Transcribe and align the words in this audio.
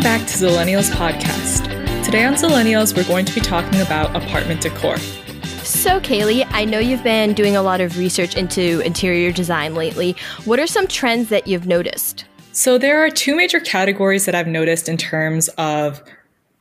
Welcome 0.00 0.18
back 0.18 0.30
to 0.30 0.38
Zillennials 0.38 0.90
Podcast. 0.92 2.04
Today 2.06 2.24
on 2.24 2.32
Zillennials, 2.32 2.96
we're 2.96 3.04
going 3.04 3.26
to 3.26 3.34
be 3.34 3.40
talking 3.42 3.82
about 3.82 4.16
apartment 4.16 4.62
decor. 4.62 4.96
So, 4.96 6.00
Kaylee, 6.00 6.46
I 6.52 6.64
know 6.64 6.78
you've 6.78 7.04
been 7.04 7.34
doing 7.34 7.54
a 7.54 7.60
lot 7.60 7.82
of 7.82 7.98
research 7.98 8.34
into 8.34 8.80
interior 8.80 9.30
design 9.30 9.74
lately. 9.74 10.16
What 10.46 10.58
are 10.58 10.66
some 10.66 10.86
trends 10.86 11.28
that 11.28 11.46
you've 11.46 11.66
noticed? 11.66 12.24
So, 12.52 12.78
there 12.78 13.04
are 13.04 13.10
two 13.10 13.36
major 13.36 13.60
categories 13.60 14.24
that 14.24 14.34
I've 14.34 14.46
noticed 14.46 14.88
in 14.88 14.96
terms 14.96 15.48
of 15.58 16.02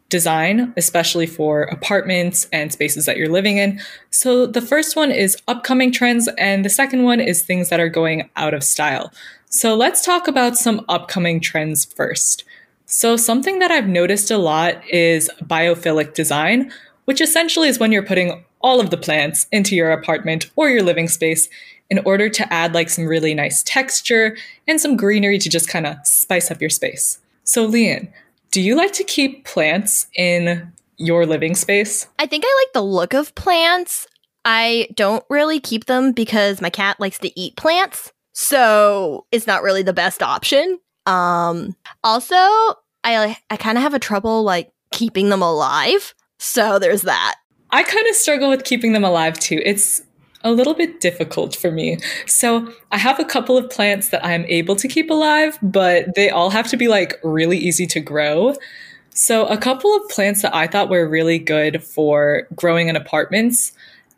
design, 0.09 0.73
especially 0.75 1.25
for 1.25 1.61
apartments 1.61 2.45
and 2.51 2.73
spaces 2.73 3.05
that 3.05 3.15
you're 3.15 3.29
living 3.29 3.57
in. 3.57 3.79
So, 4.09 4.47
the 4.47 4.61
first 4.61 4.97
one 4.97 5.11
is 5.11 5.37
upcoming 5.47 5.93
trends, 5.93 6.27
and 6.37 6.65
the 6.65 6.69
second 6.69 7.03
one 7.03 7.21
is 7.21 7.43
things 7.43 7.69
that 7.69 7.79
are 7.79 7.87
going 7.87 8.29
out 8.35 8.53
of 8.53 8.65
style. 8.65 9.13
So, 9.49 9.75
let's 9.75 10.03
talk 10.03 10.27
about 10.27 10.57
some 10.57 10.83
upcoming 10.89 11.39
trends 11.39 11.85
first. 11.85 12.43
So, 12.91 13.17
something 13.17 13.59
that 13.59 13.69
I've 13.69 13.87
noticed 13.87 14.31
a 14.31 14.39
lot 14.39 14.83
is 14.89 15.29
biophilic 15.43 16.15
design, 16.15 16.71
which 17.05 17.21
essentially 17.21 17.69
is 17.69 17.77
when 17.77 17.91
you're 17.91 18.01
putting 18.01 18.43
all 18.61 18.79
of 18.79 18.89
the 18.89 18.97
plants 18.97 19.45
into 19.51 19.75
your 19.75 19.91
apartment 19.91 20.49
or 20.55 20.69
your 20.69 20.81
living 20.81 21.07
space 21.07 21.47
in 21.91 21.99
order 21.99 22.29
to 22.29 22.51
add 22.51 22.73
like 22.73 22.89
some 22.89 23.05
really 23.05 23.35
nice 23.35 23.61
texture 23.61 24.35
and 24.67 24.81
some 24.81 24.97
greenery 24.97 25.37
to 25.37 25.49
just 25.49 25.69
kind 25.69 25.85
of 25.85 25.97
spice 26.03 26.49
up 26.49 26.61
your 26.61 26.71
space. 26.71 27.19
So, 27.43 27.69
Leanne, 27.69 28.11
do 28.49 28.59
you 28.59 28.75
like 28.75 28.93
to 28.93 29.03
keep 29.03 29.45
plants 29.45 30.07
in 30.15 30.71
your 30.97 31.27
living 31.27 31.53
space? 31.53 32.07
I 32.17 32.25
think 32.25 32.43
I 32.43 32.63
like 32.65 32.73
the 32.73 32.81
look 32.81 33.13
of 33.13 33.35
plants. 33.35 34.07
I 34.45 34.87
don't 34.95 35.23
really 35.29 35.59
keep 35.59 35.85
them 35.85 36.11
because 36.11 36.59
my 36.59 36.71
cat 36.71 36.99
likes 36.99 37.19
to 37.19 37.39
eat 37.39 37.55
plants. 37.55 38.11
So 38.33 39.27
it's 39.31 39.45
not 39.45 39.61
really 39.61 39.83
the 39.83 39.93
best 39.93 40.23
option. 40.23 40.79
Um, 41.09 41.75
also, 42.03 42.35
I 43.03 43.37
I 43.49 43.57
kind 43.57 43.77
of 43.77 43.81
have 43.81 43.93
a 43.93 43.99
trouble 43.99 44.43
like 44.43 44.71
keeping 44.91 45.29
them 45.29 45.41
alive. 45.41 46.13
So 46.37 46.79
there's 46.79 47.01
that. 47.03 47.35
I 47.71 47.83
kind 47.83 48.07
of 48.07 48.15
struggle 48.15 48.49
with 48.49 48.63
keeping 48.63 48.93
them 48.93 49.03
alive 49.03 49.39
too. 49.39 49.61
It's 49.65 50.01
a 50.43 50.51
little 50.51 50.73
bit 50.73 51.01
difficult 51.01 51.55
for 51.55 51.71
me. 51.71 51.97
So 52.25 52.71
I 52.91 52.97
have 52.97 53.19
a 53.19 53.25
couple 53.25 53.57
of 53.57 53.69
plants 53.69 54.09
that 54.09 54.25
I'm 54.25 54.45
able 54.45 54.75
to 54.77 54.87
keep 54.87 55.09
alive, 55.09 55.59
but 55.61 56.15
they 56.15 56.29
all 56.29 56.49
have 56.49 56.67
to 56.69 56.77
be 56.77 56.87
like 56.87 57.19
really 57.23 57.57
easy 57.57 57.85
to 57.87 57.99
grow. 57.99 58.55
So 59.09 59.45
a 59.47 59.57
couple 59.57 59.93
of 59.95 60.07
plants 60.09 60.41
that 60.43 60.55
I 60.55 60.67
thought 60.67 60.89
were 60.89 61.07
really 61.07 61.39
good 61.39 61.83
for 61.83 62.47
growing 62.55 62.87
in 62.87 62.95
apartments. 62.95 63.73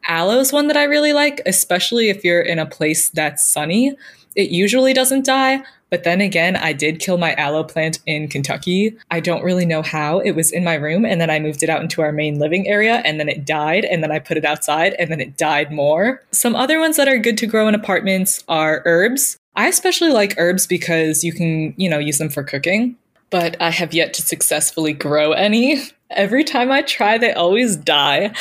Aloe 0.08 0.40
is 0.40 0.54
one 0.54 0.68
that 0.68 0.78
I 0.78 0.84
really 0.84 1.14
like, 1.14 1.42
especially 1.46 2.10
if 2.10 2.24
you're 2.24 2.42
in 2.42 2.60
a 2.60 2.66
place 2.66 3.10
that's 3.10 3.44
sunny. 3.44 3.96
It 4.36 4.52
usually 4.52 4.94
doesn't 4.94 5.26
die, 5.26 5.64
but 5.92 6.06
then 6.06 6.22
again, 6.22 6.56
I 6.56 6.72
did 6.72 7.00
kill 7.00 7.18
my 7.18 7.36
aloe 7.36 7.66
plant 7.66 8.00
in 8.06 8.30
Kentucky. 8.30 8.98
I 9.12 9.20
don't 9.20 9.44
really 9.44 9.66
know 9.66 9.82
how. 9.82 10.20
It 10.20 10.32
was 10.32 10.52
in 10.52 10.64
my 10.64 10.76
room, 10.76 11.06
and 11.06 11.20
then 11.20 11.30
I 11.30 11.38
moved 11.38 11.62
it 11.62 11.70
out 11.70 11.82
into 11.82 12.02
our 12.02 12.14
main 12.14 12.40
living 12.40 12.68
area, 12.68 13.02
and 13.06 13.20
then 13.20 13.28
it 13.28 13.46
died, 13.46 13.84
and 13.84 14.02
then 14.02 14.12
I 14.12 14.20
put 14.20 14.38
it 14.38 14.46
outside, 14.46 14.96
and 14.98 15.12
then 15.12 15.20
it 15.20 15.38
died 15.38 15.72
more. 15.72 16.24
Some 16.32 16.56
other 16.56 16.80
ones 16.80 16.96
that 16.96 17.10
are 17.10 17.18
good 17.18 17.38
to 17.40 17.46
grow 17.46 17.68
in 17.68 17.76
apartments 17.76 18.42
are 18.48 18.82
herbs. 18.86 19.38
I 19.58 19.68
especially 19.68 20.12
like 20.12 20.36
herbs 20.38 20.66
because 20.66 21.26
you 21.26 21.34
can, 21.34 21.74
you 21.76 21.90
know, 21.90 22.00
use 22.00 22.20
them 22.20 22.30
for 22.30 22.42
cooking, 22.42 22.96
but 23.30 23.62
I 23.62 23.70
have 23.70 23.94
yet 23.94 24.14
to 24.14 24.22
successfully 24.22 24.94
grow 24.94 25.34
any. 25.34 25.82
Every 26.10 26.46
time 26.46 26.72
I 26.72 26.84
try, 26.84 27.18
they 27.18 27.34
always 27.34 27.76
die. 27.76 28.34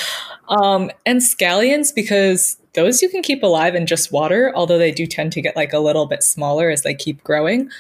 Um, 0.49 0.91
and 1.05 1.21
scallions 1.21 1.93
because 1.95 2.59
those 2.75 3.03
you 3.03 3.09
can 3.09 3.23
keep 3.23 3.43
alive 3.43 3.75
in 3.75 3.87
just 3.87 4.13
water, 4.13 4.53
although 4.55 4.79
they 4.79 4.93
do 4.93 5.07
tend 5.07 5.33
to 5.33 5.43
get 5.43 5.57
like 5.57 5.73
a 5.73 5.79
little 5.79 6.07
bit 6.07 6.23
smaller 6.23 6.71
as 6.71 6.83
they 6.83 6.95
keep 6.95 7.23
growing. 7.25 7.71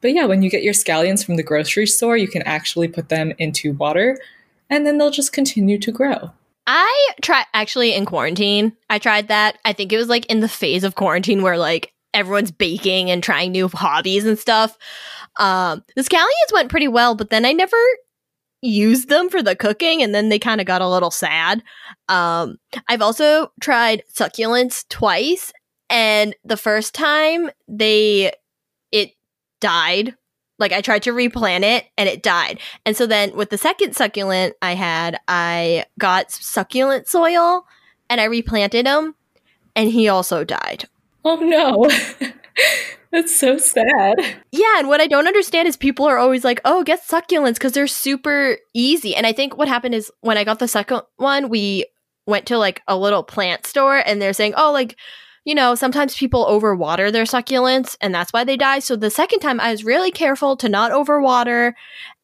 But 0.00 0.12
yeah, 0.12 0.24
when 0.24 0.42
you 0.42 0.50
get 0.50 0.62
your 0.62 0.74
scallions 0.74 1.24
from 1.24 1.36
the 1.36 1.42
grocery 1.42 1.86
store, 1.86 2.16
you 2.16 2.28
can 2.28 2.42
actually 2.42 2.88
put 2.88 3.08
them 3.08 3.32
into 3.38 3.72
water 3.72 4.18
and 4.70 4.86
then 4.86 4.98
they'll 4.98 5.10
just 5.10 5.32
continue 5.32 5.78
to 5.78 5.92
grow. 5.92 6.30
I 6.66 7.10
tried 7.22 7.46
actually 7.54 7.94
in 7.94 8.04
quarantine. 8.04 8.76
I 8.90 8.98
tried 8.98 9.28
that. 9.28 9.58
I 9.64 9.72
think 9.72 9.92
it 9.92 9.96
was 9.96 10.08
like 10.08 10.26
in 10.26 10.40
the 10.40 10.48
phase 10.48 10.84
of 10.84 10.94
quarantine 10.94 11.42
where 11.42 11.56
like 11.56 11.92
everyone's 12.12 12.50
baking 12.50 13.10
and 13.10 13.22
trying 13.22 13.52
new 13.52 13.68
hobbies 13.68 14.26
and 14.26 14.38
stuff. 14.38 14.76
Um, 15.38 15.82
the 15.96 16.02
scallions 16.02 16.52
went 16.52 16.70
pretty 16.70 16.88
well, 16.88 17.14
but 17.14 17.30
then 17.30 17.44
I 17.44 17.52
never 17.52 17.76
used 18.60 19.08
them 19.08 19.28
for 19.28 19.42
the 19.42 19.56
cooking 19.56 20.02
and 20.02 20.14
then 20.14 20.28
they 20.28 20.38
kind 20.38 20.60
of 20.60 20.66
got 20.66 20.82
a 20.82 20.88
little 20.88 21.10
sad. 21.10 21.62
Um, 22.08 22.58
I've 22.88 23.02
also 23.02 23.52
tried 23.60 24.02
succulents 24.12 24.84
twice 24.88 25.52
and 25.90 26.34
the 26.44 26.56
first 26.56 26.94
time 26.94 27.50
they 27.66 28.32
it 28.92 29.12
died. 29.60 30.14
Like 30.58 30.72
I 30.72 30.80
tried 30.80 31.04
to 31.04 31.12
replant 31.12 31.64
it 31.64 31.86
and 31.96 32.08
it 32.08 32.22
died. 32.22 32.58
And 32.84 32.96
so 32.96 33.06
then 33.06 33.34
with 33.36 33.50
the 33.50 33.58
second 33.58 33.94
succulent 33.94 34.56
I 34.60 34.74
had, 34.74 35.18
I 35.28 35.84
got 35.98 36.32
succulent 36.32 37.06
soil 37.06 37.64
and 38.10 38.20
I 38.20 38.24
replanted 38.24 38.86
him 38.86 39.14
and 39.76 39.90
he 39.90 40.08
also 40.08 40.42
died. 40.42 40.88
Oh 41.24 41.36
no. 41.36 41.88
That's 43.10 43.34
so 43.34 43.56
sad. 43.56 44.18
Yeah, 44.52 44.78
and 44.78 44.88
what 44.88 45.00
I 45.00 45.06
don't 45.06 45.26
understand 45.26 45.66
is 45.66 45.76
people 45.76 46.04
are 46.06 46.18
always 46.18 46.44
like, 46.44 46.60
"Oh, 46.64 46.82
get 46.82 47.06
succulents 47.06 47.54
because 47.54 47.72
they're 47.72 47.86
super 47.86 48.58
easy." 48.74 49.14
And 49.16 49.26
I 49.26 49.32
think 49.32 49.56
what 49.56 49.68
happened 49.68 49.94
is 49.94 50.12
when 50.20 50.36
I 50.36 50.44
got 50.44 50.58
the 50.58 50.68
second 50.68 51.02
one, 51.16 51.48
we 51.48 51.86
went 52.26 52.46
to 52.46 52.58
like 52.58 52.82
a 52.86 52.98
little 52.98 53.22
plant 53.22 53.66
store, 53.66 53.96
and 53.96 54.20
they're 54.20 54.32
saying, 54.32 54.54
"Oh, 54.56 54.72
like." 54.72 54.96
You 55.44 55.54
know, 55.54 55.74
sometimes 55.74 56.14
people 56.14 56.44
overwater 56.44 57.10
their 57.10 57.24
succulents 57.24 57.96
and 58.02 58.14
that's 58.14 58.34
why 58.34 58.44
they 58.44 58.58
die. 58.58 58.80
So 58.80 58.96
the 58.96 59.08
second 59.08 59.40
time 59.40 59.60
I 59.60 59.70
was 59.70 59.82
really 59.82 60.10
careful 60.10 60.58
to 60.58 60.68
not 60.68 60.92
overwater 60.92 61.72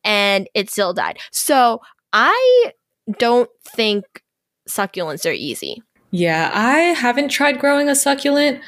and 0.02 0.46
it 0.52 0.68
still 0.68 0.92
died. 0.92 1.18
So 1.32 1.80
I 2.12 2.72
don't 3.18 3.48
think 3.66 4.04
succulents 4.68 5.24
are 5.24 5.32
easy. 5.32 5.82
Yeah, 6.10 6.50
I 6.52 6.78
haven't 6.92 7.30
tried 7.30 7.58
growing 7.58 7.88
a 7.88 7.94
succulent. 7.94 8.60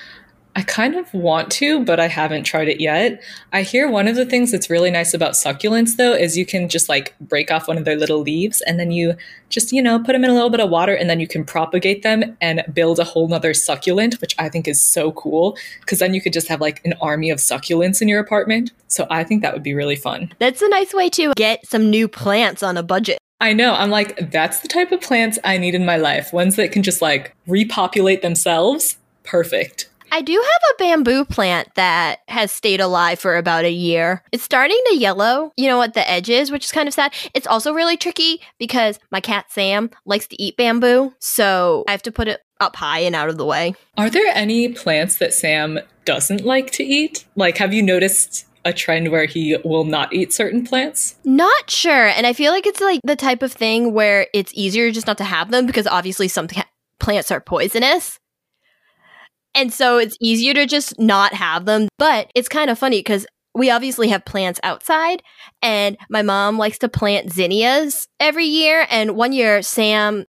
I 0.56 0.62
kind 0.62 0.94
of 0.94 1.12
want 1.12 1.50
to, 1.52 1.84
but 1.84 2.00
I 2.00 2.08
haven't 2.08 2.44
tried 2.44 2.68
it 2.68 2.80
yet. 2.80 3.22
I 3.52 3.60
hear 3.60 3.90
one 3.90 4.08
of 4.08 4.16
the 4.16 4.24
things 4.24 4.50
that's 4.50 4.70
really 4.70 4.90
nice 4.90 5.12
about 5.12 5.32
succulents, 5.32 5.96
though, 5.96 6.14
is 6.14 6.38
you 6.38 6.46
can 6.46 6.70
just 6.70 6.88
like 6.88 7.14
break 7.20 7.50
off 7.50 7.68
one 7.68 7.76
of 7.76 7.84
their 7.84 7.94
little 7.94 8.20
leaves 8.20 8.62
and 8.62 8.80
then 8.80 8.90
you 8.90 9.16
just, 9.50 9.70
you 9.70 9.82
know, 9.82 9.98
put 9.98 10.14
them 10.14 10.24
in 10.24 10.30
a 10.30 10.32
little 10.32 10.48
bit 10.48 10.60
of 10.60 10.70
water 10.70 10.94
and 10.94 11.10
then 11.10 11.20
you 11.20 11.28
can 11.28 11.44
propagate 11.44 12.02
them 12.02 12.34
and 12.40 12.64
build 12.72 12.98
a 12.98 13.04
whole 13.04 13.28
nother 13.28 13.52
succulent, 13.52 14.18
which 14.22 14.34
I 14.38 14.48
think 14.48 14.66
is 14.66 14.82
so 14.82 15.12
cool 15.12 15.58
because 15.80 15.98
then 15.98 16.14
you 16.14 16.22
could 16.22 16.32
just 16.32 16.48
have 16.48 16.62
like 16.62 16.80
an 16.86 16.94
army 17.02 17.28
of 17.28 17.38
succulents 17.38 18.00
in 18.00 18.08
your 18.08 18.20
apartment. 18.20 18.72
So 18.88 19.06
I 19.10 19.24
think 19.24 19.42
that 19.42 19.52
would 19.52 19.62
be 19.62 19.74
really 19.74 19.94
fun. 19.96 20.32
That's 20.38 20.62
a 20.62 20.68
nice 20.70 20.94
way 20.94 21.10
to 21.10 21.34
get 21.36 21.66
some 21.66 21.90
new 21.90 22.08
plants 22.08 22.62
on 22.62 22.78
a 22.78 22.82
budget. 22.82 23.18
I 23.42 23.52
know. 23.52 23.74
I'm 23.74 23.90
like, 23.90 24.30
that's 24.30 24.60
the 24.60 24.68
type 24.68 24.90
of 24.90 25.02
plants 25.02 25.38
I 25.44 25.58
need 25.58 25.74
in 25.74 25.84
my 25.84 25.98
life. 25.98 26.32
Ones 26.32 26.56
that 26.56 26.72
can 26.72 26.82
just 26.82 27.02
like 27.02 27.36
repopulate 27.46 28.22
themselves. 28.22 28.96
Perfect. 29.22 29.90
I 30.12 30.22
do 30.22 30.32
have 30.32 30.62
a 30.72 30.78
bamboo 30.78 31.24
plant 31.24 31.74
that 31.74 32.20
has 32.28 32.50
stayed 32.50 32.80
alive 32.80 33.18
for 33.18 33.36
about 33.36 33.64
a 33.64 33.70
year. 33.70 34.22
It's 34.32 34.42
starting 34.42 34.80
to 34.88 34.96
yellow, 34.96 35.52
you 35.56 35.68
know, 35.68 35.82
at 35.82 35.94
the 35.94 36.08
edges, 36.08 36.50
which 36.50 36.64
is 36.64 36.72
kind 36.72 36.88
of 36.88 36.94
sad. 36.94 37.12
It's 37.34 37.46
also 37.46 37.72
really 37.72 37.96
tricky 37.96 38.40
because 38.58 38.98
my 39.10 39.20
cat 39.20 39.46
Sam 39.50 39.90
likes 40.04 40.26
to 40.28 40.42
eat 40.42 40.56
bamboo. 40.56 41.12
So 41.18 41.84
I 41.88 41.90
have 41.90 42.02
to 42.02 42.12
put 42.12 42.28
it 42.28 42.40
up 42.60 42.76
high 42.76 43.00
and 43.00 43.14
out 43.14 43.28
of 43.28 43.36
the 43.36 43.44
way. 43.44 43.74
Are 43.98 44.10
there 44.10 44.32
any 44.34 44.68
plants 44.70 45.16
that 45.16 45.34
Sam 45.34 45.80
doesn't 46.04 46.44
like 46.44 46.70
to 46.72 46.84
eat? 46.84 47.26
Like, 47.34 47.58
have 47.58 47.74
you 47.74 47.82
noticed 47.82 48.46
a 48.64 48.72
trend 48.72 49.10
where 49.12 49.26
he 49.26 49.56
will 49.64 49.84
not 49.84 50.12
eat 50.12 50.32
certain 50.32 50.64
plants? 50.66 51.16
Not 51.24 51.70
sure. 51.70 52.06
And 52.06 52.26
I 52.26 52.32
feel 52.32 52.52
like 52.52 52.66
it's 52.66 52.80
like 52.80 53.00
the 53.04 53.16
type 53.16 53.42
of 53.42 53.52
thing 53.52 53.92
where 53.92 54.26
it's 54.32 54.52
easier 54.54 54.90
just 54.90 55.06
not 55.06 55.18
to 55.18 55.24
have 55.24 55.50
them 55.50 55.66
because 55.66 55.86
obviously 55.86 56.28
some 56.28 56.48
plants 56.98 57.30
are 57.30 57.40
poisonous. 57.40 58.18
And 59.56 59.72
so 59.72 59.98
it's 59.98 60.16
easier 60.20 60.54
to 60.54 60.66
just 60.66 60.98
not 61.00 61.34
have 61.34 61.64
them. 61.64 61.88
But 61.98 62.30
it's 62.34 62.48
kind 62.48 62.70
of 62.70 62.78
funny 62.78 63.00
because 63.00 63.26
we 63.54 63.70
obviously 63.70 64.08
have 64.08 64.24
plants 64.24 64.60
outside, 64.62 65.22
and 65.62 65.96
my 66.10 66.22
mom 66.22 66.58
likes 66.58 66.78
to 66.78 66.88
plant 66.88 67.32
zinnias 67.32 68.06
every 68.20 68.44
year. 68.44 68.86
And 68.90 69.16
one 69.16 69.32
year, 69.32 69.62
Sam 69.62 70.26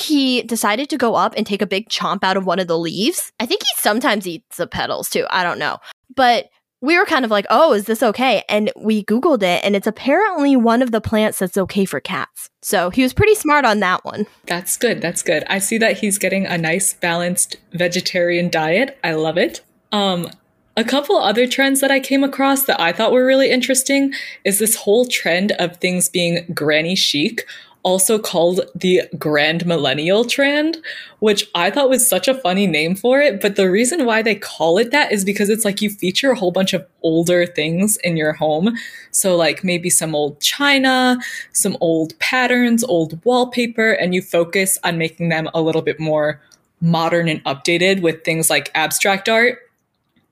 he 0.00 0.42
decided 0.42 0.88
to 0.90 0.96
go 0.96 1.14
up 1.16 1.34
and 1.36 1.46
take 1.46 1.60
a 1.60 1.66
big 1.66 1.88
chomp 1.88 2.22
out 2.22 2.36
of 2.36 2.46
one 2.46 2.60
of 2.60 2.68
the 2.68 2.78
leaves. 2.78 3.32
I 3.40 3.46
think 3.46 3.62
he 3.62 3.68
sometimes 3.78 4.26
eats 4.26 4.56
the 4.56 4.66
petals 4.66 5.10
too. 5.10 5.26
I 5.28 5.42
don't 5.42 5.58
know. 5.58 5.78
But 6.14 6.46
we 6.80 6.96
were 6.98 7.04
kind 7.04 7.24
of 7.24 7.30
like, 7.30 7.46
oh, 7.50 7.72
is 7.72 7.86
this 7.86 8.02
okay? 8.02 8.44
And 8.48 8.70
we 8.76 9.04
Googled 9.04 9.42
it, 9.42 9.64
and 9.64 9.74
it's 9.74 9.86
apparently 9.86 10.54
one 10.56 10.82
of 10.82 10.92
the 10.92 11.00
plants 11.00 11.38
that's 11.38 11.56
okay 11.56 11.84
for 11.84 12.00
cats. 12.00 12.50
So 12.62 12.90
he 12.90 13.02
was 13.02 13.12
pretty 13.12 13.34
smart 13.34 13.64
on 13.64 13.80
that 13.80 14.04
one. 14.04 14.26
That's 14.46 14.76
good. 14.76 15.00
That's 15.00 15.22
good. 15.22 15.44
I 15.48 15.58
see 15.58 15.78
that 15.78 15.98
he's 15.98 16.18
getting 16.18 16.46
a 16.46 16.56
nice 16.56 16.94
balanced 16.94 17.56
vegetarian 17.72 18.48
diet. 18.48 18.98
I 19.02 19.14
love 19.14 19.38
it. 19.38 19.62
Um, 19.90 20.30
a 20.76 20.84
couple 20.84 21.16
other 21.16 21.48
trends 21.48 21.80
that 21.80 21.90
I 21.90 21.98
came 21.98 22.22
across 22.22 22.62
that 22.64 22.80
I 22.80 22.92
thought 22.92 23.10
were 23.10 23.26
really 23.26 23.50
interesting 23.50 24.14
is 24.44 24.60
this 24.60 24.76
whole 24.76 25.06
trend 25.06 25.50
of 25.52 25.78
things 25.78 26.08
being 26.08 26.46
granny 26.54 26.94
chic. 26.94 27.44
Also 27.82 28.18
called 28.18 28.60
the 28.74 29.02
Grand 29.18 29.64
Millennial 29.64 30.24
Trend, 30.24 30.76
which 31.20 31.48
I 31.54 31.70
thought 31.70 31.88
was 31.88 32.06
such 32.06 32.28
a 32.28 32.34
funny 32.34 32.66
name 32.66 32.94
for 32.94 33.20
it. 33.20 33.40
But 33.40 33.56
the 33.56 33.70
reason 33.70 34.04
why 34.04 34.22
they 34.22 34.34
call 34.34 34.78
it 34.78 34.90
that 34.90 35.12
is 35.12 35.24
because 35.24 35.48
it's 35.48 35.64
like 35.64 35.80
you 35.80 35.90
feature 35.90 36.30
a 36.32 36.38
whole 36.38 36.50
bunch 36.50 36.72
of 36.72 36.86
older 37.02 37.46
things 37.46 37.96
in 37.98 38.16
your 38.16 38.32
home. 38.32 38.76
So, 39.10 39.36
like 39.36 39.64
maybe 39.64 39.90
some 39.90 40.14
old 40.14 40.40
china, 40.40 41.18
some 41.52 41.76
old 41.80 42.18
patterns, 42.18 42.84
old 42.84 43.24
wallpaper, 43.24 43.92
and 43.92 44.14
you 44.14 44.22
focus 44.22 44.78
on 44.84 44.98
making 44.98 45.28
them 45.28 45.48
a 45.54 45.62
little 45.62 45.82
bit 45.82 46.00
more 46.00 46.40
modern 46.80 47.28
and 47.28 47.42
updated 47.44 48.02
with 48.02 48.24
things 48.24 48.50
like 48.50 48.70
abstract 48.74 49.28
art 49.28 49.58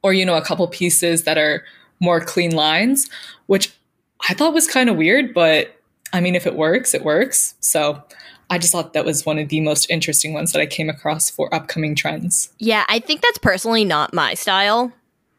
or, 0.02 0.12
you 0.12 0.24
know, 0.24 0.36
a 0.36 0.44
couple 0.44 0.66
pieces 0.68 1.24
that 1.24 1.38
are 1.38 1.64
more 2.00 2.20
clean 2.20 2.54
lines, 2.54 3.08
which 3.46 3.72
I 4.28 4.34
thought 4.34 4.54
was 4.54 4.66
kind 4.66 4.88
of 4.88 4.96
weird, 4.96 5.34
but 5.34 5.75
I 6.16 6.20
mean, 6.20 6.34
if 6.34 6.46
it 6.46 6.56
works, 6.56 6.94
it 6.94 7.04
works. 7.04 7.54
So 7.60 8.02
I 8.48 8.58
just 8.58 8.72
thought 8.72 8.92
that 8.92 9.04
was 9.04 9.26
one 9.26 9.38
of 9.38 9.48
the 9.48 9.60
most 9.60 9.90
interesting 9.90 10.32
ones 10.32 10.52
that 10.52 10.60
I 10.60 10.66
came 10.66 10.88
across 10.88 11.28
for 11.30 11.52
upcoming 11.54 11.94
trends. 11.94 12.50
Yeah, 12.58 12.84
I 12.88 13.00
think 13.00 13.20
that's 13.20 13.38
personally 13.38 13.84
not 13.84 14.14
my 14.14 14.34
style. 14.34 14.92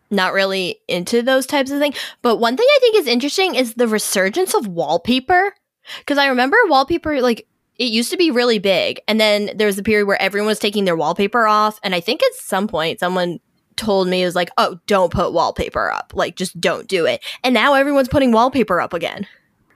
Not 0.10 0.34
really 0.34 0.80
into 0.88 1.22
those 1.22 1.46
types 1.46 1.72
of 1.72 1.80
things. 1.80 1.98
But 2.22 2.38
one 2.38 2.56
thing 2.56 2.68
I 2.70 2.80
think 2.80 2.96
is 2.98 3.08
interesting 3.08 3.56
is 3.56 3.74
the 3.74 3.88
resurgence 3.88 4.54
of 4.54 4.68
wallpaper. 4.68 5.54
Because 6.00 6.18
I 6.18 6.28
remember 6.28 6.58
wallpaper, 6.68 7.22
like, 7.22 7.48
it 7.78 7.92
used 7.92 8.12
to 8.12 8.18
be 8.18 8.32
really 8.32 8.60
big. 8.60 9.00
And 9.08 9.20
then 9.20 9.52
there 9.56 9.68
was 9.68 9.78
a 9.78 9.84
period 9.84 10.06
where 10.06 10.22
everyone 10.22 10.48
was 10.48 10.60
taking 10.60 10.86
their 10.86 10.96
wallpaper 10.96 11.48
off. 11.48 11.80
And 11.84 11.96
I 11.96 12.00
think 12.00 12.24
at 12.24 12.34
some 12.36 12.68
point 12.68 13.00
someone 13.00 13.40
told 13.76 14.08
me, 14.08 14.22
it 14.22 14.26
was 14.26 14.36
like, 14.36 14.50
oh, 14.58 14.80
don't 14.88 15.14
put 15.14 15.34
wallpaper 15.34 15.92
up. 15.92 16.12
Like, 16.16 16.36
just 16.36 16.60
don't 16.60 16.88
do 16.88 17.06
it. 17.06 17.24
And 17.44 17.54
now 17.54 17.74
everyone's 17.74 18.10
putting 18.10 18.32
wallpaper 18.32 18.82
up 18.82 18.94
again. 18.94 19.28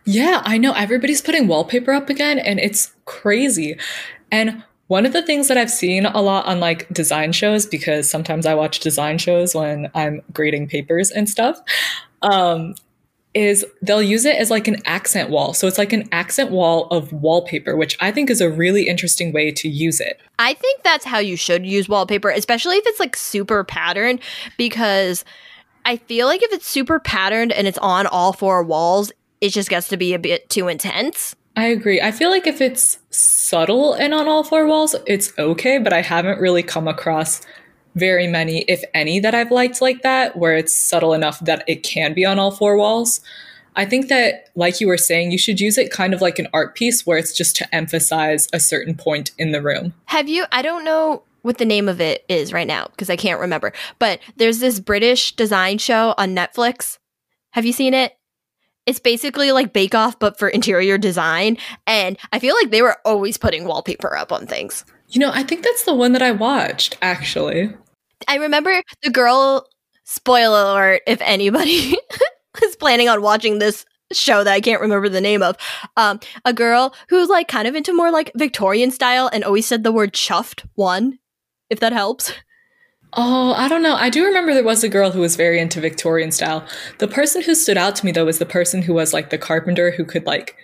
Yeah, 0.05 0.41
I 0.45 0.57
know. 0.57 0.73
Everybody's 0.73 1.21
putting 1.21 1.47
wallpaper 1.47 1.91
up 1.91 2.09
again, 2.09 2.39
and 2.39 2.59
it's 2.59 2.93
crazy. 3.05 3.77
And 4.31 4.63
one 4.87 5.05
of 5.05 5.13
the 5.13 5.21
things 5.21 5.47
that 5.47 5.57
I've 5.57 5.71
seen 5.71 6.05
a 6.05 6.21
lot 6.21 6.45
on 6.47 6.59
like 6.59 6.89
design 6.89 7.31
shows, 7.31 7.65
because 7.65 8.09
sometimes 8.09 8.45
I 8.45 8.55
watch 8.55 8.79
design 8.79 9.17
shows 9.17 9.55
when 9.55 9.89
I'm 9.95 10.21
grading 10.33 10.67
papers 10.67 11.11
and 11.11 11.29
stuff, 11.29 11.61
um, 12.21 12.75
is 13.33 13.65
they'll 13.81 14.01
use 14.01 14.25
it 14.25 14.35
as 14.35 14.49
like 14.51 14.67
an 14.67 14.81
accent 14.85 15.29
wall. 15.29 15.53
So 15.53 15.65
it's 15.65 15.77
like 15.77 15.93
an 15.93 16.09
accent 16.11 16.51
wall 16.51 16.87
of 16.87 17.13
wallpaper, 17.13 17.77
which 17.77 17.97
I 18.01 18.11
think 18.11 18.29
is 18.29 18.41
a 18.41 18.49
really 18.49 18.89
interesting 18.89 19.31
way 19.31 19.51
to 19.51 19.69
use 19.69 20.01
it. 20.01 20.19
I 20.37 20.53
think 20.53 20.83
that's 20.83 21.05
how 21.05 21.19
you 21.19 21.37
should 21.37 21.65
use 21.65 21.87
wallpaper, 21.87 22.29
especially 22.29 22.75
if 22.75 22.85
it's 22.85 22.99
like 22.99 23.15
super 23.15 23.63
patterned, 23.63 24.19
because 24.57 25.23
I 25.85 25.95
feel 25.95 26.27
like 26.27 26.43
if 26.43 26.51
it's 26.51 26.67
super 26.67 26.99
patterned 26.99 27.53
and 27.53 27.67
it's 27.67 27.77
on 27.77 28.07
all 28.07 28.33
four 28.33 28.61
walls, 28.63 29.13
it 29.41 29.49
just 29.49 29.69
gets 29.69 29.87
to 29.89 29.97
be 29.97 30.13
a 30.13 30.19
bit 30.19 30.49
too 30.49 30.67
intense. 30.67 31.35
I 31.55 31.65
agree. 31.65 31.99
I 31.99 32.11
feel 32.11 32.29
like 32.29 32.47
if 32.47 32.61
it's 32.61 32.99
subtle 33.09 33.93
and 33.93 34.13
on 34.13 34.27
all 34.27 34.43
four 34.43 34.67
walls, 34.67 34.95
it's 35.05 35.33
okay, 35.37 35.79
but 35.79 35.91
I 35.91 36.01
haven't 36.01 36.39
really 36.39 36.63
come 36.63 36.87
across 36.87 37.41
very 37.95 38.27
many, 38.27 38.61
if 38.69 38.83
any, 38.93 39.19
that 39.19 39.35
I've 39.35 39.51
liked 39.51 39.81
like 39.81 40.01
that, 40.03 40.37
where 40.37 40.55
it's 40.55 40.75
subtle 40.75 41.13
enough 41.13 41.39
that 41.41 41.65
it 41.67 41.83
can 41.83 42.13
be 42.13 42.25
on 42.25 42.39
all 42.39 42.51
four 42.51 42.77
walls. 42.77 43.19
I 43.75 43.85
think 43.85 44.07
that, 44.07 44.49
like 44.55 44.79
you 44.79 44.87
were 44.87 44.97
saying, 44.97 45.31
you 45.31 45.37
should 45.37 45.59
use 45.59 45.77
it 45.77 45.91
kind 45.91 46.13
of 46.13 46.21
like 46.21 46.39
an 46.39 46.47
art 46.53 46.75
piece 46.75 47.05
where 47.05 47.17
it's 47.17 47.33
just 47.33 47.55
to 47.57 47.75
emphasize 47.75 48.47
a 48.53 48.59
certain 48.59 48.95
point 48.95 49.31
in 49.37 49.51
the 49.51 49.61
room. 49.61 49.93
Have 50.05 50.29
you, 50.29 50.45
I 50.51 50.61
don't 50.61 50.85
know 50.85 51.23
what 51.41 51.57
the 51.57 51.65
name 51.65 51.89
of 51.89 51.99
it 51.99 52.23
is 52.29 52.53
right 52.53 52.67
now 52.67 52.87
because 52.91 53.09
I 53.09 53.15
can't 53.15 53.39
remember, 53.39 53.73
but 53.99 54.19
there's 54.37 54.59
this 54.59 54.79
British 54.79 55.35
design 55.35 55.79
show 55.79 56.13
on 56.17 56.35
Netflix. 56.35 56.97
Have 57.51 57.65
you 57.65 57.73
seen 57.73 57.93
it? 57.93 58.17
It's 58.85 58.99
basically 58.99 59.51
like 59.51 59.73
Bake 59.73 59.93
Off, 59.93 60.17
but 60.17 60.39
for 60.39 60.49
interior 60.49 60.97
design. 60.97 61.57
And 61.85 62.17
I 62.31 62.39
feel 62.39 62.55
like 62.55 62.71
they 62.71 62.81
were 62.81 62.97
always 63.05 63.37
putting 63.37 63.65
wallpaper 63.65 64.15
up 64.15 64.31
on 64.31 64.47
things. 64.47 64.83
You 65.09 65.19
know, 65.19 65.31
I 65.33 65.43
think 65.43 65.63
that's 65.63 65.85
the 65.85 65.93
one 65.93 66.13
that 66.13 66.21
I 66.21 66.31
watched, 66.31 66.97
actually. 67.01 67.73
I 68.27 68.35
remember 68.35 68.81
the 69.03 69.09
girl, 69.09 69.67
spoiler 70.03 70.61
alert, 70.63 71.01
if 71.05 71.21
anybody 71.21 71.95
is 72.63 72.75
planning 72.75 73.09
on 73.09 73.21
watching 73.21 73.59
this 73.59 73.85
show 74.11 74.43
that 74.43 74.53
I 74.53 74.61
can't 74.61 74.81
remember 74.81 75.09
the 75.09 75.21
name 75.21 75.41
of, 75.41 75.57
um, 75.97 76.19
a 76.45 76.53
girl 76.53 76.93
who's 77.09 77.29
like 77.29 77.47
kind 77.47 77.67
of 77.67 77.75
into 77.75 77.93
more 77.93 78.11
like 78.11 78.31
Victorian 78.35 78.91
style 78.91 79.29
and 79.31 79.43
always 79.43 79.65
said 79.65 79.83
the 79.83 79.91
word 79.91 80.13
chuffed 80.13 80.65
one, 80.75 81.19
if 81.69 81.79
that 81.79 81.93
helps. 81.93 82.33
Oh, 83.13 83.53
I 83.53 83.67
don't 83.67 83.83
know. 83.83 83.95
I 83.95 84.09
do 84.09 84.25
remember 84.25 84.53
there 84.53 84.63
was 84.63 84.83
a 84.83 84.89
girl 84.89 85.11
who 85.11 85.19
was 85.19 85.35
very 85.35 85.59
into 85.59 85.81
Victorian 85.81 86.31
style. 86.31 86.65
The 86.99 87.07
person 87.07 87.41
who 87.41 87.55
stood 87.55 87.77
out 87.77 87.95
to 87.97 88.05
me 88.05 88.11
though 88.11 88.25
was 88.25 88.39
the 88.39 88.45
person 88.45 88.81
who 88.81 88.93
was 88.93 89.13
like 89.13 89.29
the 89.29 89.37
carpenter 89.37 89.91
who 89.91 90.05
could 90.05 90.25
like 90.25 90.55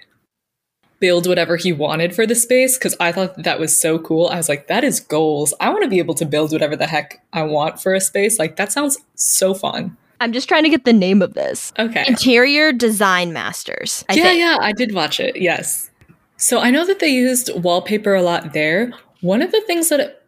build 1.00 1.28
whatever 1.28 1.58
he 1.58 1.72
wanted 1.74 2.16
for 2.16 2.26
the 2.26 2.36
space 2.36 2.78
because 2.78 2.96
I 3.00 3.12
thought 3.12 3.44
that 3.44 3.60
was 3.60 3.78
so 3.80 4.00
cool. 4.00 4.28
I 4.28 4.38
was 4.38 4.50
like, 4.50 4.68
that 4.68 4.84
is 4.84 5.00
goals. 5.00 5.54
I 5.60 5.70
want 5.70 5.84
to 5.84 5.90
be 5.90 6.00
able 6.00 6.16
to 6.16 6.26
build 6.26 6.52
whatever 6.52 6.76
the 6.76 6.88
heck 6.88 7.22
I 7.34 7.44
want 7.44 7.82
for 7.82 7.94
a 7.94 8.02
space. 8.02 8.40
Like 8.40 8.56
that 8.56 8.72
sounds 8.72 8.98
so 9.16 9.54
fun. 9.54 9.96
I'm 10.20 10.34
just 10.34 10.48
trying 10.48 10.64
to 10.64 10.70
get 10.70 10.86
the 10.86 10.94
name 10.94 11.22
of 11.22 11.36
this. 11.36 11.72
Okay. 11.78 12.04
Interior 12.08 12.74
Design 12.74 13.34
Masters. 13.34 14.04
I 14.10 14.14
yeah, 14.14 14.24
think. 14.24 14.40
yeah, 14.40 14.58
I 14.60 14.72
did 14.72 14.94
watch 14.94 15.20
it. 15.20 15.36
Yes. 15.36 15.92
So 16.38 16.60
I 16.60 16.72
know 16.72 16.86
that 16.86 17.00
they 17.00 17.10
used 17.10 17.52
wallpaper 17.62 18.16
a 18.16 18.24
lot 18.24 18.54
there. 18.54 18.94
One 19.22 19.42
of 19.42 19.52
the 19.52 19.62
things 19.62 19.90
that 19.90 20.24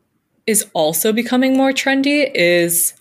is 0.49 0.65
also 0.73 1.13
becoming 1.13 1.55
more 1.55 1.71
trendy 1.71 2.31
is 2.33 2.95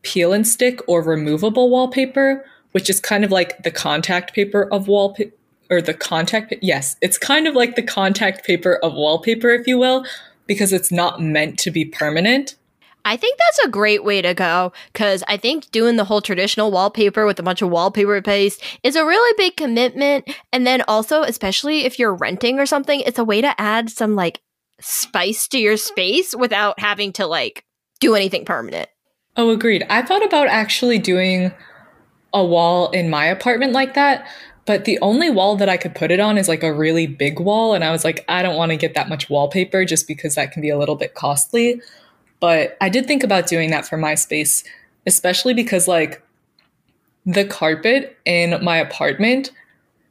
peel 0.00 0.32
and 0.32 0.48
stick 0.48 0.80
or 0.88 1.02
removable 1.02 1.68
wallpaper, 1.68 2.42
which 2.72 2.88
is 2.88 2.98
kind 2.98 3.26
of 3.26 3.30
like 3.30 3.62
the 3.62 3.70
contact 3.70 4.34
paper 4.34 4.66
of 4.72 4.88
wallpaper 4.88 5.30
or 5.70 5.82
the 5.82 5.92
contact 5.92 6.54
yes, 6.62 6.96
it's 7.02 7.18
kind 7.18 7.46
of 7.46 7.54
like 7.54 7.76
the 7.76 7.82
contact 7.82 8.46
paper 8.46 8.76
of 8.82 8.94
wallpaper 8.94 9.50
if 9.50 9.66
you 9.66 9.76
will, 9.76 10.06
because 10.46 10.72
it's 10.72 10.90
not 10.90 11.20
meant 11.20 11.58
to 11.58 11.70
be 11.70 11.84
permanent. 11.84 12.56
I 13.04 13.18
think 13.18 13.38
that's 13.38 13.66
a 13.66 13.70
great 13.70 14.02
way 14.02 14.22
to 14.22 14.32
go 14.32 14.72
because 14.94 15.22
I 15.28 15.36
think 15.36 15.70
doing 15.72 15.96
the 15.96 16.04
whole 16.04 16.22
traditional 16.22 16.70
wallpaper 16.70 17.26
with 17.26 17.38
a 17.38 17.42
bunch 17.42 17.60
of 17.60 17.68
wallpaper 17.68 18.22
paste 18.22 18.62
is 18.82 18.96
a 18.96 19.04
really 19.04 19.34
big 19.36 19.58
commitment. 19.58 20.34
And 20.54 20.66
then 20.66 20.82
also, 20.88 21.20
especially 21.20 21.84
if 21.84 21.98
you're 21.98 22.14
renting 22.14 22.58
or 22.58 22.64
something, 22.64 23.00
it's 23.00 23.18
a 23.18 23.24
way 23.24 23.42
to 23.42 23.60
add 23.60 23.90
some 23.90 24.14
like 24.14 24.40
spice 24.80 25.48
to 25.48 25.58
your 25.58 25.76
space 25.76 26.34
without 26.34 26.78
having 26.80 27.12
to 27.14 27.26
like 27.26 27.64
do 28.00 28.14
anything 28.14 28.44
permanent. 28.44 28.88
Oh, 29.36 29.50
agreed. 29.50 29.84
I 29.90 30.02
thought 30.02 30.24
about 30.24 30.48
actually 30.48 30.98
doing 30.98 31.52
a 32.32 32.44
wall 32.44 32.90
in 32.90 33.10
my 33.10 33.26
apartment 33.26 33.72
like 33.72 33.94
that, 33.94 34.26
but 34.66 34.84
the 34.84 34.98
only 35.00 35.30
wall 35.30 35.56
that 35.56 35.68
I 35.68 35.76
could 35.76 35.94
put 35.94 36.10
it 36.10 36.20
on 36.20 36.38
is 36.38 36.48
like 36.48 36.62
a 36.62 36.72
really 36.72 37.06
big 37.06 37.40
wall. 37.40 37.74
And 37.74 37.84
I 37.84 37.90
was 37.90 38.04
like, 38.04 38.24
I 38.28 38.42
don't 38.42 38.56
want 38.56 38.70
to 38.70 38.76
get 38.76 38.94
that 38.94 39.08
much 39.08 39.28
wallpaper 39.28 39.84
just 39.84 40.08
because 40.08 40.34
that 40.34 40.52
can 40.52 40.62
be 40.62 40.70
a 40.70 40.78
little 40.78 40.96
bit 40.96 41.14
costly. 41.14 41.80
But 42.40 42.76
I 42.80 42.88
did 42.88 43.06
think 43.06 43.22
about 43.22 43.46
doing 43.46 43.70
that 43.70 43.86
for 43.86 43.96
my 43.96 44.14
space, 44.14 44.64
especially 45.06 45.54
because 45.54 45.88
like 45.88 46.22
the 47.26 47.44
carpet 47.44 48.16
in 48.24 48.62
my 48.62 48.76
apartment, 48.76 49.50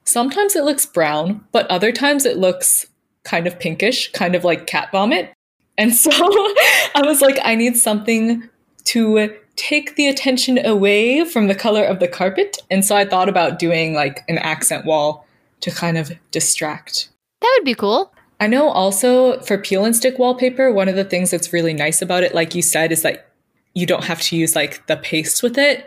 sometimes 0.04 0.56
it 0.56 0.64
looks 0.64 0.86
brown, 0.86 1.46
but 1.52 1.70
other 1.70 1.92
times 1.92 2.26
it 2.26 2.38
looks 2.38 2.88
kind 3.24 3.48
of 3.48 3.60
pinkish, 3.60 4.12
kind 4.12 4.36
of 4.36 4.44
like 4.44 4.68
cat 4.68 4.90
vomit. 4.92 5.34
And 5.78 5.94
so 5.94 6.12
I 6.14 7.02
was 7.04 7.22
like, 7.22 7.40
I 7.44 7.56
need 7.56 7.78
something 7.78 8.48
to 8.86 9.34
take 9.56 9.96
the 9.96 10.08
attention 10.08 10.64
away 10.66 11.26
from 11.26 11.48
the 11.48 11.56
color 11.56 11.84
of 11.84 12.00
the 12.00 12.08
carpet. 12.08 12.58
And 12.70 12.84
so 12.84 12.96
I 12.96 13.06
thought 13.06 13.30
about 13.30 13.60
doing 13.60 13.94
like 13.94 14.24
an 14.28 14.38
accent 14.40 14.86
wall 14.86 15.26
to 15.62 15.72
kind 15.72 15.98
of 15.98 16.12
distract. 16.32 17.10
That 17.42 17.54
would 17.58 17.66
be 17.66 17.76
cool. 17.76 18.14
I 18.40 18.48
know 18.48 18.70
also 18.70 19.40
for 19.42 19.58
peel 19.58 19.86
and 19.86 19.96
stick 19.96 20.20
wallpaper, 20.20 20.72
one 20.72 20.90
of 20.90 20.96
the 20.96 21.06
things 21.06 21.32
that's 21.32 21.54
really 21.54 21.74
nice 21.74 22.02
about 22.02 22.24
it, 22.24 22.36
like 22.36 22.56
you 22.56 22.62
said, 22.62 22.92
is 22.92 23.02
that 23.04 23.30
you 23.74 23.86
don't 23.86 24.04
have 24.04 24.22
to 24.24 24.36
use 24.36 24.56
like 24.56 24.86
the 24.88 24.98
paste 24.98 25.42
with 25.42 25.58
it. 25.58 25.86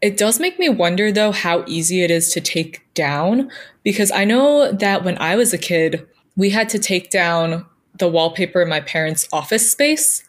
It 0.00 0.16
does 0.16 0.38
make 0.38 0.58
me 0.58 0.68
wonder 0.68 1.10
though 1.10 1.32
how 1.32 1.64
easy 1.66 2.02
it 2.02 2.10
is 2.10 2.32
to 2.34 2.40
take 2.40 2.86
down 2.94 3.50
because 3.82 4.12
I 4.12 4.24
know 4.24 4.70
that 4.70 5.02
when 5.02 5.18
I 5.18 5.34
was 5.34 5.52
a 5.52 5.58
kid, 5.58 6.06
we 6.38 6.48
had 6.48 6.68
to 6.70 6.78
take 6.78 7.10
down 7.10 7.66
the 7.98 8.08
wallpaper 8.08 8.62
in 8.62 8.68
my 8.68 8.80
parents' 8.80 9.28
office 9.32 9.70
space. 9.70 10.24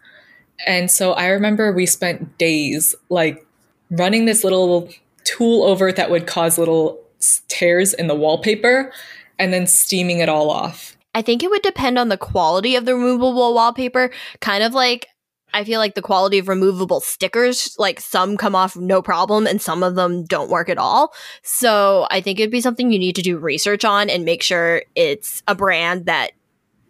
And 0.67 0.91
so 0.91 1.13
I 1.13 1.27
remember 1.27 1.71
we 1.71 1.85
spent 1.85 2.37
days 2.37 2.95
like 3.09 3.45
running 3.91 4.25
this 4.25 4.43
little 4.43 4.89
tool 5.23 5.63
over 5.63 5.91
that 5.91 6.09
would 6.09 6.27
cause 6.27 6.57
little 6.57 6.99
tears 7.47 7.93
in 7.93 8.07
the 8.07 8.15
wallpaper 8.15 8.91
and 9.37 9.53
then 9.53 9.67
steaming 9.67 10.19
it 10.19 10.27
all 10.27 10.49
off. 10.49 10.97
I 11.13 11.21
think 11.21 11.43
it 11.43 11.51
would 11.51 11.61
depend 11.61 11.99
on 11.99 12.09
the 12.09 12.17
quality 12.17 12.75
of 12.75 12.85
the 12.85 12.95
removable 12.95 13.53
wallpaper, 13.53 14.11
kind 14.41 14.63
of 14.63 14.73
like 14.73 15.07
I 15.53 15.63
feel 15.63 15.79
like 15.79 15.95
the 15.95 16.01
quality 16.01 16.37
of 16.37 16.47
removable 16.47 16.99
stickers, 16.99 17.75
like 17.79 17.99
some 17.99 18.37
come 18.37 18.55
off 18.55 18.75
no 18.75 19.01
problem 19.01 19.47
and 19.47 19.61
some 19.61 19.83
of 19.83 19.95
them 19.95 20.23
don't 20.23 20.49
work 20.49 20.69
at 20.69 20.77
all. 20.77 21.13
So 21.43 22.07
I 22.11 22.21
think 22.21 22.39
it'd 22.39 22.51
be 22.51 22.61
something 22.61 22.91
you 22.91 22.99
need 22.99 23.15
to 23.15 23.21
do 23.21 23.37
research 23.37 23.83
on 23.83 24.09
and 24.09 24.25
make 24.25 24.43
sure 24.43 24.83
it's 24.95 25.43
a 25.47 25.55
brand 25.55 26.05
that 26.05 26.31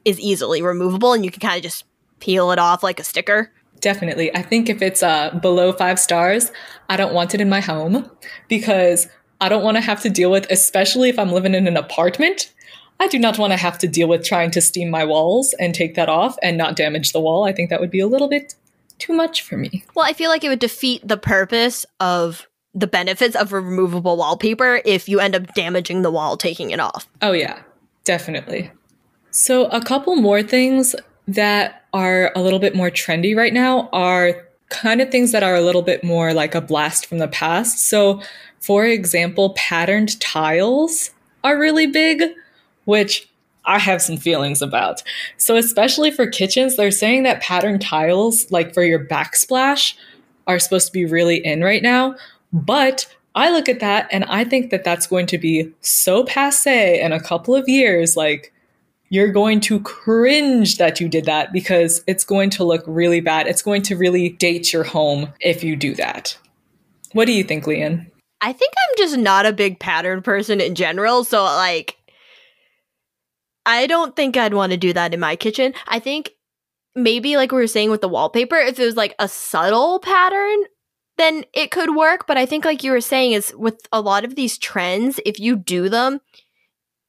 is 0.05 0.19
easily 0.19 0.61
removable 0.61 1.13
and 1.13 1.23
you 1.23 1.31
can 1.31 1.39
kind 1.39 1.57
of 1.57 1.63
just 1.63 1.85
peel 2.19 2.51
it 2.51 2.59
off 2.59 2.83
like 2.83 2.99
a 2.99 3.03
sticker. 3.03 3.51
Definitely. 3.79 4.35
I 4.35 4.41
think 4.41 4.69
if 4.69 4.81
it's 4.81 5.01
uh, 5.01 5.37
below 5.41 5.71
five 5.71 5.99
stars, 5.99 6.51
I 6.89 6.97
don't 6.97 7.13
want 7.13 7.33
it 7.33 7.41
in 7.41 7.49
my 7.49 7.61
home 7.61 8.09
because 8.49 9.07
I 9.41 9.47
don't 9.47 9.63
want 9.63 9.77
to 9.77 9.81
have 9.81 10.01
to 10.01 10.09
deal 10.09 10.31
with, 10.31 10.49
especially 10.49 11.09
if 11.09 11.17
I'm 11.17 11.31
living 11.31 11.55
in 11.55 11.65
an 11.65 11.77
apartment, 11.77 12.53
I 12.99 13.07
do 13.07 13.17
not 13.17 13.37
want 13.37 13.53
to 13.53 13.57
have 13.57 13.77
to 13.79 13.87
deal 13.87 14.07
with 14.07 14.25
trying 14.25 14.51
to 14.51 14.61
steam 14.61 14.89
my 14.89 15.05
walls 15.05 15.53
and 15.59 15.73
take 15.73 15.95
that 15.95 16.09
off 16.09 16.37
and 16.41 16.57
not 16.57 16.75
damage 16.75 17.13
the 17.13 17.19
wall. 17.19 17.45
I 17.45 17.53
think 17.53 17.69
that 17.69 17.79
would 17.79 17.91
be 17.91 17.99
a 17.99 18.07
little 18.07 18.27
bit 18.27 18.55
too 18.97 19.13
much 19.13 19.41
for 19.41 19.57
me. 19.57 19.83
Well, 19.95 20.05
I 20.05 20.13
feel 20.13 20.29
like 20.29 20.43
it 20.43 20.49
would 20.49 20.59
defeat 20.59 21.07
the 21.07 21.17
purpose 21.17 21.85
of 21.99 22.47
the 22.73 22.87
benefits 22.87 23.35
of 23.35 23.51
removable 23.51 24.17
wallpaper 24.17 24.81
if 24.85 25.09
you 25.09 25.19
end 25.19 25.35
up 25.35 25.53
damaging 25.53 26.01
the 26.01 26.11
wall 26.11 26.37
taking 26.37 26.71
it 26.71 26.79
off. 26.79 27.07
Oh, 27.21 27.31
yeah, 27.31 27.61
definitely. 28.03 28.71
So, 29.31 29.65
a 29.67 29.81
couple 29.81 30.15
more 30.15 30.43
things 30.43 30.95
that 31.27 31.85
are 31.93 32.31
a 32.35 32.41
little 32.41 32.59
bit 32.59 32.75
more 32.75 32.91
trendy 32.91 33.35
right 33.35 33.53
now 33.53 33.89
are 33.93 34.47
kind 34.69 35.01
of 35.01 35.09
things 35.09 35.31
that 35.31 35.43
are 35.43 35.55
a 35.55 35.61
little 35.61 35.81
bit 35.81 36.03
more 36.03 36.33
like 36.33 36.55
a 36.55 36.61
blast 36.61 37.05
from 37.05 37.17
the 37.19 37.27
past. 37.27 37.87
So, 37.87 38.21
for 38.59 38.85
example, 38.85 39.53
patterned 39.55 40.19
tiles 40.19 41.11
are 41.43 41.57
really 41.57 41.87
big, 41.87 42.23
which 42.89 43.29
I 43.65 43.77
have 43.77 44.01
some 44.01 44.17
feelings 44.17 44.63
about. 44.63 45.03
So, 45.37 45.55
especially 45.55 46.09
for 46.09 46.25
kitchens, 46.25 46.75
they're 46.75 46.89
saying 46.89 47.21
that 47.23 47.39
pattern 47.39 47.77
tiles, 47.77 48.49
like 48.51 48.73
for 48.73 48.81
your 48.81 49.05
backsplash, 49.05 49.93
are 50.47 50.57
supposed 50.57 50.87
to 50.87 50.93
be 50.93 51.05
really 51.05 51.37
in 51.45 51.63
right 51.63 51.83
now. 51.83 52.15
But 52.51 53.05
I 53.35 53.51
look 53.51 53.69
at 53.69 53.79
that 53.79 54.07
and 54.11 54.25
I 54.25 54.43
think 54.43 54.71
that 54.71 54.83
that's 54.83 55.05
going 55.05 55.27
to 55.27 55.37
be 55.37 55.71
so 55.81 56.23
passe 56.23 56.99
in 56.99 57.11
a 57.11 57.21
couple 57.21 57.53
of 57.53 57.69
years. 57.69 58.17
Like, 58.17 58.51
you're 59.09 59.31
going 59.31 59.59
to 59.61 59.79
cringe 59.81 60.79
that 60.79 60.99
you 60.99 61.07
did 61.07 61.25
that 61.25 61.53
because 61.53 62.03
it's 62.07 62.23
going 62.23 62.49
to 62.51 62.63
look 62.63 62.83
really 62.87 63.21
bad. 63.21 63.45
It's 63.45 63.61
going 63.61 63.83
to 63.83 63.95
really 63.95 64.29
date 64.29 64.73
your 64.73 64.83
home 64.83 65.31
if 65.41 65.63
you 65.63 65.75
do 65.75 65.93
that. 65.93 66.35
What 67.13 67.25
do 67.25 67.33
you 67.33 67.43
think, 67.43 67.65
Leanne? 67.65 68.09
I 68.41 68.53
think 68.53 68.73
I'm 68.77 68.95
just 68.97 69.17
not 69.17 69.45
a 69.45 69.53
big 69.53 69.79
pattern 69.79 70.21
person 70.23 70.61
in 70.61 70.73
general. 70.73 71.23
So, 71.23 71.43
like, 71.43 71.98
I 73.65 73.87
don't 73.87 74.15
think 74.15 74.37
I'd 74.37 74.53
want 74.53 74.71
to 74.71 74.77
do 74.77 74.93
that 74.93 75.13
in 75.13 75.19
my 75.19 75.35
kitchen. 75.35 75.73
I 75.87 75.99
think 75.99 76.31
maybe, 76.95 77.37
like 77.37 77.51
we 77.51 77.57
were 77.57 77.67
saying 77.67 77.91
with 77.91 78.01
the 78.01 78.09
wallpaper, 78.09 78.57
if 78.57 78.79
it 78.79 78.85
was 78.85 78.97
like 78.97 79.15
a 79.19 79.27
subtle 79.27 79.99
pattern, 79.99 80.63
then 81.17 81.43
it 81.53 81.71
could 81.71 81.95
work. 81.95 82.25
But 82.27 82.37
I 82.37 82.45
think, 82.45 82.65
like 82.65 82.83
you 82.83 82.91
were 82.91 83.01
saying, 83.01 83.33
is 83.33 83.53
with 83.57 83.79
a 83.91 84.01
lot 84.01 84.25
of 84.25 84.35
these 84.35 84.57
trends, 84.57 85.19
if 85.25 85.39
you 85.39 85.55
do 85.55 85.89
them, 85.89 86.21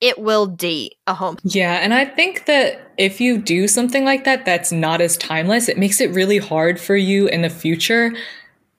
it 0.01 0.19
will 0.19 0.47
date 0.47 0.95
a 1.07 1.15
home. 1.15 1.37
Yeah, 1.45 1.75
and 1.75 1.93
I 1.93 2.07
think 2.07 2.47
that 2.47 2.93
if 2.97 3.21
you 3.21 3.39
do 3.39 3.69
something 3.69 4.05
like 4.05 4.25
that 4.25 4.45
that's 4.45 4.73
not 4.73 5.01
as 5.01 5.17
timeless, 5.17 5.69
it 5.69 5.79
makes 5.79 6.01
it 6.01 6.11
really 6.11 6.39
hard 6.39 6.81
for 6.81 6.97
you 6.97 7.27
in 7.27 7.43
the 7.43 7.51
future 7.51 8.13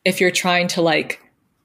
if 0.04 0.20
you're 0.20 0.32
trying 0.32 0.68
to 0.70 0.82
like 0.82 1.22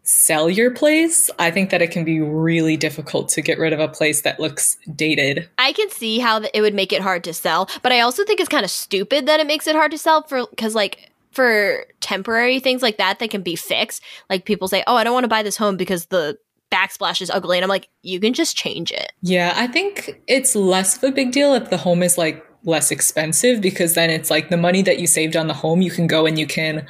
sell 0.06 0.48
your 0.48 0.70
place. 0.70 1.28
I 1.38 1.50
think 1.50 1.70
that 1.70 1.82
it 1.82 1.90
can 1.90 2.04
be 2.04 2.20
really 2.20 2.76
difficult 2.76 3.28
to 3.30 3.42
get 3.42 3.58
rid 3.58 3.72
of 3.72 3.80
a 3.80 3.88
place 3.88 4.22
that 4.22 4.38
looks 4.38 4.76
dated. 4.94 5.48
I 5.58 5.72
can 5.72 5.90
see 5.90 6.18
how 6.18 6.42
it 6.54 6.60
would 6.60 6.74
make 6.74 6.92
it 6.92 7.02
hard 7.02 7.24
to 7.24 7.34
sell, 7.34 7.68
but 7.82 7.92
I 7.92 8.00
also 8.00 8.24
think 8.24 8.40
it's 8.40 8.48
kind 8.48 8.64
of 8.64 8.70
stupid 8.70 9.26
that 9.26 9.40
it 9.40 9.46
makes 9.46 9.66
it 9.66 9.74
hard 9.74 9.90
to 9.90 9.98
sell 9.98 10.22
for 10.22 10.46
cuz 10.56 10.74
like 10.74 11.10
for 11.32 11.84
temporary 12.00 12.60
things 12.60 12.82
like 12.82 12.96
that 12.96 13.18
that 13.18 13.30
can 13.30 13.42
be 13.42 13.56
fixed. 13.56 14.02
Like 14.30 14.46
people 14.46 14.68
say, 14.68 14.82
"Oh, 14.86 14.96
I 14.96 15.04
don't 15.04 15.12
want 15.12 15.24
to 15.24 15.28
buy 15.28 15.42
this 15.42 15.56
home 15.56 15.76
because 15.76 16.06
the 16.06 16.38
backsplash 16.70 17.20
is 17.20 17.30
ugly. 17.30 17.58
And 17.58 17.64
I'm 17.64 17.68
like, 17.68 17.88
you 18.02 18.20
can 18.20 18.32
just 18.32 18.56
change 18.56 18.90
it. 18.90 19.12
Yeah, 19.22 19.52
I 19.56 19.66
think 19.66 20.20
it's 20.26 20.54
less 20.56 20.96
of 20.96 21.04
a 21.04 21.12
big 21.12 21.32
deal 21.32 21.54
if 21.54 21.70
the 21.70 21.76
home 21.76 22.02
is 22.02 22.18
like 22.18 22.44
less 22.64 22.90
expensive 22.90 23.60
because 23.60 23.94
then 23.94 24.10
it's 24.10 24.30
like 24.30 24.50
the 24.50 24.56
money 24.56 24.82
that 24.82 24.98
you 24.98 25.06
saved 25.06 25.36
on 25.36 25.46
the 25.46 25.54
home, 25.54 25.80
you 25.80 25.90
can 25.90 26.06
go 26.06 26.26
and 26.26 26.38
you 26.38 26.46
can 26.46 26.86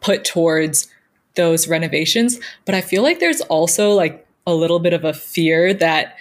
put 0.00 0.24
towards 0.24 0.88
those 1.34 1.68
renovations. 1.68 2.38
But 2.64 2.74
I 2.74 2.80
feel 2.80 3.02
like 3.02 3.20
there's 3.20 3.40
also 3.42 3.90
like 3.92 4.26
a 4.46 4.54
little 4.54 4.78
bit 4.78 4.92
of 4.92 5.04
a 5.04 5.12
fear 5.12 5.74
that, 5.74 6.16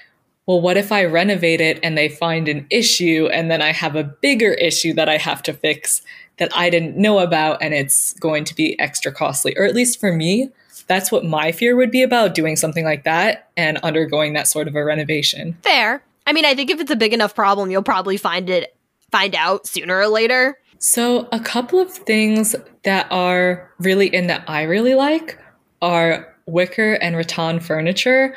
well, 0.46 0.62
what 0.62 0.78
if 0.78 0.92
I 0.92 1.06
renovate 1.06 1.62
it 1.62 1.80
and 1.84 1.98
they 1.98 2.10
find 2.10 2.48
an 2.48 2.68
issue 2.70 3.30
and 3.32 3.50
then 3.50 3.62
I 3.62 3.72
have 3.72 3.96
a 3.96 4.04
bigger 4.04 4.54
issue 4.54 4.94
that 4.94 5.10
I 5.10 5.18
have 5.18 5.44
to 5.44 5.54
fix 5.54 6.02
that 6.38 6.52
I 6.56 6.70
didn't 6.70 6.98
know 6.98 7.20
about 7.20 7.62
and 7.62 7.74
it's 7.74 8.14
going 8.16 8.46
to 8.46 8.56
be 8.56 8.80
extra 8.80 9.12
costly? 9.12 9.56
Or 9.58 9.66
at 9.66 9.76
least 9.76 10.00
for 10.00 10.12
me, 10.14 10.50
that's 10.88 11.12
what 11.12 11.24
my 11.24 11.52
fear 11.52 11.76
would 11.76 11.92
be 11.92 12.02
about 12.02 12.34
doing 12.34 12.56
something 12.56 12.84
like 12.84 13.04
that 13.04 13.50
and 13.56 13.78
undergoing 13.80 14.34
that 14.34 14.48
sort 14.48 14.68
of 14.68 14.76
a 14.76 14.84
renovation. 14.84 15.56
Fair. 15.62 16.02
I 16.26 16.34
mean, 16.34 16.46
I 16.46 16.56
think 16.56 16.70
if 16.70 16.80
it's 16.80 16.92
a 16.92 16.96
big 16.96 17.14
enough 17.14 17.36
problem, 17.36 17.72
you'll 17.72 17.84
probably 17.84 18.18
find 18.18 18.50
it 18.50 18.76
find 19.12 19.36
out 19.36 19.68
sooner 19.68 19.98
or 19.98 20.08
later. 20.08 20.59
So, 20.80 21.28
a 21.32 21.40
couple 21.40 21.80
of 21.80 21.92
things 21.92 22.56
that 22.84 23.08
are 23.12 23.70
really 23.80 24.08
in 24.08 24.28
that 24.28 24.44
I 24.48 24.64
really 24.64 24.96
like 24.96 25.38
are 25.82 26.34
wicker 26.46 26.94
and 26.94 27.16
rattan 27.16 27.60
furniture. 27.60 28.36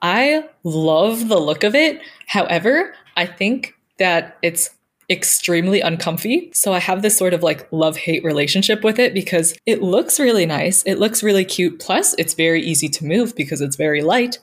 I 0.00 0.48
love 0.62 1.28
the 1.28 1.38
look 1.38 1.64
of 1.64 1.74
it. 1.74 2.00
However, 2.26 2.94
I 3.16 3.26
think 3.26 3.74
that 3.98 4.38
it's 4.42 4.70
extremely 5.10 5.80
uncomfy. 5.80 6.50
So 6.54 6.72
I 6.72 6.78
have 6.78 7.02
this 7.02 7.16
sort 7.16 7.34
of 7.34 7.42
like 7.42 7.68
love 7.70 7.96
hate 7.96 8.24
relationship 8.24 8.82
with 8.82 8.98
it 8.98 9.12
because 9.12 9.54
it 9.66 9.82
looks 9.82 10.18
really 10.18 10.46
nice. 10.46 10.82
It 10.84 10.98
looks 10.98 11.22
really 11.22 11.44
cute. 11.44 11.78
Plus, 11.78 12.14
it's 12.18 12.34
very 12.34 12.62
easy 12.62 12.88
to 12.88 13.04
move 13.04 13.36
because 13.36 13.60
it's 13.60 13.76
very 13.76 14.02
light. 14.02 14.38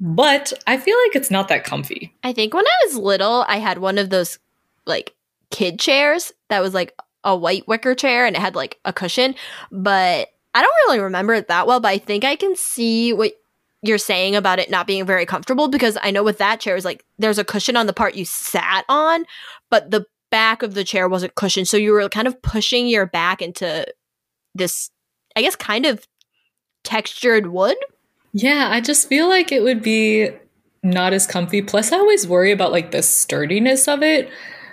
But 0.00 0.52
I 0.66 0.78
feel 0.78 0.96
like 1.06 1.14
it's 1.14 1.30
not 1.30 1.48
that 1.48 1.64
comfy. 1.64 2.12
I 2.24 2.32
think 2.32 2.54
when 2.54 2.66
I 2.66 2.86
was 2.86 2.96
little, 2.96 3.44
I 3.48 3.58
had 3.58 3.78
one 3.78 3.98
of 3.98 4.10
those 4.10 4.38
like 4.86 5.14
kid 5.50 5.78
chairs 5.78 6.32
that 6.48 6.60
was 6.60 6.74
like 6.74 6.94
a 7.24 7.36
white 7.36 7.66
wicker 7.68 7.94
chair 7.94 8.26
and 8.26 8.36
it 8.36 8.40
had 8.40 8.54
like 8.54 8.78
a 8.84 8.92
cushion. 8.92 9.34
But 9.70 10.28
I 10.54 10.62
don't 10.62 10.72
really 10.86 11.00
remember 11.00 11.34
it 11.34 11.48
that 11.48 11.66
well, 11.66 11.80
but 11.80 11.88
I 11.88 11.98
think 11.98 12.24
I 12.24 12.36
can 12.36 12.56
see 12.56 13.12
what 13.12 13.32
you're 13.82 13.98
saying 13.98 14.36
about 14.36 14.58
it 14.58 14.70
not 14.70 14.86
being 14.86 15.06
very 15.06 15.24
comfortable 15.24 15.68
because 15.68 15.96
I 16.02 16.10
know 16.10 16.22
with 16.22 16.38
that 16.38 16.60
chair 16.60 16.76
is 16.76 16.84
like 16.84 17.04
there's 17.18 17.38
a 17.38 17.44
cushion 17.44 17.76
on 17.76 17.86
the 17.86 17.92
part 17.92 18.14
you 18.14 18.24
sat 18.24 18.84
on, 18.88 19.24
but 19.70 19.90
the 19.90 20.04
back 20.30 20.62
of 20.62 20.74
the 20.74 20.84
chair 20.84 21.08
wasn't 21.08 21.34
cushioned. 21.34 21.68
So 21.68 21.76
you 21.76 21.92
were 21.92 22.08
kind 22.08 22.28
of 22.28 22.40
pushing 22.42 22.86
your 22.86 23.06
back 23.06 23.42
into 23.42 23.86
this, 24.54 24.90
I 25.36 25.42
guess, 25.42 25.56
kind 25.56 25.86
of 25.86 26.06
textured 26.84 27.48
wood. 27.48 27.76
Yeah, 28.32 28.68
I 28.70 28.80
just 28.80 29.08
feel 29.08 29.28
like 29.28 29.50
it 29.50 29.62
would 29.62 29.82
be 29.82 30.30
not 30.82 31.12
as 31.12 31.26
comfy. 31.26 31.62
Plus, 31.62 31.92
I 31.92 31.98
always 31.98 32.26
worry 32.26 32.52
about 32.52 32.72
like 32.72 32.90
the 32.90 33.02
sturdiness 33.02 33.88
of 33.88 34.02
it. 34.02 34.30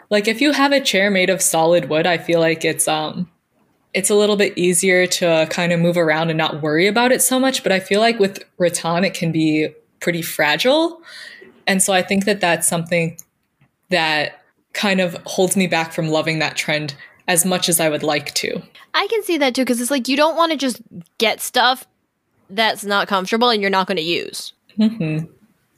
Like 0.10 0.28
if 0.28 0.42
you 0.42 0.52
have 0.52 0.72
a 0.72 0.80
chair 0.80 1.12
made 1.12 1.30
of 1.30 1.42
solid 1.42 1.90
wood, 1.90 2.08
I 2.08 2.18
feel 2.18 2.40
like 2.40 2.64
it's 2.64 2.88
um 2.88 3.30
it's 3.94 4.10
a 4.10 4.16
little 4.16 4.36
bit 4.36 4.58
easier 4.58 5.08
to 5.08 5.48
kind 5.50 5.72
of 5.72 5.80
move 5.80 5.98
around 5.98 6.30
and 6.30 6.38
not 6.38 6.62
worry 6.62 6.88
about 6.88 7.12
it 7.12 7.22
so 7.22 7.40
much. 7.40 7.64
But 7.64 7.72
I 7.72 7.80
feel 7.80 8.00
like 8.00 8.20
with 8.20 8.44
rattan, 8.58 9.04
it 9.04 9.14
can 9.14 9.32
be 9.32 9.70
pretty 10.00 10.22
fragile. 10.22 11.02
And 11.66 11.82
so 11.82 11.94
I 11.94 12.02
think 12.02 12.26
that 12.26 12.40
that's 12.40 12.68
something 12.68 13.18
that 13.90 14.44
kind 14.74 15.02
of 15.02 15.16
holds 15.26 15.58
me 15.58 15.68
back 15.68 15.92
from 15.92 16.08
loving 16.10 16.40
that 16.40 16.56
trend 16.56 16.96
as 17.28 17.46
much 17.46 17.68
as 17.68 17.80
I 17.80 17.90
would 17.90 18.04
like 18.04 18.34
to. 18.36 18.62
I 18.94 19.08
can 19.08 19.24
see 19.24 19.38
that 19.38 19.56
too 19.56 19.62
because 19.62 19.82
it's 19.82 19.92
like 19.92 20.08
you 20.08 20.16
don't 20.16 20.38
want 20.38 20.52
to 20.52 20.58
just 20.58 20.82
get 21.18 21.42
stuff 21.42 21.86
that's 22.50 22.86
not 22.86 23.08
comfortable 23.08 23.50
and 23.50 23.62
you're 23.62 23.70
not 23.70 23.88
going 23.88 23.98
to 23.98 24.04
use. 24.04 24.54
Mm-hmm. 24.80 25.26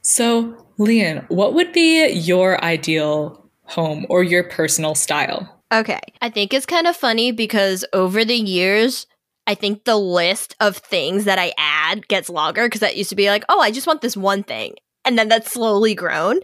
So, 0.01 0.65
Leanne, 0.77 1.27
what 1.29 1.53
would 1.53 1.73
be 1.73 2.07
your 2.09 2.63
ideal 2.63 3.38
home 3.69 4.05
or 4.09 4.23
your 4.23 4.43
personal 4.43 4.95
style? 4.95 5.63
Okay. 5.73 5.99
I 6.21 6.29
think 6.29 6.53
it's 6.53 6.65
kind 6.65 6.87
of 6.87 6.95
funny 6.95 7.31
because 7.31 7.85
over 7.93 8.25
the 8.25 8.35
years, 8.35 9.07
I 9.47 9.55
think 9.55 9.83
the 9.83 9.97
list 9.97 10.55
of 10.59 10.77
things 10.77 11.25
that 11.25 11.39
I 11.39 11.53
add 11.57 12.07
gets 12.07 12.29
longer 12.29 12.65
because 12.65 12.81
that 12.81 12.97
used 12.97 13.09
to 13.09 13.15
be 13.15 13.29
like, 13.29 13.43
oh, 13.49 13.59
I 13.59 13.71
just 13.71 13.87
want 13.87 14.01
this 14.01 14.15
one 14.15 14.43
thing. 14.43 14.75
And 15.05 15.17
then 15.17 15.27
that's 15.27 15.51
slowly 15.51 15.95
grown. 15.95 16.39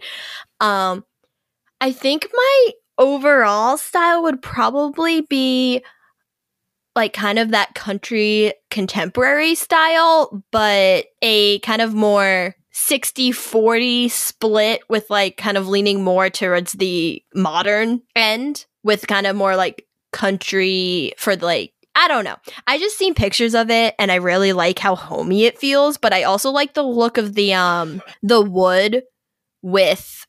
Um, 0.60 1.04
I 1.80 1.92
think 1.92 2.26
my 2.32 2.70
overall 2.98 3.76
style 3.76 4.24
would 4.24 4.42
probably 4.42 5.20
be 5.20 5.84
like 6.96 7.12
kind 7.12 7.38
of 7.38 7.50
that 7.50 7.74
country 7.74 8.54
contemporary 8.70 9.54
style, 9.54 10.42
but 10.50 11.06
a 11.22 11.60
kind 11.60 11.82
of 11.82 11.94
more 11.94 12.55
60 12.78 13.32
40 13.32 14.08
split 14.10 14.82
with 14.90 15.08
like 15.08 15.38
kind 15.38 15.56
of 15.56 15.66
leaning 15.66 16.04
more 16.04 16.28
towards 16.28 16.74
the 16.74 17.22
modern 17.34 18.02
end 18.14 18.66
with 18.84 19.06
kind 19.06 19.26
of 19.26 19.34
more 19.34 19.56
like 19.56 19.86
country 20.12 21.14
for 21.16 21.36
like 21.36 21.72
I 21.94 22.06
don't 22.06 22.24
know. 22.24 22.36
I 22.66 22.78
just 22.78 22.98
seen 22.98 23.14
pictures 23.14 23.54
of 23.54 23.70
it 23.70 23.94
and 23.98 24.12
I 24.12 24.16
really 24.16 24.52
like 24.52 24.78
how 24.78 24.94
homey 24.94 25.44
it 25.44 25.58
feels, 25.58 25.96
but 25.96 26.12
I 26.12 26.24
also 26.24 26.50
like 26.50 26.74
the 26.74 26.82
look 26.82 27.16
of 27.16 27.34
the 27.34 27.54
um 27.54 28.02
the 28.22 28.42
wood 28.42 29.04
with 29.62 30.26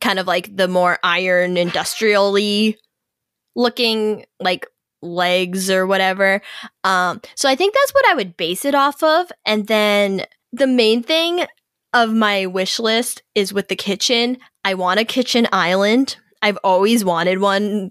kind 0.00 0.18
of 0.18 0.26
like 0.26 0.56
the 0.56 0.68
more 0.68 0.98
iron 1.04 1.58
industrially 1.58 2.78
looking 3.54 4.24
like 4.40 4.66
legs 5.02 5.70
or 5.70 5.86
whatever. 5.86 6.40
Um 6.82 7.20
so 7.34 7.46
I 7.46 7.56
think 7.56 7.74
that's 7.74 7.92
what 7.92 8.08
I 8.08 8.14
would 8.14 8.38
base 8.38 8.64
it 8.64 8.74
off 8.74 9.02
of 9.02 9.30
and 9.44 9.66
then 9.66 10.24
the 10.50 10.66
main 10.66 11.02
thing 11.02 11.44
of 11.94 12.12
my 12.12 12.44
wish 12.44 12.78
list 12.78 13.22
is 13.34 13.52
with 13.52 13.68
the 13.68 13.76
kitchen. 13.76 14.36
I 14.64 14.74
want 14.74 15.00
a 15.00 15.04
kitchen 15.04 15.48
island 15.52 16.16
I've 16.44 16.58
always 16.62 17.06
wanted 17.06 17.40
one. 17.40 17.90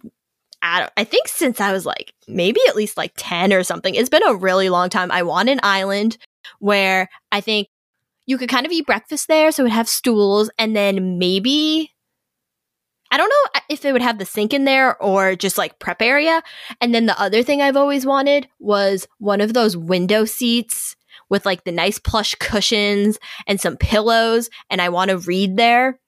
I 0.61 1.03
think 1.03 1.27
since 1.27 1.59
I 1.59 1.73
was 1.73 1.87
like 1.87 2.13
maybe 2.27 2.59
at 2.69 2.75
least 2.75 2.97
like 2.97 3.11
10 3.17 3.51
or 3.51 3.63
something. 3.63 3.95
It's 3.95 4.09
been 4.09 4.25
a 4.25 4.35
really 4.35 4.69
long 4.69 4.89
time. 4.89 5.11
I 5.11 5.23
want 5.23 5.49
an 5.49 5.59
island 5.63 6.17
where 6.59 7.09
I 7.31 7.41
think 7.41 7.67
you 8.27 8.37
could 8.37 8.49
kind 8.49 8.65
of 8.65 8.71
eat 8.71 8.85
breakfast 8.85 9.27
there. 9.27 9.51
So 9.51 9.63
it 9.63 9.65
would 9.65 9.71
have 9.73 9.89
stools 9.89 10.51
and 10.59 10.75
then 10.75 11.17
maybe 11.17 11.89
I 13.09 13.17
don't 13.17 13.29
know 13.29 13.61
if 13.69 13.83
it 13.83 13.91
would 13.91 14.03
have 14.03 14.19
the 14.19 14.25
sink 14.25 14.53
in 14.53 14.65
there 14.65 15.01
or 15.01 15.35
just 15.35 15.57
like 15.57 15.79
prep 15.79 16.01
area. 16.01 16.43
And 16.79 16.93
then 16.93 17.07
the 17.07 17.19
other 17.19 17.41
thing 17.41 17.59
I've 17.59 17.75
always 17.75 18.05
wanted 18.05 18.47
was 18.59 19.07
one 19.17 19.41
of 19.41 19.53
those 19.53 19.75
window 19.75 20.25
seats 20.25 20.95
with 21.29 21.45
like 21.45 21.63
the 21.63 21.71
nice 21.71 21.99
plush 21.99 22.35
cushions 22.35 23.17
and 23.47 23.59
some 23.59 23.77
pillows. 23.77 24.49
And 24.69 24.81
I 24.81 24.89
want 24.89 25.09
to 25.09 25.17
read 25.17 25.57
there. 25.57 25.99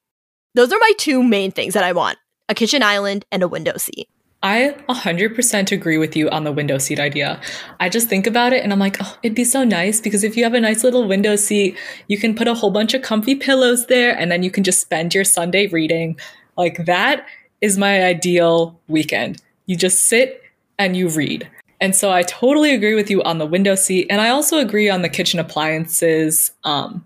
Those 0.53 0.71
are 0.71 0.79
my 0.79 0.91
two 0.97 1.23
main 1.23 1.51
things 1.51 1.73
that 1.73 1.83
I 1.83 1.91
want 1.91 2.17
a 2.47 2.53
kitchen 2.53 2.83
island 2.83 3.25
and 3.31 3.41
a 3.43 3.47
window 3.47 3.75
seat. 3.77 4.07
I 4.43 4.75
100% 4.87 5.71
agree 5.71 5.97
with 5.97 6.15
you 6.15 6.29
on 6.29 6.43
the 6.43 6.51
window 6.51 6.77
seat 6.77 6.99
idea. 6.99 7.41
I 7.79 7.89
just 7.89 8.07
think 8.07 8.27
about 8.27 8.53
it 8.53 8.63
and 8.63 8.71
I'm 8.71 8.77
like, 8.77 8.97
oh, 9.01 9.17
it'd 9.23 9.35
be 9.35 9.43
so 9.43 9.63
nice 9.63 9.99
because 9.99 10.23
if 10.23 10.37
you 10.37 10.43
have 10.43 10.53
a 10.53 10.59
nice 10.59 10.83
little 10.83 11.07
window 11.07 11.35
seat, 11.35 11.75
you 12.07 12.19
can 12.19 12.35
put 12.35 12.47
a 12.47 12.53
whole 12.53 12.69
bunch 12.69 12.93
of 12.93 13.01
comfy 13.01 13.33
pillows 13.33 13.87
there 13.87 14.15
and 14.15 14.31
then 14.31 14.43
you 14.43 14.51
can 14.51 14.63
just 14.63 14.81
spend 14.81 15.15
your 15.15 15.23
Sunday 15.23 15.65
reading. 15.65 16.19
Like 16.57 16.85
that 16.85 17.25
is 17.59 17.75
my 17.79 18.03
ideal 18.03 18.79
weekend. 18.87 19.41
You 19.65 19.75
just 19.75 20.01
sit 20.01 20.43
and 20.77 20.95
you 20.95 21.09
read. 21.09 21.49
And 21.81 21.95
so 21.95 22.11
I 22.11 22.23
totally 22.23 22.73
agree 22.73 22.95
with 22.95 23.09
you 23.09 23.21
on 23.23 23.37
the 23.37 23.45
window 23.45 23.75
seat. 23.75 24.07
And 24.09 24.21
I 24.21 24.29
also 24.29 24.59
agree 24.59 24.89
on 24.89 25.01
the 25.01 25.09
kitchen 25.09 25.39
appliances 25.39 26.51
um, 26.63 27.05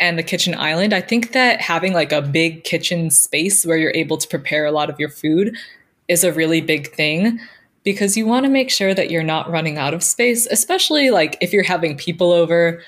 and 0.00 0.18
the 0.18 0.22
kitchen 0.22 0.54
island. 0.54 0.92
I 0.92 1.00
think 1.00 1.32
that 1.32 1.60
having 1.60 1.92
like 1.92 2.12
a 2.12 2.22
big 2.22 2.64
kitchen 2.64 3.10
space 3.10 3.64
where 3.64 3.76
you're 3.76 3.92
able 3.94 4.16
to 4.16 4.28
prepare 4.28 4.64
a 4.64 4.72
lot 4.72 4.88
of 4.90 4.98
your 4.98 5.10
food 5.10 5.56
is 6.08 6.24
a 6.24 6.32
really 6.32 6.60
big 6.60 6.92
thing 6.94 7.40
because 7.84 8.16
you 8.16 8.26
want 8.26 8.44
to 8.44 8.50
make 8.50 8.70
sure 8.70 8.94
that 8.94 9.10
you're 9.10 9.22
not 9.22 9.50
running 9.50 9.78
out 9.78 9.94
of 9.94 10.02
space, 10.02 10.46
especially 10.46 11.10
like 11.10 11.36
if 11.40 11.52
you're 11.52 11.62
having 11.62 11.96
people 11.96 12.32
over. 12.32 12.82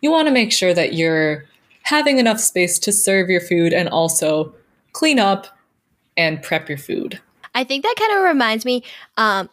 You 0.00 0.10
want 0.10 0.26
to 0.26 0.32
make 0.32 0.52
sure 0.52 0.74
that 0.74 0.94
you're 0.94 1.46
having 1.84 2.18
enough 2.18 2.40
space 2.40 2.78
to 2.80 2.92
serve 2.92 3.30
your 3.30 3.40
food 3.40 3.72
and 3.72 3.88
also 3.88 4.54
clean 4.92 5.18
up 5.18 5.46
and 6.16 6.42
prep 6.42 6.68
your 6.68 6.78
food. 6.78 7.20
I 7.54 7.64
think 7.64 7.84
that 7.84 7.94
kind 7.98 8.18
of 8.18 8.24
reminds 8.24 8.64
me 8.64 8.82
um 9.16 9.48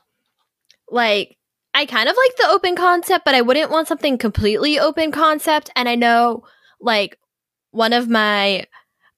like 0.91 1.38
I 1.74 1.86
kind 1.86 2.10
of 2.10 2.15
like 2.15 2.36
the 2.38 2.50
open 2.50 2.75
concept, 2.75 3.25
but 3.25 3.36
I 3.36 3.41
wouldn't 3.41 3.72
want 3.72 3.88
something 3.88 4.17
completely 4.17 4.79
open 4.79 5.12
concept 5.12 5.69
and 5.75 5.88
I 5.88 5.96
know 5.96 6.43
like 6.81 7.17
one 7.72 7.93
of 7.93 8.10
my 8.10 8.65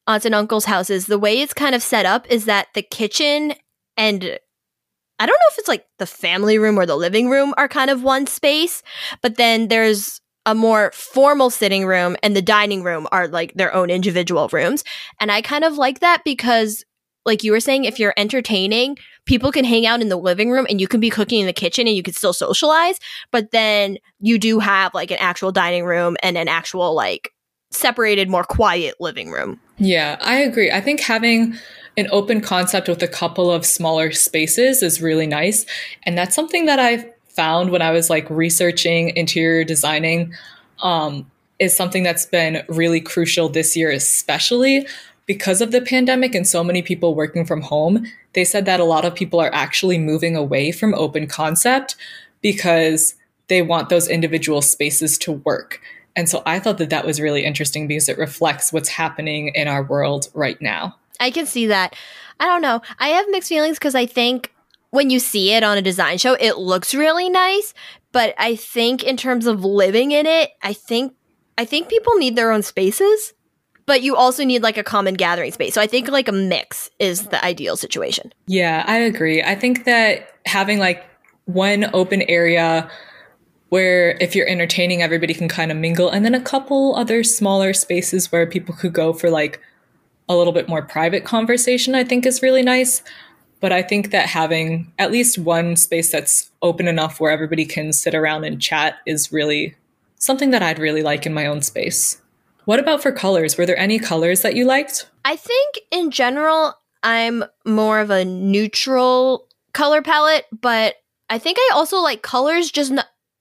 aunts 0.08 0.26
and 0.26 0.36
uncles' 0.36 0.66
houses, 0.66 1.06
the 1.06 1.20
way 1.20 1.40
it's 1.40 1.54
kind 1.54 1.76
of 1.76 1.82
set 1.82 2.06
up 2.06 2.30
is 2.30 2.46
that 2.46 2.68
the 2.74 2.82
kitchen 2.82 3.54
and 3.98 4.40
I 5.20 5.26
don't 5.26 5.36
know 5.36 5.52
if 5.52 5.60
it's 5.60 5.68
like 5.68 5.86
the 6.00 6.08
family 6.08 6.58
room 6.58 6.80
or 6.80 6.86
the 6.86 6.96
living 6.96 7.30
room 7.30 7.54
are 7.56 7.68
kind 7.68 7.92
of 7.92 8.04
one 8.04 8.26
space, 8.26 8.82
but 9.22 9.38
then 9.38 9.68
there's 9.68 10.20
a 10.48 10.56
more 10.56 10.92
formal 10.94 11.52
sitting 11.52 11.86
room 11.86 12.18
and 12.24 12.36
the 12.36 12.42
dining 12.42 12.82
room 12.82 13.08
are 13.12 13.28
like 13.28 13.54
their 13.54 13.74
own 13.74 13.92
individual 13.92 14.50
rooms. 14.52 14.84
And 15.20 15.32
I 15.32 15.42
kind 15.42 15.64
of 15.64 15.78
like 15.78 16.00
that 16.00 16.24
because 16.26 16.84
like 17.26 17.44
you 17.44 17.52
were 17.52 17.60
saying 17.60 17.86
if 17.86 18.00
you're 18.00 18.14
entertaining, 18.18 18.98
people 19.26 19.52
can 19.52 19.66
hang 19.66 19.86
out 19.86 20.02
in 20.02 20.10
the 20.10 20.18
living 20.18 20.52
room 20.52 20.66
and 20.70 20.82
you 20.82 20.88
can 20.88 21.00
be 21.00 21.10
cooking 21.10 21.40
in 21.40 21.46
the 21.46 21.54
kitchen 21.54 21.88
and 21.88 21.96
you 21.96 22.04
can 22.04 22.14
still 22.14 22.34
socialize, 22.34 23.00
but 23.32 23.52
then 23.52 23.98
you 24.20 24.40
do 24.40 24.60
have 24.60 24.94
like 24.94 25.12
an 25.12 25.18
actual 25.20 25.52
dining 25.52 25.86
room 25.86 26.18
and 26.24 26.38
an 26.38 26.48
actual 26.48 26.96
like 26.96 27.32
separated 27.72 28.30
more 28.30 28.44
quiet 28.44 28.96
living 29.00 29.32
room. 29.32 29.60
Yeah, 29.78 30.18
I 30.22 30.38
agree. 30.38 30.72
I 30.72 30.82
think 30.82 31.00
having 31.00 31.56
an 31.98 32.08
open 32.12 32.42
concept 32.42 32.88
with 32.88 33.02
a 33.04 33.08
couple 33.08 33.52
of 33.52 33.66
smaller 33.66 34.12
spaces 34.12 34.82
is 34.84 35.02
really 35.02 35.28
nice. 35.28 35.66
And 36.04 36.18
that's 36.18 36.36
something 36.36 36.66
that 36.66 36.80
I 36.80 37.10
found 37.28 37.72
when 37.72 37.82
I 37.82 37.92
was 37.92 38.10
like 38.10 38.30
researching 38.30 39.16
interior 39.16 39.64
designing 39.64 40.34
um, 40.82 41.30
is 41.60 41.76
something 41.76 42.04
that's 42.04 42.26
been 42.26 42.64
really 42.68 43.00
crucial 43.00 43.50
this 43.50 43.76
year, 43.78 43.92
especially 43.92 44.88
because 45.26 45.62
of 45.62 45.72
the 45.72 45.82
pandemic 45.82 46.36
and 46.36 46.48
so 46.48 46.64
many 46.64 46.82
people 46.82 47.16
working 47.16 47.46
from 47.46 47.62
home. 47.62 48.06
They 48.34 48.44
said 48.44 48.66
that 48.66 48.80
a 48.80 48.86
lot 48.86 49.06
of 49.06 49.16
people 49.16 49.40
are 49.40 49.54
actually 49.54 49.98
moving 49.98 50.36
away 50.36 50.72
from 50.72 50.94
open 50.94 51.28
concept 51.28 51.96
because 52.42 53.16
they 53.48 53.62
want 53.62 53.90
those 53.90 54.08
individual 54.08 54.62
spaces 54.62 55.18
to 55.20 55.32
work. 55.32 55.82
And 56.16 56.28
so 56.28 56.44
I 56.46 56.60
thought 56.60 56.78
that 56.80 56.90
that 56.90 57.06
was 57.06 57.22
really 57.22 57.46
interesting 57.46 57.88
because 57.88 58.10
it 58.10 58.18
reflects 58.18 58.74
what's 58.74 58.90
happening 58.90 59.50
in 59.50 59.68
our 59.68 59.84
world 59.84 60.30
right 60.34 60.62
now. 60.62 60.98
I 61.20 61.32
can 61.32 61.46
see 61.46 61.68
that. 61.68 61.96
I 62.40 62.46
don't 62.46 62.62
know. 62.62 62.82
I 63.00 63.10
have 63.10 63.26
mixed 63.30 63.50
feelings 63.50 63.78
because 63.78 63.96
I 63.96 64.06
think 64.06 64.54
when 64.90 65.10
you 65.10 65.20
see 65.20 65.54
it 65.54 65.64
on 65.64 65.78
a 65.78 65.82
design 65.82 66.18
show, 66.18 66.34
it 66.34 66.58
looks 66.58 66.94
really 66.94 67.30
nice. 67.30 67.74
But 68.12 68.34
I 68.38 68.56
think 68.56 69.04
in 69.04 69.16
terms 69.16 69.48
of 69.48 69.64
living 69.64 70.12
in 70.12 70.26
it, 70.26 70.52
I 70.62 70.74
think 70.74 71.14
I 71.58 71.66
think 71.66 71.90
people 71.90 72.16
need 72.16 72.36
their 72.36 72.52
own 72.52 72.64
spaces, 72.64 73.34
but 73.92 74.04
you 74.04 74.16
also 74.16 74.46
need 74.46 74.64
like 74.64 74.78
a 74.78 74.86
common 74.86 75.16
gathering 75.16 75.52
space. 75.52 75.74
So 75.74 75.82
I 75.82 75.86
think 75.86 76.08
like 76.08 76.30
a 76.30 76.32
mix 76.32 76.90
is 76.98 77.28
the 77.28 77.44
ideal 77.44 77.76
situation. 77.76 78.32
Yeah, 78.48 78.86
I 78.88 79.00
agree. 79.00 79.44
I 79.44 79.54
think 79.54 79.84
that 79.84 80.30
having 80.46 80.80
like 80.80 81.04
one 81.44 81.90
open 81.94 82.22
area 82.22 82.90
where 83.68 84.12
if 84.22 84.34
you're 84.34 84.48
entertaining, 84.48 85.02
everybody 85.02 85.34
can 85.34 85.50
kind 85.50 85.74
of 85.74 85.78
mingle, 85.78 86.10
and 86.10 86.24
then 86.24 86.34
a 86.34 86.40
couple 86.40 86.96
other 86.96 87.22
smaller 87.22 87.74
spaces 87.74 88.32
where 88.32 88.48
people 88.48 88.74
could 88.74 88.94
go 88.94 89.12
for 89.12 89.30
like 89.30 89.60
a 90.30 90.38
little 90.38 90.54
bit 90.54 90.70
more 90.70 90.82
private 90.82 91.26
conversation, 91.26 91.94
I 91.94 92.06
think 92.06 92.26
is 92.26 92.42
really 92.42 92.64
nice. 92.64 93.04
But 93.60 93.74
I 93.74 93.82
think 93.82 94.12
that 94.12 94.26
having 94.26 94.90
at 95.00 95.12
least 95.12 95.38
one 95.38 95.76
space 95.76 96.10
that's 96.14 96.50
open 96.62 96.88
enough 96.88 97.20
where 97.20 97.30
everybody 97.30 97.66
can 97.66 97.92
sit 97.92 98.16
around 98.16 98.46
and 98.46 98.62
chat 98.62 99.00
is 99.06 99.34
really 99.34 99.76
something 100.16 100.52
that 100.52 100.64
I'd 100.64 100.80
really 100.80 101.04
like 101.04 101.26
in 101.26 101.34
my 101.34 101.46
own 101.46 101.62
space. 101.62 102.21
What 102.72 102.80
about 102.80 103.04
for 103.04 103.12
colors? 103.12 103.58
Were 103.58 103.66
there 103.66 103.78
any 103.78 104.00
colors 104.00 104.44
that 104.44 104.56
you 104.56 104.64
liked? 104.64 105.10
I 105.26 105.36
think 105.36 105.82
in 105.92 106.10
general, 106.10 106.74
I'm 107.04 107.44
more 107.66 108.00
of 108.00 108.12
a 108.12 108.24
neutral 108.24 109.50
color 109.74 110.02
palette, 110.02 110.46
but 110.54 110.96
I 111.30 111.38
think 111.38 111.58
I 111.60 111.72
also 111.74 111.98
like 111.98 112.22
colors, 112.22 112.72
just 112.72 112.94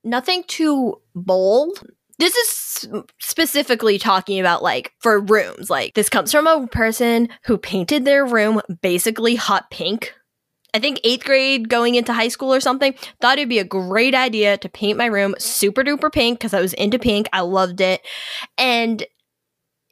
nothing 0.03 0.43
too 0.49 1.01
bold. 1.15 1.81
This 2.19 2.35
is 2.35 2.89
specifically 3.21 4.01
talking 4.01 4.41
about 4.41 4.65
like 4.65 4.95
for 4.99 5.21
rooms. 5.21 5.71
Like 5.71 5.95
this 5.95 6.09
comes 6.09 6.33
from 6.33 6.49
a 6.49 6.67
person 6.67 7.29
who 7.45 7.57
painted 7.57 8.05
their 8.05 8.27
room 8.27 8.61
basically 8.83 9.37
hot 9.37 9.71
pink. 9.71 10.13
I 10.75 10.81
think 10.81 10.99
eighth 11.05 11.25
grade 11.25 11.69
going 11.69 11.95
into 11.95 12.13
high 12.13 12.29
school 12.29 12.53
or 12.53 12.61
something, 12.61 12.97
thought 13.21 13.39
it'd 13.39 13.49
be 13.49 13.61
a 13.61 13.65
great 13.65 14.17
idea 14.17 14.59
to 14.59 14.69
paint 14.69 14.99
my 14.99 15.07
room 15.07 15.37
super 15.39 15.85
duper 15.85 16.13
pink 16.13 16.41
because 16.41 16.53
I 16.53 16.61
was 16.61 16.73
into 16.75 16.99
pink. 16.99 17.29
I 17.33 17.43
loved 17.43 17.81
it. 17.81 18.05
And 18.59 19.07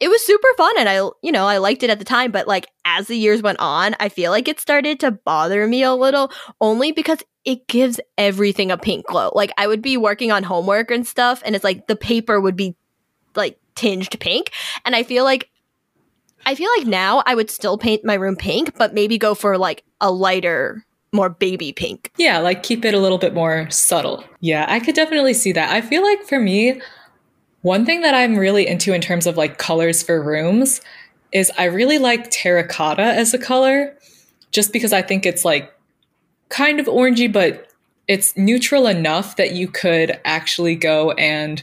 it 0.01 0.09
was 0.09 0.25
super 0.25 0.49
fun 0.57 0.73
and 0.79 0.89
I, 0.89 0.97
you 1.23 1.33
know, 1.33 1.47
I 1.47 1.59
liked 1.59 1.83
it 1.83 1.91
at 1.91 1.99
the 1.99 2.05
time, 2.05 2.31
but 2.31 2.47
like 2.47 2.69
as 2.85 3.09
the 3.09 3.17
years 3.17 3.43
went 3.43 3.59
on, 3.59 3.97
I 3.99 4.09
feel 4.09 4.31
like 4.31 4.49
it 4.49 4.61
started 4.61 5.01
to 5.01 5.11
bother 5.11 5.67
me 5.67 5.83
a 5.83 5.95
little 5.95 6.31
only 6.61 6.93
because 6.93 7.19
it 7.45 7.67
gives 7.67 7.99
everything 8.17 8.71
a 8.71 8.79
pink 8.79 9.07
glow. 9.07 9.33
Like 9.35 9.53
I 9.59 9.67
would 9.67 9.83
be 9.83 9.97
working 9.97 10.31
on 10.31 10.45
homework 10.45 10.91
and 10.91 11.07
stuff 11.07 11.43
and 11.45 11.55
it's 11.55 11.65
like 11.65 11.87
the 11.87 11.97
paper 11.97 12.41
would 12.41 12.57
be 12.57 12.77
like 13.35 13.59
tinged 13.75 14.19
pink 14.21 14.53
and 14.85 14.95
I 14.95 15.03
feel 15.03 15.25
like 15.25 15.51
I 16.47 16.55
feel 16.55 16.71
like 16.79 16.87
now 16.87 17.23
I 17.27 17.35
would 17.35 17.51
still 17.51 17.77
paint 17.77 18.05
my 18.05 18.15
room 18.15 18.37
pink, 18.37 18.79
but 18.79 18.95
maybe 18.95 19.19
go 19.19 19.35
for 19.35 19.59
like 19.59 19.85
a 20.01 20.11
lighter 20.11 20.85
more 21.13 21.29
baby 21.29 21.73
pink. 21.73 22.13
Yeah, 22.17 22.39
like 22.39 22.63
keep 22.63 22.85
it 22.85 22.95
a 22.95 22.99
little 23.01 23.19
bit 23.19 23.35
more 23.35 23.69
subtle. 23.71 24.25
Yeah, 24.41 24.67
I 24.69 24.79
could 24.79 24.95
definitely 24.95 25.35
see 25.35 25.53
that. 25.53 25.71
I 25.71 25.81
feel 25.81 26.03
like 26.03 26.23
for 26.23 26.39
me, 26.39 26.81
one 27.63 27.85
thing 27.85 28.03
that 28.03 28.15
I'm 28.15 28.37
really 28.37 28.67
into 28.67 28.93
in 28.93 29.01
terms 29.01 29.27
of 29.27 29.37
like 29.37 29.59
colors 29.59 30.03
for 30.03 30.23
rooms 30.23 30.81
is 31.33 31.53
I 31.59 31.65
really 31.65 31.99
like 31.99 32.31
terracotta 32.31 33.03
as 33.03 33.35
a 33.35 33.39
color 33.39 33.97
just 34.51 34.73
because 34.73 34.93
I 34.93 35.03
think 35.03 35.27
it's 35.27 35.45
like 35.45 35.73
kind 36.49 36.81
of 36.81 36.87
orangey, 36.87 37.31
but 37.31 37.69
it's 38.07 38.37
neutral 38.37 38.87
enough 38.87 39.37
that 39.37 39.53
you 39.53 39.69
could 39.69 40.19
actually 40.25 40.75
go 40.75 41.13
and 41.13 41.63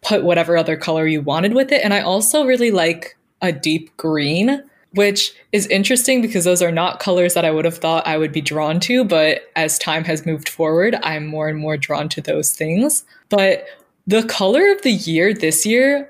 put 0.00 0.24
whatever 0.24 0.56
other 0.56 0.76
color 0.76 1.06
you 1.06 1.20
wanted 1.20 1.54
with 1.54 1.70
it. 1.70 1.82
And 1.84 1.92
I 1.92 2.00
also 2.00 2.44
really 2.44 2.70
like 2.70 3.16
a 3.42 3.52
deep 3.52 3.94
green, 3.96 4.62
which 4.92 5.34
is 5.52 5.66
interesting 5.66 6.22
because 6.22 6.44
those 6.44 6.62
are 6.62 6.72
not 6.72 6.98
colors 6.98 7.34
that 7.34 7.44
I 7.44 7.50
would 7.50 7.64
have 7.64 7.78
thought 7.78 8.06
I 8.06 8.16
would 8.16 8.32
be 8.32 8.40
drawn 8.40 8.80
to. 8.80 9.04
But 9.04 9.50
as 9.54 9.78
time 9.78 10.04
has 10.04 10.24
moved 10.24 10.48
forward, 10.48 10.96
I'm 11.02 11.26
more 11.26 11.48
and 11.48 11.58
more 11.58 11.76
drawn 11.76 12.08
to 12.10 12.22
those 12.22 12.52
things. 12.52 13.04
But 13.28 13.66
the 14.06 14.24
color 14.24 14.70
of 14.72 14.82
the 14.82 14.92
year 14.92 15.32
this 15.32 15.64
year, 15.64 16.08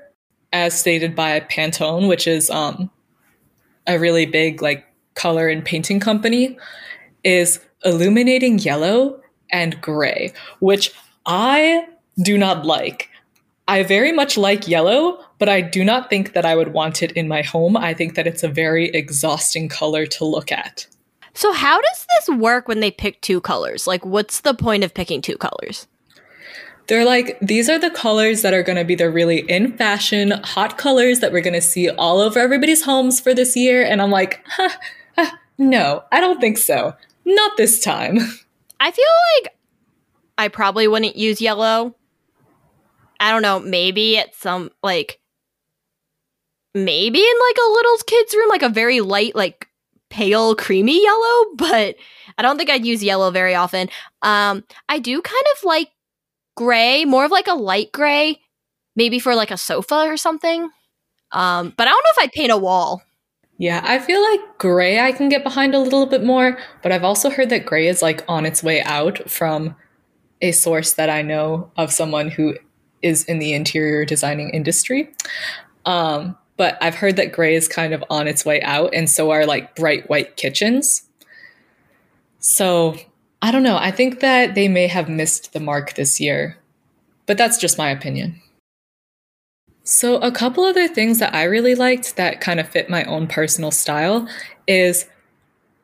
as 0.51 0.77
stated 0.77 1.15
by 1.15 1.39
Pantone, 1.41 2.07
which 2.07 2.27
is 2.27 2.49
um, 2.49 2.89
a 3.87 3.99
really 3.99 4.25
big 4.25 4.61
like 4.61 4.85
color 5.15 5.47
and 5.47 5.63
painting 5.63 5.99
company, 5.99 6.57
is 7.23 7.59
illuminating 7.85 8.59
yellow 8.59 9.21
and 9.51 9.79
gray, 9.81 10.33
which 10.59 10.91
I 11.25 11.87
do 12.21 12.37
not 12.37 12.65
like. 12.65 13.09
I 13.67 13.83
very 13.83 14.11
much 14.11 14.37
like 14.37 14.67
yellow, 14.67 15.23
but 15.39 15.47
I 15.47 15.61
do 15.61 15.85
not 15.85 16.09
think 16.09 16.33
that 16.33 16.45
I 16.45 16.55
would 16.55 16.73
want 16.73 17.01
it 17.01 17.13
in 17.13 17.27
my 17.27 17.41
home. 17.41 17.77
I 17.77 17.93
think 17.93 18.15
that 18.15 18.27
it's 18.27 18.43
a 18.43 18.49
very 18.49 18.89
exhausting 18.89 19.69
color 19.69 20.05
to 20.07 20.25
look 20.25 20.51
at. 20.51 20.85
So, 21.33 21.53
how 21.53 21.79
does 21.81 22.05
this 22.15 22.37
work 22.37 22.67
when 22.67 22.79
they 22.79 22.91
pick 22.91 23.21
two 23.21 23.41
colors? 23.41 23.87
Like, 23.87 24.05
what's 24.05 24.41
the 24.41 24.53
point 24.53 24.83
of 24.83 24.93
picking 24.93 25.21
two 25.21 25.37
colors? 25.37 25.87
They're 26.87 27.05
like, 27.05 27.37
these 27.41 27.69
are 27.69 27.79
the 27.79 27.89
colors 27.89 28.41
that 28.41 28.53
are 28.53 28.63
going 28.63 28.77
to 28.77 28.83
be 28.83 28.95
the 28.95 29.09
really 29.09 29.39
in 29.49 29.77
fashion, 29.77 30.31
hot 30.31 30.77
colors 30.77 31.19
that 31.19 31.31
we're 31.31 31.41
going 31.41 31.53
to 31.53 31.61
see 31.61 31.89
all 31.89 32.19
over 32.19 32.39
everybody's 32.39 32.83
homes 32.83 33.19
for 33.19 33.33
this 33.33 33.55
year. 33.55 33.83
And 33.83 34.01
I'm 34.01 34.11
like, 34.11 34.41
huh, 34.47 34.69
huh, 35.17 35.31
No, 35.57 36.03
I 36.11 36.19
don't 36.19 36.41
think 36.41 36.57
so. 36.57 36.93
Not 37.25 37.57
this 37.57 37.79
time. 37.79 38.17
I 38.79 38.91
feel 38.91 39.05
like 39.41 39.55
I 40.37 40.49
probably 40.49 40.87
wouldn't 40.87 41.15
use 41.15 41.39
yellow. 41.39 41.95
I 43.19 43.31
don't 43.31 43.41
know, 43.41 43.59
maybe 43.59 44.17
at 44.17 44.35
some 44.35 44.69
like 44.81 45.21
maybe 46.73 47.19
in 47.19 47.35
like 47.47 47.57
a 47.57 47.71
little 47.71 47.97
kid's 48.05 48.33
room, 48.33 48.49
like 48.49 48.63
a 48.63 48.69
very 48.69 48.99
light, 48.99 49.35
like 49.35 49.69
pale, 50.09 50.55
creamy 50.55 51.01
yellow, 51.01 51.45
but 51.55 51.95
I 52.37 52.41
don't 52.41 52.57
think 52.57 52.69
I'd 52.69 52.85
use 52.85 53.03
yellow 53.03 53.31
very 53.31 53.55
often. 53.55 53.89
Um, 54.21 54.63
I 54.89 54.99
do 54.99 55.21
kind 55.21 55.45
of 55.55 55.63
like 55.63 55.89
gray, 56.55 57.05
more 57.05 57.25
of 57.25 57.31
like 57.31 57.47
a 57.47 57.53
light 57.53 57.91
gray, 57.91 58.39
maybe 58.95 59.19
for 59.19 59.35
like 59.35 59.51
a 59.51 59.57
sofa 59.57 60.05
or 60.07 60.17
something. 60.17 60.69
Um, 61.31 61.73
but 61.75 61.87
I 61.87 61.91
don't 61.91 62.03
know 62.03 62.11
if 62.11 62.23
I'd 62.23 62.31
paint 62.31 62.51
a 62.51 62.57
wall. 62.57 63.01
Yeah, 63.57 63.81
I 63.83 63.99
feel 63.99 64.21
like 64.21 64.57
gray 64.57 64.99
I 64.99 65.11
can 65.11 65.29
get 65.29 65.43
behind 65.43 65.75
a 65.75 65.79
little 65.79 66.05
bit 66.05 66.23
more, 66.23 66.57
but 66.81 66.91
I've 66.91 67.03
also 67.03 67.29
heard 67.29 67.49
that 67.49 67.65
gray 67.65 67.87
is 67.87 68.01
like 68.01 68.23
on 68.27 68.45
its 68.45 68.63
way 68.63 68.81
out 68.81 69.29
from 69.29 69.75
a 70.41 70.51
source 70.51 70.93
that 70.93 71.09
I 71.09 71.21
know 71.21 71.71
of 71.77 71.91
someone 71.91 72.29
who 72.29 72.55
is 73.01 73.23
in 73.25 73.39
the 73.39 73.53
interior 73.53 74.05
designing 74.05 74.49
industry. 74.49 75.13
Um, 75.85 76.37
but 76.57 76.77
I've 76.81 76.95
heard 76.95 77.15
that 77.17 77.31
gray 77.31 77.55
is 77.55 77.67
kind 77.67 77.93
of 77.93 78.03
on 78.09 78.27
its 78.27 78.45
way 78.45 78.61
out, 78.61 78.93
and 78.93 79.09
so 79.09 79.31
are 79.31 79.45
like 79.45 79.75
bright 79.75 80.09
white 80.09 80.35
kitchens. 80.35 81.03
So 82.39 82.97
I 83.43 83.51
don't 83.51 83.61
know. 83.63 83.75
I 83.75 83.91
think 83.91 84.21
that 84.21 84.55
they 84.55 84.69
may 84.69 84.87
have 84.87 85.09
missed 85.09 85.51
the 85.51 85.59
mark 85.59 85.95
this 85.95 86.17
year, 86.17 86.57
but 87.25 87.37
that's 87.37 87.57
just 87.57 87.77
my 87.77 87.89
opinion. 87.89 88.41
So, 89.83 90.15
a 90.19 90.31
couple 90.31 90.63
other 90.63 90.87
things 90.87 91.19
that 91.19 91.35
I 91.35 91.43
really 91.43 91.75
liked 91.75 92.15
that 92.15 92.39
kind 92.39 92.61
of 92.61 92.69
fit 92.69 92.89
my 92.89 93.03
own 93.03 93.27
personal 93.27 93.69
style 93.69 94.29
is 94.65 95.07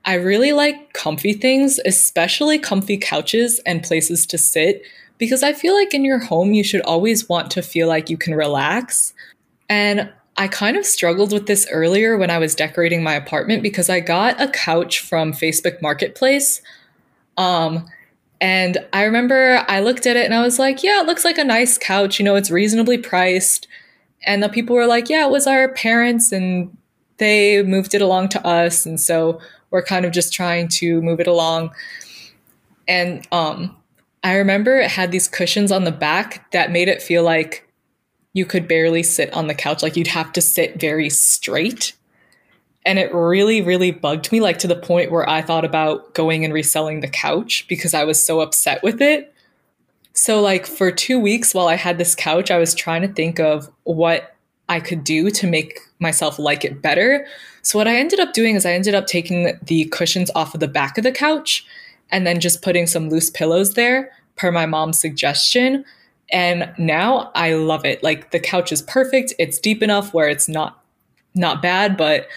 I 0.06 0.14
really 0.14 0.54
like 0.54 0.94
comfy 0.94 1.34
things, 1.34 1.82
especially 1.86 2.60
comfy 2.60 2.98
couches 2.98 3.60
and 3.66 3.84
places 3.84 4.26
to 4.28 4.38
sit, 4.38 4.82
because 5.18 5.44
I 5.44 5.52
feel 5.52 5.74
like 5.74 5.94
in 5.94 6.06
your 6.06 6.20
home, 6.20 6.54
you 6.54 6.64
should 6.64 6.82
always 6.82 7.28
want 7.28 7.52
to 7.52 7.62
feel 7.62 7.90
like 7.90 8.10
you 8.10 8.18
can 8.18 8.36
relax. 8.36 9.14
And 9.68 10.10
I 10.38 10.48
kind 10.48 10.78
of 10.78 10.86
struggled 10.86 11.34
with 11.34 11.48
this 11.48 11.68
earlier 11.70 12.18
when 12.18 12.30
I 12.30 12.38
was 12.38 12.56
decorating 12.56 13.04
my 13.04 13.16
apartment 13.16 13.64
because 13.64 13.90
I 13.90 14.00
got 14.00 14.40
a 14.40 14.48
couch 14.48 15.02
from 15.02 15.34
Facebook 15.34 15.82
Marketplace. 15.82 16.62
Um, 17.40 17.88
and 18.42 18.78
I 18.94 19.04
remember 19.04 19.66
I 19.68 19.80
looked 19.80 20.06
at 20.06 20.16
it 20.16 20.26
and 20.26 20.34
I 20.34 20.44
was 20.44 20.60
like, 20.60 20.84
yeah, 20.84 21.02
it 21.02 21.08
looks 21.08 21.26
like 21.26 21.38
a 21.38 21.44
nice 21.44 21.78
couch. 21.78 22.20
You 22.20 22.26
know, 22.26 22.36
it's 22.36 22.52
reasonably 22.52 22.98
priced. 22.98 23.68
And 24.24 24.44
the 24.44 24.50
people 24.50 24.76
were 24.76 24.86
like, 24.86 25.10
yeah, 25.10 25.26
it 25.26 25.32
was 25.32 25.48
our 25.48 25.70
parents 25.70 26.32
and 26.32 26.78
they 27.18 27.64
moved 27.64 27.96
it 27.96 28.02
along 28.02 28.30
to 28.30 28.46
us. 28.46 28.86
And 28.86 29.00
so 29.00 29.40
we're 29.72 29.84
kind 29.84 30.06
of 30.06 30.12
just 30.12 30.34
trying 30.34 30.68
to 30.68 31.02
move 31.02 31.20
it 31.20 31.28
along. 31.28 31.72
And 32.88 33.26
um, 33.32 33.76
I 34.24 34.36
remember 34.36 34.78
it 34.78 34.92
had 34.92 35.12
these 35.12 35.28
cushions 35.28 35.72
on 35.72 35.86
the 35.86 35.92
back 35.92 36.52
that 36.52 36.72
made 36.72 36.88
it 36.88 37.02
feel 37.02 37.24
like 37.24 37.68
you 38.34 38.46
could 38.46 38.68
barely 38.68 39.04
sit 39.04 39.34
on 39.34 39.48
the 39.48 39.56
couch. 39.56 39.82
Like 39.82 39.96
you'd 39.96 40.08
have 40.08 40.34
to 40.34 40.42
sit 40.42 40.80
very 40.80 41.10
straight. 41.10 41.94
And 42.86 42.98
it 42.98 43.14
really, 43.14 43.62
really 43.62 43.92
bugged 43.92 44.32
me, 44.32 44.40
like 44.40 44.58
to 44.60 44.68
the 44.68 44.76
point 44.76 45.12
where 45.12 45.30
I 45.30 45.42
thought 45.42 45.66
about 45.66 46.14
going 46.14 46.46
and 46.46 46.54
reselling 46.54 47.02
the 47.02 47.08
couch 47.08 47.66
because 47.68 47.94
I 47.94 48.04
was 48.04 48.24
so 48.24 48.40
upset 48.40 48.82
with 48.84 49.02
it. 49.02 49.34
So, 50.14 50.42
like, 50.42 50.66
for 50.66 50.92
two 50.92 51.20
weeks 51.20 51.54
while 51.54 51.68
I 51.68 51.76
had 51.76 51.98
this 51.98 52.16
couch, 52.16 52.52
I 52.52 52.58
was 52.58 52.74
trying 52.74 53.02
to 53.04 53.08
think 53.08 53.40
of 53.40 53.70
what 53.84 54.36
I 54.68 54.80
could 54.80 55.04
do 55.04 55.30
to 55.32 55.48
make 55.48 55.80
myself 56.00 56.40
like 56.40 56.66
it 56.66 56.82
better. 56.82 57.26
So, 57.62 57.78
what 57.78 57.88
I 57.88 57.96
ended 57.96 58.20
up 58.20 58.34
doing 58.34 58.56
is 58.56 58.66
I 58.66 58.74
ended 58.74 58.96
up 58.96 59.08
taking 59.08 59.58
the 59.62 59.86
cushions 59.86 60.32
off 60.36 60.54
of 60.54 60.60
the 60.60 60.68
back 60.68 60.98
of 60.98 61.04
the 61.04 61.12
couch 61.12 61.66
and 62.12 62.26
then 62.26 62.40
just 62.40 62.62
putting 62.62 62.88
some 62.88 63.10
loose 63.10 63.30
pillows 63.30 63.74
there, 63.74 64.12
per 64.36 64.52
my 64.52 64.66
mom's 64.66 65.00
suggestion. 65.00 65.86
And 66.32 66.72
now 66.78 67.32
I 67.36 67.54
love 67.54 67.86
it. 67.86 68.04
Like 68.04 68.32
the 68.32 68.40
couch 68.40 68.72
is 68.72 68.82
perfect. 68.84 69.34
It's 69.40 69.60
deep 69.60 69.82
enough 69.82 70.14
where 70.14 70.30
it's 70.30 70.48
not 70.48 70.84
not 71.36 71.62
bad, 71.62 71.96
but 71.96 72.28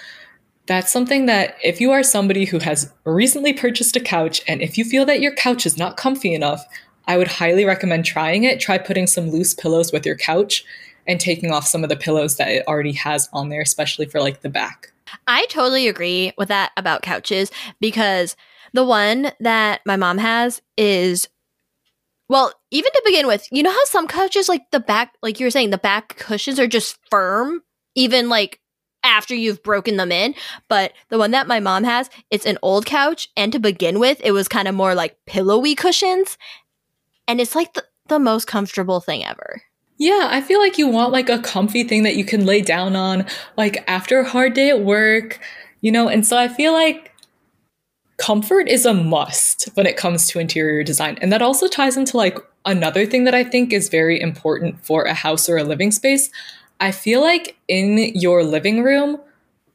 that's 0.67 0.93
something 0.93 1.27
that 1.27 1.57
if 1.63 1.81
you 1.81 1.91
are 1.91 2.03
somebody 2.03 2.45
who 2.45 2.59
has 2.61 2.93
recently 3.05 3.53
purchased 3.53 3.97
a 3.97 4.01
couch 4.01 4.41
and 4.47 4.63
if 4.63 4.79
you 4.79 4.85
feel 4.85 5.05
that 5.07 5.21
your 5.21 5.35
couch 5.35 5.67
is 5.67 5.77
not 5.77 5.97
comfy 5.97 6.35
enough, 6.35 6.65
I 7.07 7.17
would 7.17 7.29
highly 7.29 7.65
recommend 7.65 8.05
trying 8.05 8.45
it. 8.45 8.61
Try 8.61 8.79
putting 8.79 9.07
some 9.07 9.31
loose 9.31 9.55
pillows 9.55 9.93
with 9.93 10.07
your 10.07 10.17
couch 10.17 10.65
and 11.07 11.19
taking 11.19 11.51
off 11.51 11.67
some 11.67 11.83
of 11.83 11.89
the 11.91 11.97
pillows 11.97 12.37
that 12.37 12.49
it 12.49 12.67
already 12.69 12.93
has 12.93 13.29
on 13.33 13.49
there, 13.49 13.61
especially 13.61 14.07
for 14.07 14.21
like 14.21 14.43
the 14.43 14.49
back. 14.49 14.93
I 15.27 15.47
totally 15.47 15.89
agree 15.89 16.33
with 16.39 16.49
that 16.49 16.71
about 16.77 17.03
couches 17.03 17.51
because 17.81 18.37
the 18.73 18.85
one 18.85 19.33
that 19.41 19.81
my 19.85 19.97
mom 19.97 20.19
has 20.19 20.63
is 20.77 21.29
well, 22.29 22.51
even 22.71 22.91
to 22.91 23.03
begin 23.05 23.27
with, 23.27 23.47
you 23.51 23.63
know 23.63 23.71
how 23.71 23.85
some 23.85 24.09
couches, 24.09 24.49
like 24.49 24.63
the 24.71 24.81
back, 24.81 25.13
like 25.23 25.39
you 25.39 25.45
were 25.45 25.51
saying, 25.51 25.69
the 25.69 25.77
back 25.77 26.17
cushions 26.17 26.59
are 26.59 26.67
just 26.67 26.99
firm, 27.11 27.63
even 27.95 28.31
like 28.31 28.59
after 29.05 29.35
you've 29.35 29.63
broken 29.63 29.97
them 29.97 30.13
in. 30.13 30.35
But 30.69 30.93
the 31.09 31.19
one 31.19 31.31
that 31.33 31.47
my 31.47 31.61
mom 31.61 31.85
has, 31.85 32.11
it's 32.31 32.47
an 32.47 32.59
old 32.63 32.87
couch. 32.87 33.29
And 33.37 33.53
to 33.53 33.59
begin 33.59 33.99
with, 33.99 34.21
it 34.23 34.33
was 34.33 34.49
kind 34.49 34.69
of 34.69 34.75
more 34.75 34.95
like 34.95 35.17
pillowy 35.27 35.75
cushions. 35.75 36.39
And 37.27 37.41
it's 37.41 37.55
like 37.55 37.75
the, 37.75 37.85
the 38.09 38.19
most 38.19 38.47
comfortable 38.47 39.01
thing 39.01 39.25
ever. 39.25 39.63
Yeah, 39.99 40.29
I 40.31 40.41
feel 40.41 40.59
like 40.59 40.79
you 40.79 40.89
want 40.89 41.13
like 41.13 41.29
a 41.29 41.39
comfy 41.39 41.85
thing 41.85 42.03
that 42.03 42.17
you 42.17 42.25
can 42.25 42.45
lay 42.45 42.61
down 42.61 42.97
on, 42.97 43.25
like 43.57 43.85
after 43.87 44.19
a 44.21 44.29
hard 44.29 44.55
day 44.55 44.71
at 44.71 44.81
work, 44.81 45.39
you 45.81 45.93
know? 45.93 46.09
And 46.09 46.27
so 46.27 46.37
I 46.37 46.49
feel 46.49 46.73
like 46.73 47.13
comfort 48.17 48.69
is 48.69 48.87
a 48.87 48.95
must 48.95 49.69
when 49.75 49.87
it 49.87 49.97
comes 49.97 50.29
to 50.29 50.39
interior 50.39 50.83
design. 50.83 51.19
And 51.21 51.33
that 51.33 51.43
also 51.43 51.69
ties 51.69 51.97
into 51.97 52.17
like 52.17 52.39
another 52.65 53.07
thing 53.07 53.25
that 53.25 53.35
I 53.35 53.45
think 53.45 53.73
is 53.73 53.89
very 53.89 54.21
important 54.21 54.85
for 54.85 55.05
a 55.05 55.15
house 55.15 55.49
or 55.49 55.57
a 55.57 55.65
living 55.65 55.91
space. 55.91 56.31
I 56.83 56.91
feel 56.91 57.21
like 57.21 57.57
in 57.69 57.97
your 57.97 58.43
living 58.43 58.83
room, 58.83 59.21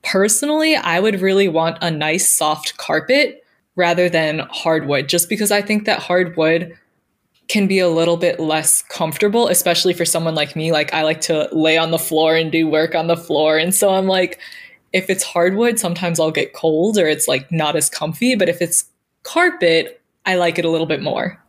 personally, 0.04 0.76
I 0.76 1.00
would 1.00 1.22
really 1.22 1.48
want 1.48 1.78
a 1.82 1.90
nice 1.90 2.30
soft 2.30 2.78
carpet 2.78 3.46
rather 3.78 4.10
than 4.10 4.40
hardwood, 4.52 5.08
just 5.08 5.30
because 5.30 5.50
I 5.50 5.62
think 5.62 5.86
that 5.86 6.00
hardwood 6.00 6.78
can 7.48 7.66
be 7.66 7.80
a 7.80 7.88
little 7.88 8.18
bit 8.18 8.42
less 8.42 8.82
comfortable, 8.82 9.48
especially 9.48 9.94
for 9.94 10.04
someone 10.04 10.36
like 10.36 10.54
me. 10.54 10.74
Like, 10.74 10.94
I 10.94 11.04
like 11.04 11.22
to 11.22 11.48
lay 11.54 11.78
on 11.78 11.92
the 11.92 11.98
floor 11.98 12.36
and 12.36 12.52
do 12.52 12.68
work 12.68 12.94
on 12.94 13.08
the 13.08 13.16
floor. 13.16 13.58
And 13.58 13.74
so 13.74 13.92
I'm 13.92 14.08
like, 14.08 14.38
if 14.92 15.10
it's 15.10 15.24
hardwood, 15.24 15.80
sometimes 15.80 16.20
I'll 16.20 16.30
get 16.30 16.52
cold 16.52 16.98
or 16.98 17.08
it's 17.08 17.30
like 17.30 17.50
not 17.54 17.78
as 17.78 17.90
comfy. 17.90 18.36
But 18.36 18.50
if 18.50 18.62
it's 18.62 18.84
carpet, 19.24 20.02
I 20.26 20.36
like 20.36 20.60
it 20.60 20.66
a 20.66 20.70
little 20.70 20.88
bit 20.88 21.02
more. 21.02 21.42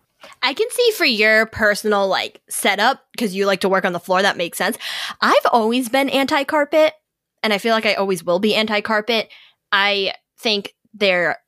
I 0.42 0.54
can 0.54 0.68
see 0.70 0.90
for 0.92 1.04
your 1.04 1.46
personal 1.46 2.08
like 2.08 2.40
setup 2.48 3.02
because 3.12 3.34
you 3.34 3.46
like 3.46 3.60
to 3.60 3.68
work 3.68 3.84
on 3.84 3.92
the 3.92 4.00
floor. 4.00 4.22
That 4.22 4.36
makes 4.36 4.58
sense. 4.58 4.78
I've 5.20 5.46
always 5.52 5.88
been 5.88 6.08
anti 6.08 6.44
carpet, 6.44 6.94
and 7.42 7.52
I 7.52 7.58
feel 7.58 7.74
like 7.74 7.86
I 7.86 7.94
always 7.94 8.24
will 8.24 8.38
be 8.38 8.54
anti 8.54 8.80
carpet. 8.80 9.30
I 9.72 10.14
think 10.38 10.74
there 10.94 11.38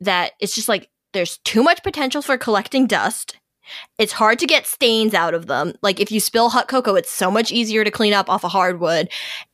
that 0.00 0.32
it's 0.40 0.54
just 0.54 0.68
like 0.68 0.88
there's 1.12 1.38
too 1.38 1.62
much 1.62 1.82
potential 1.82 2.22
for 2.22 2.38
collecting 2.38 2.86
dust. 2.86 3.38
It's 3.98 4.12
hard 4.12 4.38
to 4.40 4.46
get 4.46 4.66
stains 4.66 5.14
out 5.14 5.34
of 5.34 5.46
them. 5.46 5.74
Like 5.82 6.00
if 6.00 6.10
you 6.10 6.20
spill 6.20 6.50
hot 6.50 6.68
cocoa, 6.68 6.96
it's 6.96 7.10
so 7.10 7.30
much 7.30 7.52
easier 7.52 7.84
to 7.84 7.90
clean 7.90 8.12
up 8.12 8.28
off 8.28 8.44
a 8.44 8.48
hardwood. 8.48 9.08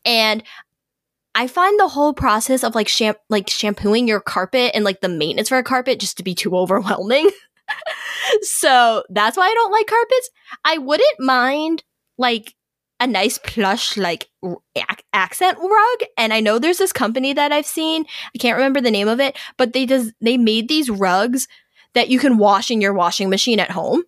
And 0.05 0.43
I 1.35 1.47
find 1.47 1.79
the 1.79 1.89
whole 1.89 2.15
process 2.15 2.65
of 2.65 2.75
like 2.75 2.91
like 3.29 3.49
shampooing 3.49 4.09
your 4.09 4.21
carpet 4.21 4.73
and 4.75 4.85
like 4.85 5.01
the 5.01 5.09
maintenance 5.09 5.51
for 5.51 5.59
a 5.59 5.63
carpet 5.63 6.01
just 6.01 6.17
to 6.17 6.25
be 6.25 6.35
too 6.35 6.57
overwhelming. 6.57 7.31
so 8.43 9.05
that's 9.11 9.37
why 9.37 9.45
I 9.45 9.55
don't 9.55 9.73
like 9.73 9.87
carpets. 9.87 10.31
I 10.65 10.79
wouldn't 10.79 11.21
mind 11.21 11.85
like 12.17 12.55
a 13.01 13.07
nice 13.07 13.39
plush 13.39 13.97
like 13.97 14.29
ac- 14.75 15.05
accent 15.13 15.59
rug 15.59 16.09
and 16.17 16.33
I 16.33 16.41
know 16.41 16.59
there's 16.59 16.79
this 16.79 16.93
company 16.93 17.33
that 17.33 17.53
I've 17.53 17.67
seen. 17.67 18.05
I 18.35 18.39
can't 18.39 18.57
remember 18.57 18.81
the 18.81 18.91
name 18.91 19.09
of 19.09 19.21
it, 19.21 19.37
but 19.57 19.73
they 19.73 19.87
does 19.87 20.13
they 20.21 20.37
made 20.37 20.69
these 20.69 20.91
rugs 20.91 21.47
that 21.95 22.09
you 22.09 22.19
can 22.19 22.39
wash 22.39 22.71
in 22.71 22.81
your 22.81 22.93
washing 22.93 23.31
machine 23.31 23.61
at 23.61 23.71
home. 23.71 24.03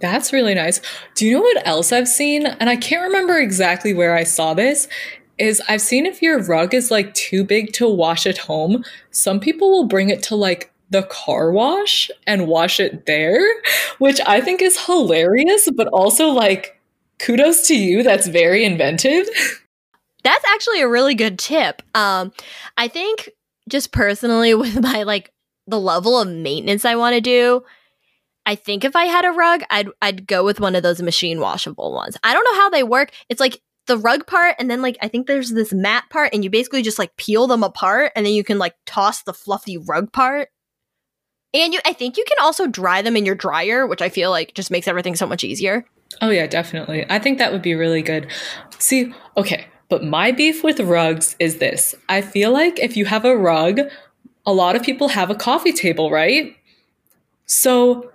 That's 0.00 0.32
really 0.32 0.54
nice. 0.54 0.80
Do 1.14 1.26
you 1.26 1.34
know 1.34 1.40
what 1.40 1.66
else 1.66 1.92
I've 1.92 2.08
seen? 2.08 2.46
And 2.46 2.68
I 2.68 2.76
can't 2.76 3.02
remember 3.02 3.38
exactly 3.38 3.94
where 3.94 4.16
I 4.16 4.24
saw 4.24 4.54
this 4.54 4.88
is 5.38 5.62
I've 5.68 5.80
seen 5.80 6.06
if 6.06 6.20
your 6.20 6.42
rug 6.42 6.74
is 6.74 6.90
like 6.90 7.14
too 7.14 7.44
big 7.44 7.72
to 7.74 7.88
wash 7.88 8.26
at 8.26 8.38
home, 8.38 8.84
some 9.10 9.40
people 9.40 9.70
will 9.70 9.86
bring 9.86 10.10
it 10.10 10.22
to 10.24 10.36
like 10.36 10.71
the 10.92 11.02
car 11.04 11.50
wash 11.50 12.10
and 12.26 12.46
wash 12.46 12.78
it 12.78 13.06
there, 13.06 13.42
which 13.98 14.20
I 14.26 14.40
think 14.40 14.62
is 14.62 14.84
hilarious, 14.84 15.68
but 15.74 15.88
also 15.88 16.28
like 16.28 16.78
kudos 17.18 17.66
to 17.68 17.76
you. 17.76 18.02
That's 18.02 18.28
very 18.28 18.64
inventive. 18.64 19.26
That's 20.22 20.44
actually 20.44 20.82
a 20.82 20.88
really 20.88 21.14
good 21.14 21.38
tip. 21.38 21.82
Um, 21.96 22.32
I 22.76 22.86
think 22.86 23.30
just 23.68 23.90
personally 23.90 24.54
with 24.54 24.80
my 24.80 25.02
like 25.02 25.32
the 25.66 25.80
level 25.80 26.20
of 26.20 26.28
maintenance 26.28 26.84
I 26.84 26.94
want 26.94 27.14
to 27.14 27.20
do, 27.20 27.64
I 28.44 28.54
think 28.54 28.84
if 28.84 28.94
I 28.94 29.06
had 29.06 29.24
a 29.24 29.30
rug, 29.30 29.62
I'd 29.70 29.88
I'd 30.02 30.26
go 30.26 30.44
with 30.44 30.60
one 30.60 30.74
of 30.74 30.82
those 30.82 31.00
machine 31.00 31.40
washable 31.40 31.92
ones. 31.92 32.16
I 32.22 32.34
don't 32.34 32.44
know 32.44 32.60
how 32.60 32.70
they 32.70 32.82
work. 32.82 33.12
It's 33.30 33.40
like 33.40 33.60
the 33.86 33.98
rug 33.98 34.26
part 34.26 34.56
and 34.58 34.70
then 34.70 34.82
like 34.82 34.96
I 35.00 35.08
think 35.08 35.26
there's 35.26 35.50
this 35.50 35.72
mat 35.72 36.04
part 36.10 36.30
and 36.32 36.44
you 36.44 36.50
basically 36.50 36.82
just 36.82 36.98
like 36.98 37.16
peel 37.16 37.46
them 37.46 37.64
apart 37.64 38.12
and 38.14 38.24
then 38.24 38.32
you 38.32 38.44
can 38.44 38.58
like 38.58 38.74
toss 38.86 39.22
the 39.22 39.32
fluffy 39.32 39.78
rug 39.78 40.12
part. 40.12 40.50
And 41.54 41.74
you 41.74 41.80
I 41.84 41.92
think 41.92 42.16
you 42.16 42.24
can 42.26 42.38
also 42.40 42.66
dry 42.66 43.02
them 43.02 43.16
in 43.16 43.26
your 43.26 43.34
dryer, 43.34 43.86
which 43.86 44.02
I 44.02 44.08
feel 44.08 44.30
like 44.30 44.54
just 44.54 44.70
makes 44.70 44.88
everything 44.88 45.16
so 45.16 45.26
much 45.26 45.44
easier. 45.44 45.84
Oh 46.20 46.30
yeah, 46.30 46.46
definitely. 46.46 47.06
I 47.08 47.18
think 47.18 47.38
that 47.38 47.52
would 47.52 47.62
be 47.62 47.74
really 47.74 48.02
good. 48.02 48.30
See, 48.78 49.14
okay, 49.36 49.66
but 49.88 50.04
my 50.04 50.32
beef 50.32 50.62
with 50.64 50.80
rugs 50.80 51.36
is 51.38 51.58
this. 51.58 51.94
I 52.08 52.20
feel 52.20 52.52
like 52.52 52.78
if 52.78 52.96
you 52.96 53.04
have 53.06 53.24
a 53.24 53.36
rug, 53.36 53.80
a 54.46 54.52
lot 54.52 54.76
of 54.76 54.82
people 54.82 55.08
have 55.08 55.30
a 55.30 55.34
coffee 55.34 55.72
table, 55.72 56.10
right? 56.10 56.56
So 57.46 58.10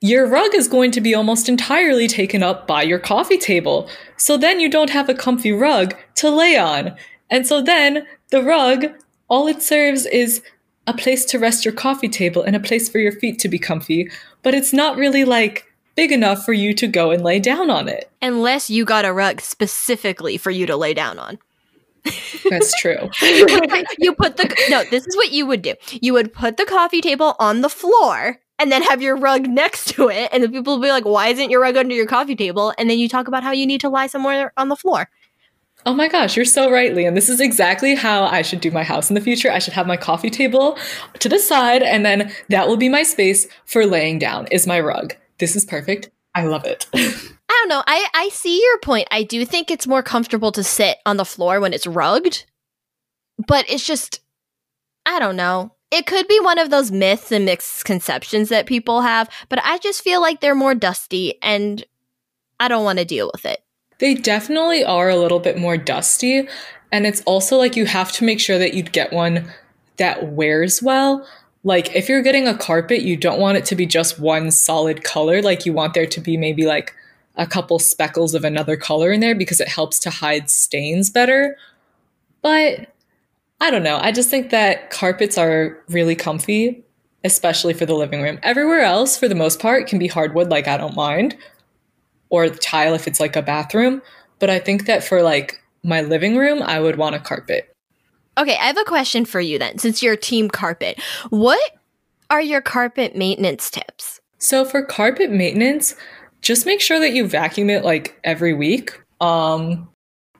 your 0.00 0.26
rug 0.26 0.54
is 0.54 0.66
going 0.68 0.90
to 0.92 1.00
be 1.00 1.14
almost 1.14 1.48
entirely 1.48 2.08
taken 2.08 2.42
up 2.42 2.66
by 2.66 2.82
your 2.82 2.98
coffee 2.98 3.36
table. 3.36 3.88
So 4.16 4.36
then 4.36 4.58
you 4.58 4.70
don't 4.70 4.90
have 4.90 5.08
a 5.08 5.14
comfy 5.14 5.52
rug 5.52 5.94
to 6.16 6.30
lay 6.30 6.56
on. 6.56 6.96
And 7.28 7.46
so 7.46 7.60
then 7.60 8.06
the 8.30 8.42
rug, 8.42 8.86
all 9.28 9.46
it 9.46 9.62
serves 9.62 10.06
is 10.06 10.42
a 10.86 10.94
place 10.94 11.24
to 11.26 11.38
rest 11.38 11.64
your 11.64 11.74
coffee 11.74 12.08
table 12.08 12.42
and 12.42 12.56
a 12.56 12.60
place 12.60 12.88
for 12.88 12.98
your 12.98 13.12
feet 13.12 13.38
to 13.40 13.48
be 13.48 13.58
comfy. 13.58 14.10
But 14.42 14.54
it's 14.54 14.72
not 14.72 14.96
really 14.96 15.24
like 15.24 15.66
big 15.94 16.12
enough 16.12 16.44
for 16.44 16.52
you 16.52 16.72
to 16.74 16.86
go 16.86 17.10
and 17.10 17.22
lay 17.22 17.38
down 17.38 17.70
on 17.70 17.88
it. 17.88 18.10
Unless 18.22 18.70
you 18.70 18.84
got 18.84 19.04
a 19.04 19.12
rug 19.12 19.40
specifically 19.40 20.36
for 20.36 20.50
you 20.50 20.66
to 20.66 20.76
lay 20.76 20.94
down 20.94 21.18
on. 21.18 21.38
That's 22.48 22.78
true. 22.80 23.10
you 23.98 24.14
put 24.14 24.36
the 24.36 24.66
no, 24.70 24.84
this 24.90 25.06
is 25.06 25.16
what 25.16 25.32
you 25.32 25.46
would 25.46 25.62
do. 25.62 25.74
You 26.00 26.14
would 26.14 26.32
put 26.32 26.56
the 26.56 26.64
coffee 26.64 27.00
table 27.02 27.36
on 27.38 27.60
the 27.60 27.68
floor 27.68 28.40
and 28.58 28.70
then 28.70 28.82
have 28.82 29.02
your 29.02 29.16
rug 29.16 29.46
next 29.48 29.88
to 29.88 30.08
it. 30.08 30.28
And 30.32 30.42
the 30.42 30.48
people 30.48 30.76
will 30.76 30.82
be 30.82 30.90
like, 30.90 31.04
why 31.04 31.28
isn't 31.28 31.50
your 31.50 31.60
rug 31.60 31.76
under 31.76 31.94
your 31.94 32.06
coffee 32.06 32.36
table? 32.36 32.72
And 32.78 32.88
then 32.88 32.98
you 32.98 33.08
talk 33.08 33.28
about 33.28 33.42
how 33.42 33.52
you 33.52 33.66
need 33.66 33.80
to 33.82 33.88
lie 33.88 34.06
somewhere 34.06 34.52
on 34.56 34.68
the 34.68 34.76
floor. 34.76 35.08
Oh 35.86 35.94
my 35.94 36.08
gosh, 36.08 36.36
you're 36.36 36.44
so 36.44 36.70
right, 36.70 36.92
Leanne. 36.92 37.14
This 37.14 37.30
is 37.30 37.40
exactly 37.40 37.94
how 37.94 38.24
I 38.24 38.42
should 38.42 38.60
do 38.60 38.70
my 38.70 38.82
house 38.82 39.08
in 39.08 39.14
the 39.14 39.20
future. 39.20 39.50
I 39.50 39.58
should 39.58 39.72
have 39.72 39.86
my 39.86 39.96
coffee 39.96 40.28
table 40.28 40.78
to 41.18 41.28
the 41.28 41.38
side, 41.38 41.82
and 41.82 42.04
then 42.04 42.32
that 42.48 42.68
will 42.68 42.76
be 42.76 42.88
my 42.88 43.02
space 43.02 43.46
for 43.64 43.86
laying 43.86 44.18
down, 44.18 44.46
is 44.48 44.66
my 44.66 44.78
rug. 44.80 45.14
This 45.38 45.56
is 45.56 45.64
perfect. 45.64 46.10
I 46.34 46.44
love 46.44 46.64
it. 46.64 46.86
I 46.94 47.18
don't 47.48 47.68
know. 47.68 47.82
I, 47.86 48.06
I 48.14 48.28
see 48.28 48.62
your 48.62 48.78
point. 48.78 49.08
I 49.10 49.22
do 49.22 49.44
think 49.44 49.70
it's 49.70 49.86
more 49.86 50.02
comfortable 50.02 50.52
to 50.52 50.62
sit 50.62 50.98
on 51.06 51.16
the 51.16 51.24
floor 51.24 51.60
when 51.60 51.72
it's 51.72 51.86
rugged, 51.86 52.44
but 53.46 53.68
it's 53.68 53.86
just, 53.86 54.20
I 55.06 55.18
don't 55.18 55.36
know. 55.36 55.74
It 55.90 56.06
could 56.06 56.28
be 56.28 56.38
one 56.40 56.58
of 56.58 56.70
those 56.70 56.92
myths 56.92 57.32
and 57.32 57.44
misconceptions 57.44 58.48
that 58.50 58.66
people 58.66 59.00
have, 59.00 59.28
but 59.48 59.58
I 59.64 59.78
just 59.78 60.04
feel 60.04 60.20
like 60.20 60.40
they're 60.40 60.54
more 60.54 60.74
dusty 60.74 61.34
and 61.42 61.84
I 62.60 62.68
don't 62.68 62.84
want 62.84 63.00
to 63.00 63.04
deal 63.04 63.30
with 63.32 63.44
it. 63.44 63.60
They 64.00 64.14
definitely 64.14 64.84
are 64.84 65.08
a 65.08 65.16
little 65.16 65.40
bit 65.40 65.58
more 65.58 65.76
dusty. 65.76 66.48
And 66.90 67.06
it's 67.06 67.22
also 67.22 67.56
like 67.56 67.76
you 67.76 67.86
have 67.86 68.10
to 68.12 68.24
make 68.24 68.40
sure 68.40 68.58
that 68.58 68.74
you 68.74 68.82
get 68.82 69.12
one 69.12 69.50
that 69.98 70.32
wears 70.32 70.82
well. 70.82 71.26
Like 71.62 71.94
if 71.94 72.08
you're 72.08 72.22
getting 72.22 72.48
a 72.48 72.56
carpet, 72.56 73.02
you 73.02 73.16
don't 73.16 73.38
want 73.38 73.58
it 73.58 73.64
to 73.66 73.76
be 73.76 73.86
just 73.86 74.18
one 74.18 74.50
solid 74.50 75.04
color. 75.04 75.42
Like 75.42 75.66
you 75.66 75.72
want 75.72 75.94
there 75.94 76.06
to 76.06 76.20
be 76.20 76.36
maybe 76.36 76.64
like 76.66 76.94
a 77.36 77.46
couple 77.46 77.78
speckles 77.78 78.34
of 78.34 78.44
another 78.44 78.76
color 78.76 79.12
in 79.12 79.20
there 79.20 79.34
because 79.34 79.60
it 79.60 79.68
helps 79.68 79.98
to 80.00 80.10
hide 80.10 80.50
stains 80.50 81.10
better. 81.10 81.56
But 82.42 82.92
I 83.60 83.70
don't 83.70 83.82
know. 83.82 83.98
I 84.00 84.10
just 84.10 84.30
think 84.30 84.50
that 84.50 84.90
carpets 84.90 85.36
are 85.36 85.78
really 85.88 86.16
comfy, 86.16 86.82
especially 87.22 87.74
for 87.74 87.84
the 87.84 87.94
living 87.94 88.22
room. 88.22 88.38
Everywhere 88.42 88.80
else, 88.80 89.18
for 89.18 89.28
the 89.28 89.34
most 89.34 89.60
part, 89.60 89.86
can 89.86 89.98
be 89.98 90.06
hardwood, 90.06 90.48
like 90.48 90.66
I 90.66 90.78
don't 90.78 90.96
mind, 90.96 91.36
or 92.30 92.48
tile 92.48 92.94
if 92.94 93.06
it's 93.06 93.20
like 93.20 93.36
a 93.36 93.42
bathroom. 93.42 94.00
But 94.38 94.50
I 94.50 94.58
think 94.58 94.86
that 94.86 95.04
for 95.04 95.22
like 95.22 95.62
my 95.82 96.00
living 96.00 96.36
room, 96.36 96.62
I 96.62 96.80
would 96.80 96.96
want 96.96 97.14
a 97.14 97.20
carpet. 97.20 97.74
Okay, 98.38 98.56
I 98.56 98.66
have 98.66 98.78
a 98.78 98.84
question 98.84 99.24
for 99.24 99.40
you 99.40 99.58
then, 99.58 99.78
since 99.78 100.02
you're 100.02 100.16
team 100.16 100.48
carpet. 100.48 100.98
What 101.28 101.60
are 102.30 102.40
your 102.40 102.60
carpet 102.60 103.14
maintenance 103.14 103.70
tips? 103.70 104.20
So 104.38 104.64
for 104.64 104.82
carpet 104.82 105.30
maintenance, 105.30 105.94
just 106.40 106.64
make 106.64 106.80
sure 106.80 106.98
that 107.00 107.12
you 107.12 107.26
vacuum 107.26 107.68
it 107.68 107.84
like 107.84 108.18
every 108.24 108.54
week. 108.54 108.98
Um, 109.20 109.88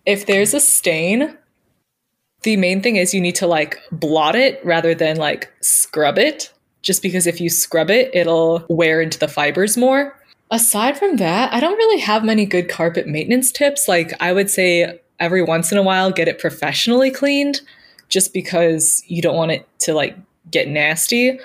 if 0.06 0.24
there's 0.26 0.54
a 0.54 0.60
stain, 0.60 1.36
the 2.42 2.56
main 2.56 2.80
thing 2.80 2.96
is 2.96 3.12
you 3.12 3.20
need 3.20 3.34
to 3.34 3.46
like 3.46 3.78
blot 3.92 4.34
it 4.34 4.64
rather 4.64 4.94
than 4.94 5.16
like 5.16 5.52
scrub 5.60 6.18
it, 6.18 6.52
just 6.80 7.02
because 7.02 7.26
if 7.26 7.40
you 7.40 7.50
scrub 7.50 7.90
it, 7.90 8.10
it'll 8.14 8.64
wear 8.70 9.02
into 9.02 9.18
the 9.18 9.28
fibers 9.28 9.76
more. 9.76 10.18
Aside 10.50 10.98
from 10.98 11.16
that, 11.16 11.52
I 11.52 11.60
don't 11.60 11.76
really 11.76 12.00
have 12.00 12.24
many 12.24 12.44
good 12.44 12.68
carpet 12.68 13.06
maintenance 13.06 13.52
tips. 13.52 13.86
Like, 13.86 14.12
I 14.20 14.32
would 14.32 14.50
say 14.50 15.00
every 15.20 15.42
once 15.42 15.70
in 15.70 15.78
a 15.78 15.82
while, 15.82 16.10
get 16.10 16.26
it 16.26 16.40
professionally 16.40 17.10
cleaned, 17.10 17.60
just 18.08 18.32
because 18.32 19.04
you 19.06 19.22
don't 19.22 19.36
want 19.36 19.52
it 19.52 19.68
to 19.80 19.94
like 19.94 20.16
get 20.50 20.66
nasty 20.66 21.38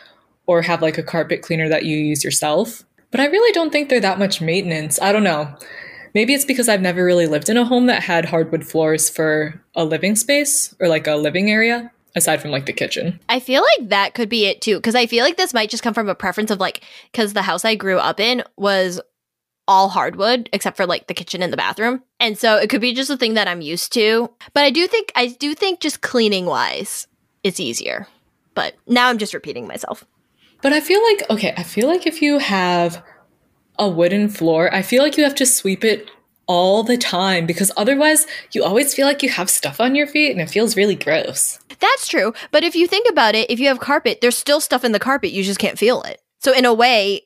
or 0.47 0.61
have 0.63 0.81
like 0.81 0.97
a 0.97 1.03
carpet 1.03 1.43
cleaner 1.43 1.69
that 1.69 1.85
you 1.85 1.97
use 1.97 2.23
yourself. 2.23 2.83
But 3.11 3.19
I 3.19 3.27
really 3.27 3.51
don't 3.51 3.71
think 3.71 3.89
they're 3.89 3.99
that 3.99 4.19
much 4.19 4.41
maintenance. 4.41 4.99
I 4.99 5.11
don't 5.11 5.23
know. 5.23 5.55
Maybe 6.15 6.33
it's 6.33 6.45
because 6.45 6.67
I've 6.67 6.81
never 6.81 7.05
really 7.05 7.27
lived 7.27 7.49
in 7.49 7.57
a 7.57 7.65
home 7.65 7.85
that 7.87 8.01
had 8.01 8.25
hardwood 8.25 8.65
floors 8.65 9.09
for 9.09 9.61
a 9.75 9.85
living 9.85 10.15
space 10.15 10.73
or 10.79 10.87
like 10.87 11.07
a 11.07 11.15
living 11.15 11.51
area 11.51 11.91
aside 12.15 12.41
from 12.41 12.51
like 12.51 12.65
the 12.65 12.73
kitchen. 12.73 13.19
I 13.29 13.39
feel 13.39 13.61
like 13.61 13.89
that 13.89 14.13
could 14.13 14.29
be 14.29 14.45
it 14.45 14.61
too 14.61 14.77
because 14.77 14.95
I 14.95 15.05
feel 15.05 15.23
like 15.23 15.37
this 15.37 15.53
might 15.53 15.69
just 15.69 15.83
come 15.83 15.93
from 15.93 16.09
a 16.09 16.15
preference 16.15 16.51
of 16.51 16.59
like 16.59 16.83
cuz 17.13 17.33
the 17.33 17.41
house 17.41 17.65
I 17.65 17.75
grew 17.75 17.97
up 17.97 18.19
in 18.19 18.43
was 18.57 19.01
all 19.67 19.89
hardwood 19.89 20.49
except 20.53 20.77
for 20.77 20.85
like 20.85 21.07
the 21.07 21.13
kitchen 21.13 21.41
and 21.41 21.51
the 21.51 21.57
bathroom. 21.57 22.03
And 22.19 22.37
so 22.37 22.55
it 22.57 22.69
could 22.69 22.81
be 22.81 22.93
just 22.93 23.09
a 23.09 23.17
thing 23.17 23.33
that 23.33 23.47
I'm 23.47 23.61
used 23.61 23.91
to. 23.93 24.29
But 24.53 24.63
I 24.63 24.69
do 24.69 24.87
think 24.87 25.11
I 25.15 25.27
do 25.27 25.53
think 25.53 25.79
just 25.79 26.01
cleaning 26.01 26.45
wise 26.45 27.07
it's 27.43 27.59
easier. 27.59 28.07
But 28.53 28.75
now 28.87 29.09
I'm 29.09 29.17
just 29.17 29.33
repeating 29.33 29.67
myself. 29.67 30.05
But 30.61 30.73
I 30.73 30.79
feel 30.79 31.01
like 31.03 31.29
okay, 31.29 31.53
I 31.57 31.63
feel 31.63 31.87
like 31.87 32.07
if 32.07 32.21
you 32.21 32.39
have 32.39 33.03
a 33.77 33.89
wooden 33.89 34.29
floor, 34.29 34.73
I 34.73 34.81
feel 34.81 35.03
like 35.03 35.17
you 35.17 35.23
have 35.23 35.35
to 35.35 35.45
sweep 35.45 35.83
it 35.83 36.09
all 36.47 36.83
the 36.83 36.97
time 36.97 37.45
because 37.45 37.71
otherwise 37.77 38.27
you 38.51 38.63
always 38.63 38.93
feel 38.93 39.07
like 39.07 39.23
you 39.23 39.29
have 39.29 39.49
stuff 39.49 39.79
on 39.79 39.95
your 39.95 40.07
feet 40.07 40.31
and 40.31 40.41
it 40.41 40.49
feels 40.49 40.75
really 40.75 40.95
gross. 40.95 41.59
That's 41.79 42.07
true. 42.07 42.33
But 42.51 42.63
if 42.63 42.75
you 42.75 42.87
think 42.87 43.07
about 43.09 43.35
it, 43.35 43.49
if 43.49 43.59
you 43.59 43.67
have 43.67 43.79
carpet, 43.79 44.19
there's 44.21 44.37
still 44.37 44.59
stuff 44.59 44.83
in 44.83 44.91
the 44.91 44.99
carpet, 44.99 45.31
you 45.31 45.43
just 45.43 45.59
can't 45.59 45.77
feel 45.77 46.01
it. 46.03 46.21
So 46.39 46.53
in 46.53 46.65
a 46.65 46.73
way, 46.73 47.23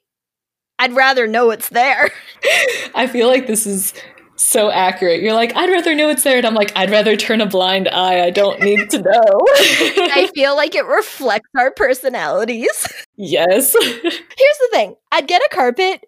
I'd 0.79 0.93
rather 0.93 1.27
know 1.27 1.51
it's 1.51 1.69
there. 1.69 2.09
I 2.95 3.07
feel 3.07 3.27
like 3.27 3.47
this 3.47 3.67
is 3.67 3.93
so 4.37 4.71
accurate. 4.71 5.21
You're 5.21 5.33
like, 5.33 5.55
I'd 5.55 5.69
rather 5.69 5.93
know 5.93 6.09
it's 6.09 6.23
there. 6.23 6.37
And 6.37 6.47
I'm 6.47 6.53
like, 6.53 6.71
I'd 6.75 6.89
rather 6.89 7.15
turn 7.15 7.41
a 7.41 7.45
blind 7.45 7.89
eye. 7.89 8.23
I 8.23 8.29
don't 8.29 8.61
need 8.61 8.89
to 8.91 9.01
know. 9.01 9.11
I 9.11 10.29
feel 10.33 10.55
like 10.55 10.75
it 10.75 10.85
reflects 10.85 11.49
our 11.57 11.71
personalities. 11.71 12.87
Yes. 13.17 13.75
Here's 13.81 14.13
the 14.13 14.69
thing 14.71 14.95
I'd 15.11 15.27
get 15.27 15.41
a 15.41 15.49
carpet 15.53 16.05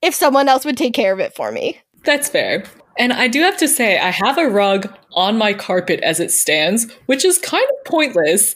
if 0.00 0.14
someone 0.14 0.48
else 0.48 0.64
would 0.64 0.76
take 0.76 0.94
care 0.94 1.12
of 1.12 1.20
it 1.20 1.34
for 1.34 1.52
me. 1.52 1.80
That's 2.04 2.28
fair. 2.28 2.64
And 2.98 3.12
I 3.12 3.28
do 3.28 3.40
have 3.40 3.56
to 3.58 3.68
say, 3.68 3.98
I 3.98 4.10
have 4.10 4.38
a 4.38 4.48
rug 4.48 4.92
on 5.14 5.36
my 5.36 5.52
carpet 5.52 6.00
as 6.00 6.20
it 6.20 6.30
stands, 6.30 6.90
which 7.06 7.24
is 7.24 7.38
kind 7.38 7.64
of 7.64 7.84
pointless, 7.84 8.54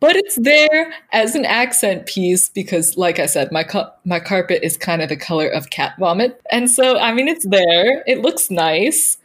but 0.00 0.16
it's 0.16 0.36
there 0.36 0.92
as 1.12 1.34
an 1.34 1.44
accent 1.44 2.06
piece 2.06 2.48
because, 2.48 2.96
like 2.96 3.18
I 3.18 3.26
said, 3.26 3.52
my 3.52 3.66
my 4.04 4.18
carpet 4.18 4.64
is 4.64 4.76
kind 4.76 5.02
of 5.02 5.10
the 5.10 5.16
color 5.16 5.46
of 5.46 5.70
cat 5.70 5.94
vomit, 5.98 6.40
and 6.50 6.70
so 6.70 6.98
I 6.98 7.12
mean, 7.12 7.28
it's 7.28 7.46
there. 7.46 8.02
It 8.06 8.22
looks 8.22 8.50
nice. 8.50 9.18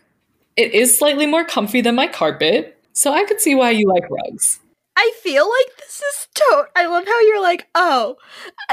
It 0.58 0.74
is 0.74 0.98
slightly 0.98 1.26
more 1.26 1.46
comfy 1.46 1.82
than 1.82 1.96
my 1.96 2.08
carpet, 2.08 2.78
so 2.94 3.14
I 3.14 3.24
could 3.24 3.40
see 3.40 3.56
why 3.56 3.72
you 3.72 3.88
like 3.88 4.10
rugs. 4.10 4.60
I 4.98 5.12
feel 5.22 5.50
like 5.50 5.78
this 5.78 6.02
is 6.02 6.28
to. 6.36 6.66
I 6.76 6.86
love 6.86 7.06
how 7.06 7.20
you're 7.22 7.42
like, 7.42 7.68
oh, 7.76 8.16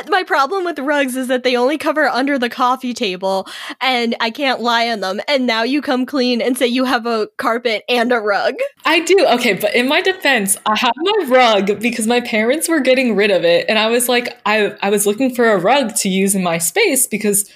my 0.09 0.23
problem 0.23 0.65
with 0.65 0.79
rugs 0.79 1.17
is 1.17 1.29
that 1.29 1.43
they 1.43 1.57
only 1.57 1.79
cover 1.79 2.07
under 2.07 2.39
the 2.39 2.49
coffee 2.49 2.95
table, 2.95 3.49
and 3.81 4.15
I 4.21 4.31
can't 4.31 4.61
lie 4.61 4.89
on 4.89 5.01
them. 5.01 5.21
And 5.27 5.47
now 5.47 5.63
you 5.63 5.83
come 5.83 6.07
clean 6.07 6.41
and 6.41 6.57
say 6.57 6.67
you 6.67 6.85
have 6.85 7.07
a 7.07 7.29
carpet 7.39 7.83
and 7.89 8.13
a 8.13 8.19
rug. 8.19 8.55
I 8.85 9.01
do. 9.01 9.27
Okay, 9.33 9.55
but 9.55 9.75
in 9.75 9.89
my 9.89 10.01
defense, 10.01 10.57
I 10.67 10.77
have 10.79 10.95
my 10.97 11.27
rug 11.29 11.81
because 11.81 12.07
my 12.07 12.21
parents 12.21 12.69
were 12.69 12.81
getting 12.81 13.17
rid 13.17 13.31
of 13.31 13.45
it, 13.45 13.67
and 13.69 13.79
I 13.79 13.89
was 13.89 14.09
like, 14.09 14.39
I 14.47 14.77
I 14.81 14.91
was 14.91 15.07
looking 15.07 15.35
for 15.35 15.51
a 15.51 15.59
rug 15.59 15.97
to 15.97 16.09
use 16.09 16.35
in 16.35 16.43
my 16.43 16.59
space 16.59 17.07
because, 17.07 17.51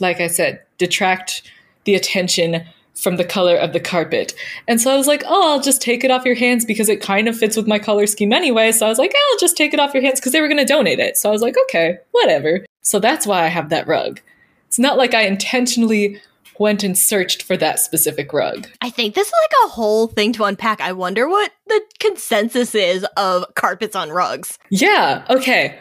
like 0.00 0.20
I 0.20 0.28
said, 0.28 0.62
detract 0.78 1.42
the 1.84 1.94
attention 1.94 2.66
from 2.96 3.16
the 3.16 3.24
color 3.24 3.56
of 3.56 3.72
the 3.72 3.80
carpet. 3.80 4.34
And 4.66 4.80
so 4.80 4.90
I 4.90 4.96
was 4.96 5.06
like, 5.06 5.22
oh, 5.26 5.52
I'll 5.52 5.60
just 5.60 5.82
take 5.82 6.02
it 6.02 6.10
off 6.10 6.24
your 6.24 6.34
hands 6.34 6.64
because 6.64 6.88
it 6.88 7.00
kind 7.00 7.28
of 7.28 7.36
fits 7.36 7.56
with 7.56 7.66
my 7.66 7.78
color 7.78 8.06
scheme 8.06 8.32
anyway. 8.32 8.72
So 8.72 8.86
I 8.86 8.88
was 8.88 8.98
like, 8.98 9.14
I'll 9.14 9.38
just 9.38 9.56
take 9.56 9.74
it 9.74 9.80
off 9.80 9.94
your 9.94 10.02
hands 10.02 10.18
because 10.18 10.32
they 10.32 10.40
were 10.40 10.48
going 10.48 10.58
to 10.58 10.64
donate 10.64 10.98
it. 10.98 11.16
So 11.16 11.28
I 11.28 11.32
was 11.32 11.42
like, 11.42 11.56
okay, 11.64 11.98
whatever. 12.12 12.64
So 12.80 12.98
that's 12.98 13.26
why 13.26 13.44
I 13.44 13.48
have 13.48 13.68
that 13.68 13.86
rug. 13.86 14.20
It's 14.66 14.78
not 14.78 14.96
like 14.96 15.14
I 15.14 15.22
intentionally 15.22 16.20
went 16.58 16.82
and 16.82 16.96
searched 16.96 17.42
for 17.42 17.56
that 17.58 17.78
specific 17.78 18.32
rug. 18.32 18.66
I 18.80 18.88
think 18.88 19.14
this 19.14 19.26
is 19.26 19.32
like 19.42 19.66
a 19.66 19.68
whole 19.68 20.06
thing 20.06 20.32
to 20.34 20.44
unpack. 20.44 20.80
I 20.80 20.92
wonder 20.92 21.28
what 21.28 21.52
the 21.66 21.82
consensus 21.98 22.74
is 22.74 23.04
of 23.16 23.44
carpets 23.54 23.94
on 23.94 24.10
rugs. 24.10 24.58
Yeah, 24.70 25.24
okay. 25.28 25.78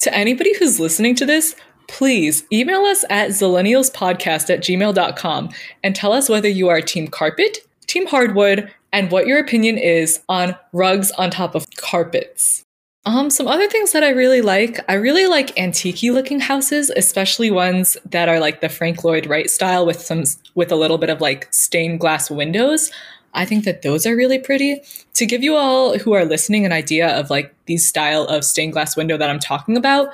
To 0.00 0.14
anybody 0.14 0.56
who's 0.58 0.80
listening 0.80 1.14
to 1.16 1.26
this, 1.26 1.54
please 1.88 2.44
email 2.52 2.82
us 2.82 3.04
at 3.10 3.30
zillennialspodcast 3.30 4.50
at 4.50 4.60
gmail.com 4.60 5.50
and 5.82 5.94
tell 5.96 6.12
us 6.12 6.28
whether 6.28 6.48
you 6.48 6.68
are 6.68 6.80
team 6.80 7.08
carpet, 7.08 7.58
team 7.86 8.06
hardwood, 8.06 8.70
and 8.92 9.10
what 9.10 9.26
your 9.26 9.38
opinion 9.38 9.76
is 9.76 10.20
on 10.28 10.56
rugs 10.72 11.10
on 11.12 11.30
top 11.30 11.54
of 11.54 11.66
carpets. 11.76 12.64
Um, 13.06 13.28
some 13.28 13.46
other 13.48 13.68
things 13.68 13.92
that 13.92 14.02
I 14.02 14.10
really 14.10 14.40
like, 14.40 14.80
I 14.88 14.94
really 14.94 15.26
like 15.26 15.58
antique 15.58 16.02
looking 16.04 16.40
houses, 16.40 16.90
especially 16.90 17.50
ones 17.50 17.98
that 18.06 18.30
are 18.30 18.40
like 18.40 18.62
the 18.62 18.70
Frank 18.70 19.04
Lloyd 19.04 19.26
Wright 19.26 19.50
style 19.50 19.84
with 19.84 20.00
some 20.00 20.24
with 20.54 20.72
a 20.72 20.76
little 20.76 20.96
bit 20.96 21.10
of 21.10 21.20
like 21.20 21.52
stained 21.52 22.00
glass 22.00 22.30
windows. 22.30 22.90
I 23.34 23.44
think 23.44 23.64
that 23.64 23.82
those 23.82 24.06
are 24.06 24.16
really 24.16 24.38
pretty. 24.38 24.80
To 25.14 25.26
give 25.26 25.42
you 25.42 25.54
all 25.54 25.98
who 25.98 26.14
are 26.14 26.24
listening 26.24 26.64
an 26.64 26.72
idea 26.72 27.08
of 27.08 27.28
like 27.28 27.54
these 27.66 27.86
style 27.86 28.22
of 28.24 28.44
stained 28.44 28.72
glass 28.72 28.96
window 28.96 29.18
that 29.18 29.28
I'm 29.28 29.40
talking 29.40 29.76
about, 29.76 30.08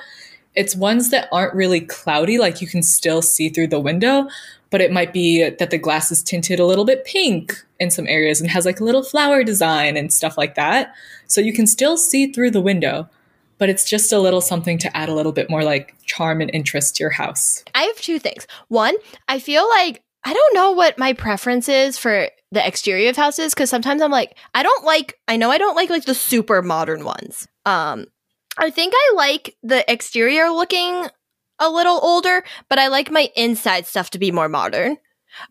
it's 0.55 0.75
ones 0.75 1.09
that 1.09 1.29
aren't 1.31 1.53
really 1.53 1.81
cloudy, 1.81 2.37
like 2.37 2.61
you 2.61 2.67
can 2.67 2.83
still 2.83 3.21
see 3.21 3.49
through 3.49 3.67
the 3.67 3.79
window, 3.79 4.27
but 4.69 4.81
it 4.81 4.91
might 4.91 5.13
be 5.13 5.49
that 5.49 5.69
the 5.69 5.77
glass 5.77 6.11
is 6.11 6.23
tinted 6.23 6.59
a 6.59 6.65
little 6.65 6.85
bit 6.85 7.05
pink 7.05 7.53
in 7.79 7.91
some 7.91 8.07
areas 8.07 8.41
and 8.41 8.49
has 8.49 8.65
like 8.65 8.79
a 8.79 8.83
little 8.83 9.03
flower 9.03 9.43
design 9.43 9.97
and 9.97 10.13
stuff 10.13 10.37
like 10.37 10.55
that. 10.55 10.93
So 11.27 11.41
you 11.41 11.53
can 11.53 11.67
still 11.67 11.97
see 11.97 12.31
through 12.31 12.51
the 12.51 12.61
window, 12.61 13.09
but 13.57 13.69
it's 13.69 13.89
just 13.89 14.11
a 14.11 14.19
little 14.19 14.41
something 14.41 14.77
to 14.79 14.97
add 14.97 15.09
a 15.09 15.13
little 15.13 15.31
bit 15.31 15.49
more 15.49 15.63
like 15.63 15.95
charm 16.05 16.41
and 16.41 16.51
interest 16.53 16.97
to 16.97 17.03
your 17.03 17.11
house. 17.11 17.63
I 17.73 17.83
have 17.83 17.97
two 17.97 18.19
things. 18.19 18.45
One, 18.67 18.95
I 19.27 19.39
feel 19.39 19.67
like 19.69 20.03
I 20.23 20.33
don't 20.33 20.53
know 20.53 20.71
what 20.71 20.97
my 20.97 21.13
preference 21.13 21.67
is 21.67 21.97
for 21.97 22.29
the 22.51 22.65
exterior 22.65 23.09
of 23.09 23.15
houses 23.15 23.53
because 23.53 23.69
sometimes 23.69 24.01
I'm 24.01 24.11
like, 24.11 24.37
I 24.53 24.63
don't 24.63 24.85
like, 24.85 25.17
I 25.27 25.37
know 25.37 25.49
I 25.49 25.57
don't 25.57 25.75
like 25.75 25.89
like 25.89 26.05
the 26.05 26.13
super 26.13 26.61
modern 26.61 27.05
ones. 27.05 27.47
Um, 27.65 28.05
I 28.61 28.69
think 28.69 28.93
I 28.95 29.13
like 29.15 29.57
the 29.63 29.91
exterior 29.91 30.49
looking 30.49 31.07
a 31.57 31.69
little 31.69 31.99
older, 32.03 32.43
but 32.69 32.77
I 32.77 32.87
like 32.89 33.09
my 33.09 33.31
inside 33.35 33.87
stuff 33.87 34.11
to 34.11 34.19
be 34.19 34.31
more 34.31 34.47
modern. 34.47 34.97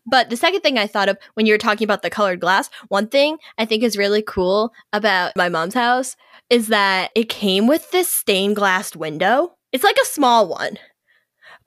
But 0.07 0.31
the 0.31 0.37
second 0.37 0.61
thing 0.61 0.79
I 0.79 0.87
thought 0.87 1.09
of 1.09 1.19
when 1.35 1.45
you 1.45 1.53
were 1.53 1.59
talking 1.59 1.85
about 1.85 2.03
the 2.03 2.11
colored 2.11 2.39
glass, 2.39 2.71
one 2.87 3.09
thing 3.09 3.39
I 3.59 3.65
think 3.65 3.83
is 3.83 3.97
really 3.97 4.23
cool 4.23 4.73
about 4.93 5.35
my 5.35 5.49
mom's 5.49 5.75
house 5.75 6.15
is 6.51 6.69
that 6.69 7.11
it 7.17 7.29
came 7.29 7.67
with 7.67 7.91
this 7.91 8.09
stained 8.09 8.55
glass 8.55 8.95
window. 8.95 9.55
It's 9.73 9.85
like 9.85 9.97
a 10.01 10.07
small 10.07 10.49
one, 10.49 10.79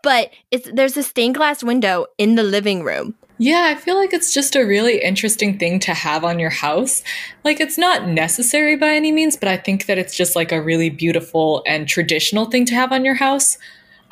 but 0.01 0.29
it's 0.49 0.71
there's 0.71 0.95
a 0.95 1.03
stained 1.03 1.35
glass 1.35 1.61
window 1.61 2.05
in 2.17 2.35
the 2.35 2.43
living 2.43 2.83
room. 2.83 3.15
Yeah, 3.39 3.65
I 3.71 3.75
feel 3.75 3.97
like 3.97 4.13
it's 4.13 4.33
just 4.33 4.55
a 4.55 4.63
really 4.63 5.01
interesting 5.01 5.57
thing 5.57 5.79
to 5.81 5.93
have 5.93 6.23
on 6.23 6.39
your 6.39 6.51
house. 6.51 7.03
Like, 7.43 7.59
it's 7.59 7.77
not 7.77 8.07
necessary 8.07 8.75
by 8.75 8.89
any 8.89 9.11
means, 9.11 9.35
but 9.35 9.49
I 9.49 9.57
think 9.57 9.87
that 9.87 9.97
it's 9.97 10.15
just 10.15 10.35
like 10.35 10.51
a 10.51 10.61
really 10.61 10.89
beautiful 10.89 11.63
and 11.65 11.87
traditional 11.87 12.45
thing 12.45 12.65
to 12.67 12.75
have 12.75 12.91
on 12.91 13.03
your 13.03 13.15
house. 13.15 13.57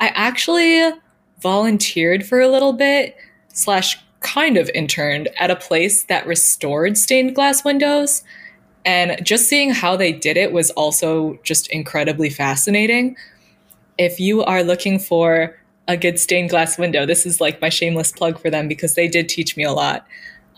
I 0.00 0.08
actually 0.08 0.92
volunteered 1.40 2.26
for 2.26 2.40
a 2.40 2.48
little 2.48 2.72
bit, 2.72 3.16
slash, 3.48 3.98
kind 4.20 4.56
of 4.56 4.70
interned 4.72 5.28
at 5.40 5.50
a 5.50 5.56
place 5.56 6.04
that 6.04 6.26
restored 6.26 6.96
stained 6.96 7.34
glass 7.34 7.64
windows. 7.64 8.22
And 8.84 9.24
just 9.24 9.48
seeing 9.48 9.72
how 9.72 9.96
they 9.96 10.12
did 10.12 10.36
it 10.36 10.52
was 10.52 10.70
also 10.70 11.38
just 11.42 11.68
incredibly 11.72 12.30
fascinating. 12.30 13.16
If 13.98 14.20
you 14.20 14.44
are 14.44 14.62
looking 14.62 15.00
for 15.00 15.56
a 15.88 15.96
good 15.96 16.18
stained 16.18 16.50
glass 16.50 16.78
window, 16.78 17.06
this 17.06 17.26
is 17.26 17.40
like 17.40 17.60
my 17.60 17.68
shameless 17.68 18.12
plug 18.12 18.40
for 18.40 18.50
them 18.50 18.68
because 18.68 18.94
they 18.94 19.08
did 19.08 19.28
teach 19.28 19.56
me 19.56 19.64
a 19.64 19.72
lot. 19.72 20.06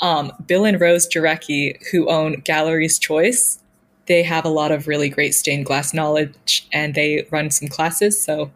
Um, 0.00 0.32
Bill 0.46 0.64
and 0.64 0.80
Rose 0.80 1.08
Jarecki, 1.08 1.82
who 1.90 2.08
own 2.08 2.40
Galleries 2.40 2.98
Choice, 2.98 3.60
they 4.06 4.22
have 4.22 4.44
a 4.44 4.50
lot 4.50 4.70
of 4.70 4.86
really 4.86 5.08
great 5.08 5.34
stained 5.34 5.66
glass 5.66 5.94
knowledge 5.94 6.68
and 6.72 6.94
they 6.94 7.26
run 7.30 7.50
some 7.50 7.68
classes. 7.68 8.22
So 8.22 8.50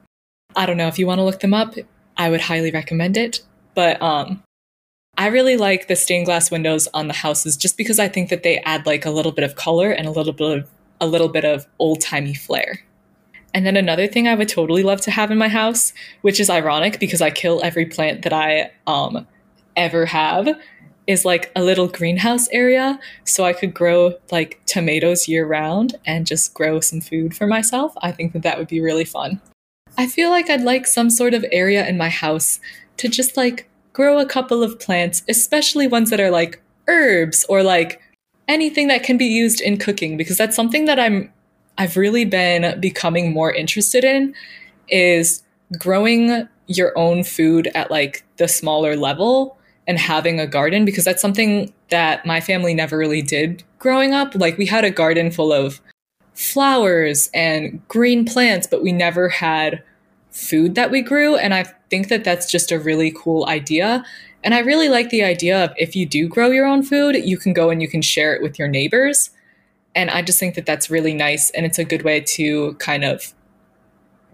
I 0.56 0.66
don't 0.66 0.76
know 0.76 0.88
if 0.88 0.98
you 0.98 1.06
want 1.06 1.18
to 1.18 1.24
look 1.24 1.40
them 1.40 1.54
up. 1.54 1.74
I 2.16 2.30
would 2.30 2.40
highly 2.40 2.70
recommend 2.70 3.16
it. 3.16 3.40
But 3.74 4.00
um, 4.02 4.42
I 5.16 5.28
really 5.28 5.56
like 5.56 5.88
the 5.88 5.96
stained 5.96 6.26
glass 6.26 6.50
windows 6.50 6.88
on 6.92 7.08
the 7.08 7.14
houses 7.14 7.56
just 7.56 7.76
because 7.76 7.98
I 7.98 8.08
think 8.08 8.28
that 8.30 8.42
they 8.42 8.58
add 8.58 8.86
like 8.86 9.06
a 9.06 9.10
little 9.10 9.32
bit 9.32 9.44
of 9.44 9.54
color 9.54 9.90
and 9.90 10.06
a 10.06 10.10
little 10.10 10.32
bit 10.32 10.58
of 10.58 10.70
a 11.00 11.06
little 11.06 11.28
bit 11.28 11.44
of 11.44 11.66
old 11.78 12.00
timey 12.00 12.34
flair. 12.34 12.80
And 13.54 13.64
then 13.64 13.76
another 13.76 14.06
thing 14.06 14.28
I 14.28 14.34
would 14.34 14.48
totally 14.48 14.82
love 14.82 15.00
to 15.02 15.10
have 15.10 15.30
in 15.30 15.38
my 15.38 15.48
house, 15.48 15.92
which 16.20 16.38
is 16.38 16.50
ironic 16.50 17.00
because 17.00 17.22
I 17.22 17.30
kill 17.30 17.62
every 17.64 17.86
plant 17.86 18.22
that 18.22 18.32
I 18.32 18.70
um, 18.86 19.26
ever 19.76 20.06
have, 20.06 20.48
is 21.06 21.24
like 21.24 21.50
a 21.56 21.62
little 21.62 21.88
greenhouse 21.88 22.48
area 22.50 23.00
so 23.24 23.44
I 23.44 23.54
could 23.54 23.72
grow 23.72 24.14
like 24.30 24.60
tomatoes 24.66 25.26
year 25.26 25.46
round 25.46 25.96
and 26.04 26.26
just 26.26 26.52
grow 26.52 26.80
some 26.80 27.00
food 27.00 27.34
for 27.34 27.46
myself. 27.46 27.94
I 28.02 28.12
think 28.12 28.34
that 28.34 28.42
that 28.42 28.58
would 28.58 28.68
be 28.68 28.80
really 28.80 29.06
fun. 29.06 29.40
I 29.96 30.06
feel 30.06 30.28
like 30.28 30.50
I'd 30.50 30.60
like 30.60 30.86
some 30.86 31.08
sort 31.08 31.32
of 31.32 31.44
area 31.50 31.86
in 31.88 31.96
my 31.96 32.10
house 32.10 32.60
to 32.98 33.08
just 33.08 33.36
like 33.36 33.68
grow 33.94 34.18
a 34.18 34.26
couple 34.26 34.62
of 34.62 34.78
plants, 34.78 35.22
especially 35.28 35.88
ones 35.88 36.10
that 36.10 36.20
are 36.20 36.30
like 36.30 36.62
herbs 36.86 37.44
or 37.48 37.62
like 37.62 38.00
anything 38.46 38.88
that 38.88 39.02
can 39.02 39.16
be 39.16 39.26
used 39.26 39.60
in 39.60 39.78
cooking 39.78 40.16
because 40.16 40.36
that's 40.36 40.54
something 40.54 40.84
that 40.84 41.00
I'm 41.00 41.32
I've 41.78 41.96
really 41.96 42.24
been 42.24 42.78
becoming 42.80 43.32
more 43.32 43.52
interested 43.52 44.04
in 44.04 44.34
is 44.88 45.42
growing 45.78 46.48
your 46.66 46.96
own 46.98 47.24
food 47.24 47.68
at 47.74 47.90
like 47.90 48.24
the 48.36 48.48
smaller 48.48 48.96
level 48.96 49.58
and 49.86 49.98
having 49.98 50.38
a 50.38 50.46
garden 50.46 50.84
because 50.84 51.04
that's 51.04 51.22
something 51.22 51.72
that 51.88 52.26
my 52.26 52.40
family 52.40 52.74
never 52.74 52.98
really 52.98 53.22
did 53.22 53.62
growing 53.78 54.12
up. 54.12 54.34
Like 54.34 54.58
we 54.58 54.66
had 54.66 54.84
a 54.84 54.90
garden 54.90 55.30
full 55.30 55.52
of 55.52 55.80
flowers 56.34 57.30
and 57.32 57.86
green 57.88 58.24
plants, 58.24 58.66
but 58.66 58.82
we 58.82 58.92
never 58.92 59.28
had 59.28 59.82
food 60.30 60.74
that 60.74 60.90
we 60.90 61.00
grew. 61.00 61.36
And 61.36 61.54
I 61.54 61.64
think 61.90 62.08
that 62.08 62.24
that's 62.24 62.50
just 62.50 62.70
a 62.70 62.78
really 62.78 63.12
cool 63.16 63.46
idea. 63.46 64.04
And 64.44 64.54
I 64.54 64.60
really 64.60 64.88
like 64.88 65.10
the 65.10 65.24
idea 65.24 65.64
of 65.64 65.72
if 65.76 65.96
you 65.96 66.06
do 66.06 66.28
grow 66.28 66.50
your 66.50 66.66
own 66.66 66.82
food, 66.82 67.16
you 67.16 67.38
can 67.38 67.52
go 67.52 67.70
and 67.70 67.80
you 67.80 67.88
can 67.88 68.02
share 68.02 68.34
it 68.34 68.42
with 68.42 68.58
your 68.58 68.68
neighbors. 68.68 69.30
And 69.98 70.10
I 70.10 70.22
just 70.22 70.38
think 70.38 70.54
that 70.54 70.64
that's 70.64 70.90
really 70.90 71.12
nice. 71.12 71.50
And 71.50 71.66
it's 71.66 71.76
a 71.76 71.84
good 71.84 72.02
way 72.02 72.20
to 72.20 72.74
kind 72.74 73.02
of 73.02 73.34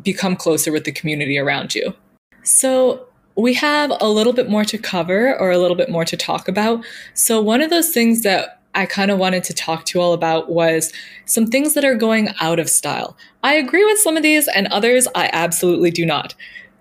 become 0.03 0.37
closer 0.37 0.71
with 0.71 0.85
the 0.85 0.93
community 0.93 1.39
around 1.39 1.75
you. 1.75 1.95
So, 2.43 3.07
we 3.37 3.55
have 3.55 3.91
a 4.01 4.09
little 4.09 4.35
bit 4.35 4.49
more 4.49 4.65
to 4.67 4.79
cover 4.79 5.37
or 5.41 5.51
a 5.51 5.59
little 5.59 5.77
bit 5.77 5.89
more 5.91 6.05
to 6.05 6.17
talk 6.17 6.49
about. 6.49 6.85
So, 7.15 7.41
one 7.41 7.63
of 7.63 7.71
those 7.71 7.89
things 7.89 8.23
that 8.25 8.61
I 8.75 8.85
kind 8.85 9.11
of 9.11 9.19
wanted 9.19 9.43
to 9.45 9.55
talk 9.55 9.87
to 9.87 9.99
you 9.99 10.03
all 10.03 10.13
about 10.13 10.51
was 10.51 10.93
some 11.25 11.47
things 11.47 11.73
that 11.73 11.85
are 11.85 11.95
going 11.95 12.29
out 12.41 12.59
of 12.59 12.69
style. 12.69 13.17
I 13.43 13.55
agree 13.55 13.87
with 13.87 13.99
some 13.99 14.19
of 14.19 14.23
these, 14.23 14.47
and 14.49 14.67
others 14.67 15.09
I 15.15 15.31
absolutely 15.33 15.91
do 15.91 16.05
not. 16.05 16.35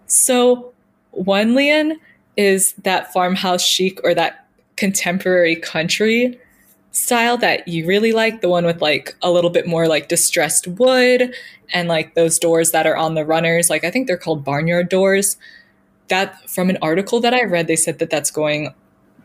So, 0.08 0.74
one, 1.12 1.54
Leanne, 1.54 1.96
is 2.36 2.74
that 2.84 3.14
farmhouse 3.14 3.66
chic 3.66 4.02
or 4.04 4.14
that 4.14 4.46
contemporary 4.76 5.56
country 5.56 6.38
style 6.94 7.38
that 7.38 7.68
you 7.68 7.86
really 7.86 8.12
like 8.12 8.42
the 8.42 8.50
one 8.50 8.66
with 8.66 8.82
like 8.82 9.16
a 9.22 9.32
little 9.32 9.50
bit 9.50 9.68
more 9.68 9.88
like 9.88 10.08
distressed 10.08 10.68
wood 10.68 11.34
and 11.74 11.88
like 11.90 12.16
those 12.16 12.40
doors 12.40 12.72
that 12.72 12.88
are 12.88 12.96
on 12.96 13.16
the 13.16 13.26
runners 13.26 13.70
like 13.70 13.84
i 13.84 13.92
think 13.92 14.08
they're 14.08 14.16
called 14.16 14.44
barnyard 14.44 14.90
doors 14.90 15.36
that 16.08 16.50
from 16.50 16.70
an 16.70 16.78
article 16.82 17.20
that 17.20 17.34
i 17.34 17.44
read 17.44 17.68
they 17.68 17.76
said 17.76 18.00
that 18.00 18.10
that's 18.10 18.32
going 18.32 18.74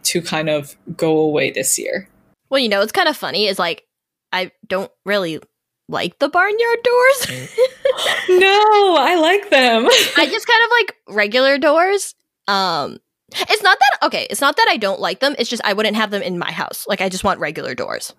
to 0.03 0.21
kind 0.21 0.49
of 0.49 0.77
go 0.97 1.19
away 1.19 1.51
this 1.51 1.79
year 1.79 2.09
well, 2.51 2.61
you 2.61 2.69
know, 2.69 2.81
it's 2.81 2.93
kind 2.93 3.09
of 3.09 3.17
funny 3.17 3.47
is 3.47 3.59
like 3.59 3.85
I 4.33 4.53
don't 4.67 4.91
really 5.05 5.41
like 5.89 6.19
the 6.19 6.29
barnyard 6.29 6.79
doors. 6.83 7.27
no, 8.29 8.97
I 8.99 9.17
like 9.21 9.51
them. 9.51 9.87
I 10.17 10.27
just 10.27 10.47
kind 10.47 10.65
of 10.65 10.71
like 10.71 11.17
regular 11.17 11.59
doors. 11.59 12.15
Um 12.47 12.99
it's 13.31 13.63
not 13.63 13.79
that 13.79 14.07
okay, 14.07 14.27
it's 14.31 14.41
not 14.41 14.57
that 14.57 14.67
I 14.71 14.77
don't 14.77 15.01
like 15.01 15.21
them, 15.21 15.35
it's 15.39 15.51
just 15.51 15.65
I 15.65 15.73
wouldn't 15.73 15.97
have 15.97 16.11
them 16.11 16.23
in 16.23 16.39
my 16.39 16.51
house. 16.51 16.87
Like 16.89 17.01
I 17.01 17.09
just 17.09 17.25
want 17.25 17.41
regular 17.41 17.75
doors. 17.75 18.15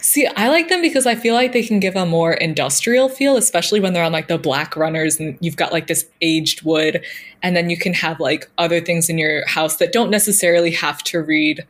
See, 0.00 0.26
I 0.26 0.48
like 0.48 0.68
them 0.68 0.80
because 0.80 1.06
I 1.06 1.14
feel 1.14 1.34
like 1.34 1.52
they 1.52 1.62
can 1.62 1.78
give 1.78 1.94
a 1.94 2.06
more 2.06 2.32
industrial 2.32 3.08
feel, 3.08 3.36
especially 3.36 3.80
when 3.80 3.92
they're 3.92 4.04
on 4.04 4.12
like 4.12 4.28
the 4.28 4.38
black 4.38 4.76
runners 4.76 5.20
and 5.20 5.36
you've 5.40 5.56
got 5.56 5.72
like 5.72 5.88
this 5.88 6.06
aged 6.22 6.62
wood 6.62 7.04
and 7.42 7.54
then 7.54 7.68
you 7.68 7.76
can 7.76 7.92
have 7.92 8.18
like 8.18 8.50
other 8.56 8.80
things 8.80 9.10
in 9.10 9.18
your 9.18 9.46
house 9.46 9.76
that 9.76 9.92
don't 9.92 10.10
necessarily 10.10 10.70
have 10.70 11.02
to 11.04 11.20
read 11.20 11.66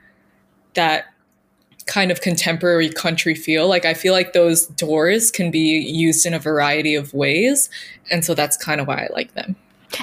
that 0.74 1.06
kind 1.86 2.10
of 2.10 2.20
contemporary 2.20 2.88
country 2.88 3.34
feel. 3.34 3.66
Like 3.66 3.84
I 3.84 3.94
feel 3.94 4.12
like 4.12 4.32
those 4.32 4.66
doors 4.66 5.30
can 5.30 5.50
be 5.50 5.58
used 5.58 6.24
in 6.24 6.34
a 6.34 6.38
variety 6.38 6.94
of 6.94 7.12
ways. 7.14 7.68
And 8.10 8.24
so 8.24 8.34
that's 8.34 8.56
kind 8.56 8.80
of 8.80 8.86
why 8.86 9.04
I 9.04 9.08
like 9.12 9.34
them. 9.34 9.56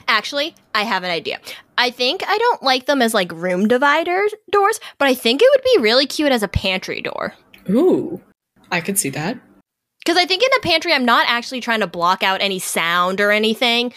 Actually, 0.08 0.56
I 0.74 0.84
have 0.84 1.04
an 1.04 1.12
idea. 1.12 1.40
I 1.78 1.92
think 1.92 2.24
I 2.26 2.38
don't 2.38 2.64
like 2.64 2.86
them 2.86 3.02
as 3.02 3.14
like 3.14 3.32
room 3.32 3.68
divider 3.68 4.22
doors, 4.52 4.80
but 4.98 5.08
I 5.08 5.14
think 5.14 5.42
it 5.42 5.50
would 5.54 5.64
be 5.64 5.84
really 5.84 6.06
cute 6.06 6.32
as 6.32 6.44
a 6.44 6.48
pantry 6.48 7.02
door. 7.02 7.34
Ooh, 7.70 8.22
I 8.72 8.82
could 8.82 8.98
see 8.98 9.10
that. 9.10 9.38
Because 10.04 10.18
I 10.18 10.26
think 10.26 10.44
in 10.44 10.50
the 10.54 10.68
pantry, 10.68 10.94
I'm 10.94 11.06
not 11.06 11.26
actually 11.28 11.62
trying 11.62 11.80
to 11.80 11.88
block 11.88 12.24
out 12.24 12.42
any 12.42 12.60
sound 12.60 13.20
or 13.20 13.32
anything. 13.32 13.92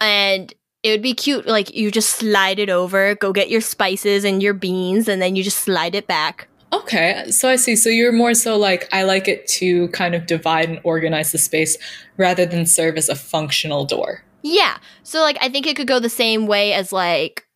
And 0.00 0.52
it 0.82 0.90
would 0.90 1.02
be 1.02 1.14
cute, 1.14 1.46
like 1.46 1.74
you 1.74 1.90
just 1.90 2.10
slide 2.10 2.58
it 2.58 2.70
over, 2.70 3.14
go 3.14 3.32
get 3.32 3.50
your 3.50 3.60
spices 3.60 4.24
and 4.24 4.42
your 4.42 4.54
beans, 4.54 5.08
and 5.08 5.22
then 5.22 5.36
you 5.36 5.44
just 5.44 5.58
slide 5.58 5.94
it 5.94 6.06
back. 6.06 6.48
Okay, 6.72 7.30
so 7.30 7.50
I 7.50 7.56
see. 7.56 7.76
So 7.76 7.90
you're 7.90 8.12
more 8.12 8.32
so 8.32 8.56
like, 8.56 8.88
I 8.92 9.02
like 9.02 9.28
it 9.28 9.46
to 9.48 9.88
kind 9.88 10.14
of 10.14 10.26
divide 10.26 10.70
and 10.70 10.80
organize 10.84 11.30
the 11.30 11.38
space 11.38 11.76
rather 12.16 12.46
than 12.46 12.64
serve 12.64 12.96
as 12.96 13.10
a 13.10 13.14
functional 13.14 13.84
door. 13.84 14.24
Yeah. 14.42 14.78
So 15.02 15.20
like 15.20 15.38
I 15.40 15.48
think 15.48 15.66
it 15.66 15.76
could 15.76 15.86
go 15.86 15.98
the 15.98 16.08
same 16.08 16.46
way 16.46 16.72
as 16.72 16.92
like 16.92 17.46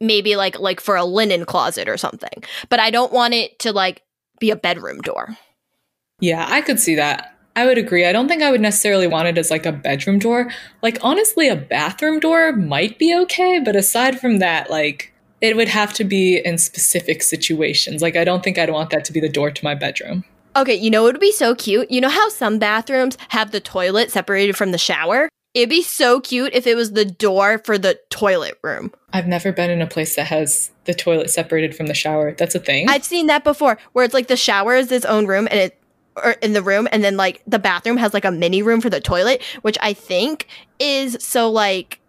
maybe 0.00 0.36
like 0.36 0.58
like 0.58 0.80
for 0.80 0.96
a 0.96 1.04
linen 1.04 1.44
closet 1.44 1.88
or 1.88 1.96
something. 1.96 2.42
But 2.68 2.80
I 2.80 2.90
don't 2.90 3.12
want 3.12 3.34
it 3.34 3.58
to 3.60 3.72
like 3.72 4.02
be 4.40 4.50
a 4.50 4.56
bedroom 4.56 5.00
door. 5.00 5.36
Yeah, 6.20 6.46
I 6.48 6.60
could 6.60 6.80
see 6.80 6.94
that. 6.96 7.36
I 7.54 7.66
would 7.66 7.78
agree. 7.78 8.06
I 8.06 8.12
don't 8.12 8.28
think 8.28 8.42
I 8.42 8.50
would 8.50 8.62
necessarily 8.62 9.06
want 9.06 9.28
it 9.28 9.36
as 9.36 9.50
like 9.50 9.66
a 9.66 9.72
bedroom 9.72 10.18
door. 10.18 10.50
Like 10.82 10.98
honestly, 11.02 11.48
a 11.48 11.56
bathroom 11.56 12.18
door 12.18 12.52
might 12.52 12.98
be 12.98 13.14
okay, 13.22 13.60
but 13.62 13.76
aside 13.76 14.18
from 14.18 14.38
that, 14.38 14.70
like 14.70 15.12
it 15.40 15.56
would 15.56 15.68
have 15.68 15.92
to 15.94 16.04
be 16.04 16.38
in 16.38 16.56
specific 16.56 17.22
situations. 17.22 18.00
Like 18.00 18.16
I 18.16 18.24
don't 18.24 18.42
think 18.42 18.58
I'd 18.58 18.70
want 18.70 18.90
that 18.90 19.04
to 19.06 19.12
be 19.12 19.20
the 19.20 19.28
door 19.28 19.50
to 19.50 19.64
my 19.64 19.74
bedroom. 19.74 20.24
Okay, 20.54 20.74
you 20.74 20.90
know 20.90 21.06
it 21.06 21.12
would 21.12 21.20
be 21.20 21.32
so 21.32 21.54
cute? 21.54 21.90
You 21.90 22.00
know 22.00 22.08
how 22.08 22.28
some 22.28 22.58
bathrooms 22.58 23.18
have 23.28 23.50
the 23.50 23.60
toilet 23.60 24.10
separated 24.10 24.56
from 24.56 24.70
the 24.70 24.78
shower? 24.78 25.28
It'd 25.54 25.68
be 25.68 25.82
so 25.82 26.20
cute 26.20 26.54
if 26.54 26.66
it 26.66 26.76
was 26.76 26.92
the 26.92 27.04
door 27.04 27.58
for 27.58 27.76
the 27.76 28.00
toilet 28.08 28.58
room. 28.62 28.92
I've 29.12 29.26
never 29.26 29.52
been 29.52 29.70
in 29.70 29.82
a 29.82 29.86
place 29.86 30.16
that 30.16 30.26
has 30.28 30.70
the 30.84 30.94
toilet 30.94 31.30
separated 31.30 31.76
from 31.76 31.86
the 31.88 31.94
shower. 31.94 32.32
That's 32.32 32.54
a 32.54 32.58
thing. 32.58 32.88
I've 32.88 33.04
seen 33.04 33.26
that 33.26 33.44
before, 33.44 33.78
where 33.92 34.04
it's 34.04 34.14
like 34.14 34.28
the 34.28 34.36
shower 34.36 34.74
is 34.74 34.90
its 34.90 35.04
own 35.04 35.26
room 35.26 35.46
and 35.50 35.60
it 35.60 35.78
or 36.16 36.32
in 36.42 36.52
the 36.52 36.62
room 36.62 36.86
and 36.92 37.02
then 37.02 37.16
like 37.16 37.42
the 37.46 37.58
bathroom 37.58 37.96
has 37.96 38.12
like 38.12 38.26
a 38.26 38.30
mini 38.30 38.62
room 38.62 38.80
for 38.80 38.90
the 38.90 39.00
toilet, 39.00 39.42
which 39.62 39.78
I 39.80 39.92
think 39.92 40.46
is 40.78 41.16
so 41.20 41.50
like 41.50 42.00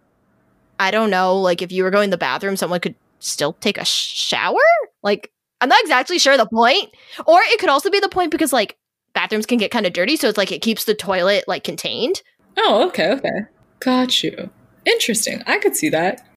I 0.80 0.92
don't 0.92 1.10
know, 1.10 1.38
like 1.38 1.62
if 1.62 1.72
you 1.72 1.84
were 1.84 1.92
going 1.92 2.10
to 2.10 2.14
the 2.14 2.18
bathroom, 2.18 2.58
someone 2.58 2.80
could 2.80 2.96
still 3.20 3.54
take 3.54 3.78
a 3.78 3.86
shower? 3.86 4.60
Like 5.04 5.32
I'm 5.62 5.70
not 5.70 5.82
exactly 5.82 6.20
sure 6.20 6.38
the 6.38 6.46
point. 6.46 6.90
Or 7.26 7.40
it 7.44 7.60
could 7.60 7.70
also 7.70 7.90
be 7.90 8.00
the 8.00 8.10
point 8.10 8.32
because 8.32 8.54
like 8.54 8.78
bathrooms 9.14 9.46
can 9.46 9.58
get 9.58 9.72
kind 9.72 9.86
of 9.86 9.94
dirty, 9.94 10.16
so 10.16 10.28
it's 10.28 10.38
like 10.38 10.52
it 10.52 10.62
keeps 10.62 10.86
the 10.86 10.96
toilet 10.96 11.46
like 11.48 11.64
contained. 11.64 12.22
Oh, 12.58 12.88
okay, 12.88 13.12
okay. 13.12 13.42
Got 13.80 14.24
you. 14.24 14.50
Interesting. 14.86 15.42
I 15.48 15.60
could 15.60 15.76
see 15.76 15.90
that. 15.90 16.28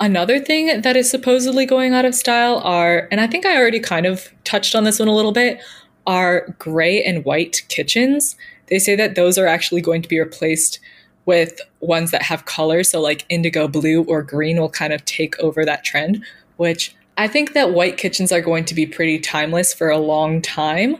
Another 0.00 0.40
thing 0.40 0.80
that 0.80 0.96
is 0.96 1.08
supposedly 1.08 1.66
going 1.66 1.94
out 1.94 2.04
of 2.04 2.14
style 2.14 2.58
are, 2.58 3.08
and 3.10 3.20
I 3.20 3.26
think 3.26 3.46
I 3.46 3.56
already 3.56 3.80
kind 3.80 4.06
of 4.06 4.28
touched 4.42 4.74
on 4.74 4.84
this 4.84 4.98
one 4.98 5.08
a 5.08 5.14
little 5.14 5.32
bit, 5.32 5.62
are 6.06 6.54
gray 6.58 7.02
and 7.02 7.24
white 7.24 7.62
kitchens. 7.68 8.36
They 8.66 8.78
say 8.78 8.96
that 8.96 9.14
those 9.14 9.38
are 9.38 9.46
actually 9.46 9.80
going 9.80 10.02
to 10.02 10.08
be 10.08 10.18
replaced 10.18 10.80
with 11.26 11.60
ones 11.80 12.10
that 12.10 12.22
have 12.22 12.44
color. 12.44 12.82
So, 12.82 13.00
like 13.00 13.24
indigo 13.28 13.68
blue 13.68 14.04
or 14.04 14.22
green 14.22 14.58
will 14.58 14.68
kind 14.68 14.92
of 14.92 15.04
take 15.04 15.38
over 15.38 15.64
that 15.64 15.84
trend, 15.84 16.24
which 16.56 16.94
I 17.16 17.28
think 17.28 17.52
that 17.52 17.72
white 17.72 17.96
kitchens 17.96 18.32
are 18.32 18.40
going 18.40 18.64
to 18.66 18.74
be 18.74 18.86
pretty 18.86 19.18
timeless 19.18 19.72
for 19.72 19.88
a 19.88 19.98
long 19.98 20.42
time. 20.42 20.96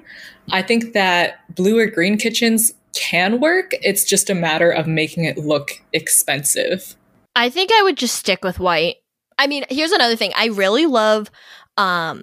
I 0.52 0.62
think 0.62 0.92
that 0.92 1.40
blue 1.54 1.78
or 1.78 1.86
green 1.86 2.16
kitchens 2.16 2.72
can 2.94 3.40
work. 3.40 3.72
It's 3.82 4.04
just 4.04 4.30
a 4.30 4.34
matter 4.34 4.70
of 4.70 4.86
making 4.86 5.24
it 5.24 5.38
look 5.38 5.82
expensive. 5.92 6.96
I 7.36 7.50
think 7.50 7.70
I 7.72 7.82
would 7.82 7.96
just 7.96 8.16
stick 8.16 8.44
with 8.44 8.58
white. 8.58 8.96
I 9.38 9.46
mean, 9.46 9.64
here's 9.68 9.92
another 9.92 10.16
thing. 10.16 10.32
I 10.36 10.46
really 10.46 10.86
love 10.86 11.30
um 11.76 12.22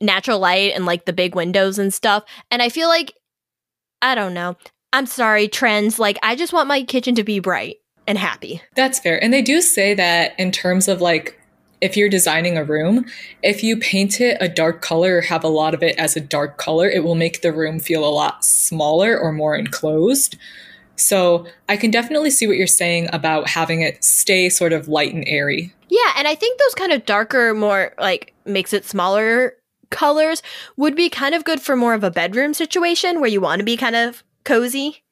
natural 0.00 0.38
light 0.38 0.72
and 0.74 0.86
like 0.86 1.04
the 1.04 1.12
big 1.12 1.34
windows 1.34 1.78
and 1.78 1.92
stuff. 1.92 2.24
And 2.50 2.62
I 2.62 2.68
feel 2.68 2.88
like 2.88 3.12
I 4.02 4.14
don't 4.14 4.34
know. 4.34 4.56
I'm 4.92 5.06
sorry, 5.06 5.48
trends. 5.48 5.98
Like 5.98 6.18
I 6.22 6.36
just 6.36 6.52
want 6.52 6.68
my 6.68 6.82
kitchen 6.82 7.14
to 7.16 7.24
be 7.24 7.40
bright 7.40 7.76
and 8.06 8.18
happy. 8.18 8.62
That's 8.74 8.98
fair. 8.98 9.22
And 9.22 9.32
they 9.32 9.42
do 9.42 9.60
say 9.60 9.94
that 9.94 10.38
in 10.38 10.50
terms 10.50 10.88
of 10.88 11.00
like 11.00 11.39
if 11.80 11.96
you're 11.96 12.08
designing 12.08 12.56
a 12.56 12.64
room, 12.64 13.06
if 13.42 13.62
you 13.62 13.76
paint 13.76 14.20
it 14.20 14.36
a 14.40 14.48
dark 14.48 14.82
color 14.82 15.18
or 15.18 15.20
have 15.22 15.44
a 15.44 15.48
lot 15.48 15.74
of 15.74 15.82
it 15.82 15.96
as 15.98 16.16
a 16.16 16.20
dark 16.20 16.58
color, 16.58 16.88
it 16.88 17.04
will 17.04 17.14
make 17.14 17.42
the 17.42 17.52
room 17.52 17.80
feel 17.80 18.04
a 18.04 18.10
lot 18.10 18.44
smaller 18.44 19.18
or 19.18 19.32
more 19.32 19.56
enclosed. 19.56 20.36
So 20.96 21.46
I 21.68 21.76
can 21.76 21.90
definitely 21.90 22.30
see 22.30 22.46
what 22.46 22.58
you're 22.58 22.66
saying 22.66 23.08
about 23.12 23.48
having 23.48 23.80
it 23.80 24.04
stay 24.04 24.50
sort 24.50 24.72
of 24.72 24.88
light 24.88 25.14
and 25.14 25.24
airy. 25.26 25.74
Yeah, 25.88 26.12
and 26.16 26.28
I 26.28 26.34
think 26.34 26.58
those 26.58 26.74
kind 26.74 26.92
of 26.92 27.06
darker, 27.06 27.54
more 27.54 27.94
like 27.98 28.34
makes 28.44 28.72
it 28.72 28.84
smaller 28.84 29.54
colors 29.90 30.42
would 30.76 30.94
be 30.94 31.08
kind 31.08 31.34
of 31.34 31.44
good 31.44 31.60
for 31.60 31.74
more 31.74 31.94
of 31.94 32.04
a 32.04 32.10
bedroom 32.10 32.54
situation 32.54 33.20
where 33.20 33.30
you 33.30 33.40
want 33.40 33.60
to 33.60 33.64
be 33.64 33.76
kind 33.76 33.96
of 33.96 34.22
cozy. 34.44 35.02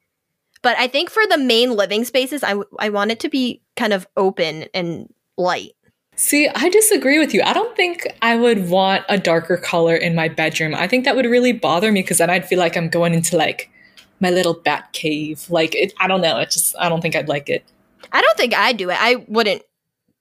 But 0.62 0.76
I 0.78 0.88
think 0.88 1.10
for 1.10 1.22
the 1.28 1.38
main 1.38 1.74
living 1.74 2.04
spaces, 2.04 2.42
I, 2.42 2.50
w- 2.50 2.68
I 2.78 2.90
want 2.90 3.10
it 3.10 3.20
to 3.20 3.28
be 3.28 3.62
kind 3.76 3.92
of 3.92 4.06
open 4.16 4.66
and 4.74 5.12
light. 5.36 5.72
See, 6.18 6.48
I 6.52 6.68
disagree 6.68 7.20
with 7.20 7.32
you. 7.32 7.42
I 7.42 7.52
don't 7.52 7.76
think 7.76 8.08
I 8.22 8.34
would 8.34 8.68
want 8.68 9.04
a 9.08 9.18
darker 9.18 9.56
color 9.56 9.94
in 9.94 10.16
my 10.16 10.26
bedroom. 10.26 10.74
I 10.74 10.88
think 10.88 11.04
that 11.04 11.14
would 11.14 11.26
really 11.26 11.52
bother 11.52 11.92
me 11.92 12.02
because 12.02 12.18
then 12.18 12.28
I'd 12.28 12.44
feel 12.44 12.58
like 12.58 12.76
I'm 12.76 12.88
going 12.88 13.14
into 13.14 13.36
like 13.36 13.70
my 14.18 14.30
little 14.30 14.54
bat 14.54 14.92
cave. 14.92 15.48
Like, 15.48 15.76
it, 15.76 15.92
I 15.98 16.08
don't 16.08 16.20
know. 16.20 16.36
It 16.38 16.50
just, 16.50 16.74
I 16.76 16.88
don't 16.88 17.00
think 17.00 17.14
I'd 17.14 17.28
like 17.28 17.48
it. 17.48 17.64
I 18.10 18.20
don't 18.20 18.36
think 18.36 18.52
I'd 18.52 18.76
do 18.76 18.90
it. 18.90 18.96
I 18.98 19.24
wouldn't 19.28 19.62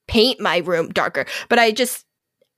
paint 0.06 0.38
my 0.38 0.58
room 0.58 0.90
darker, 0.90 1.26
but 1.48 1.58
I 1.58 1.72
just, 1.72 2.06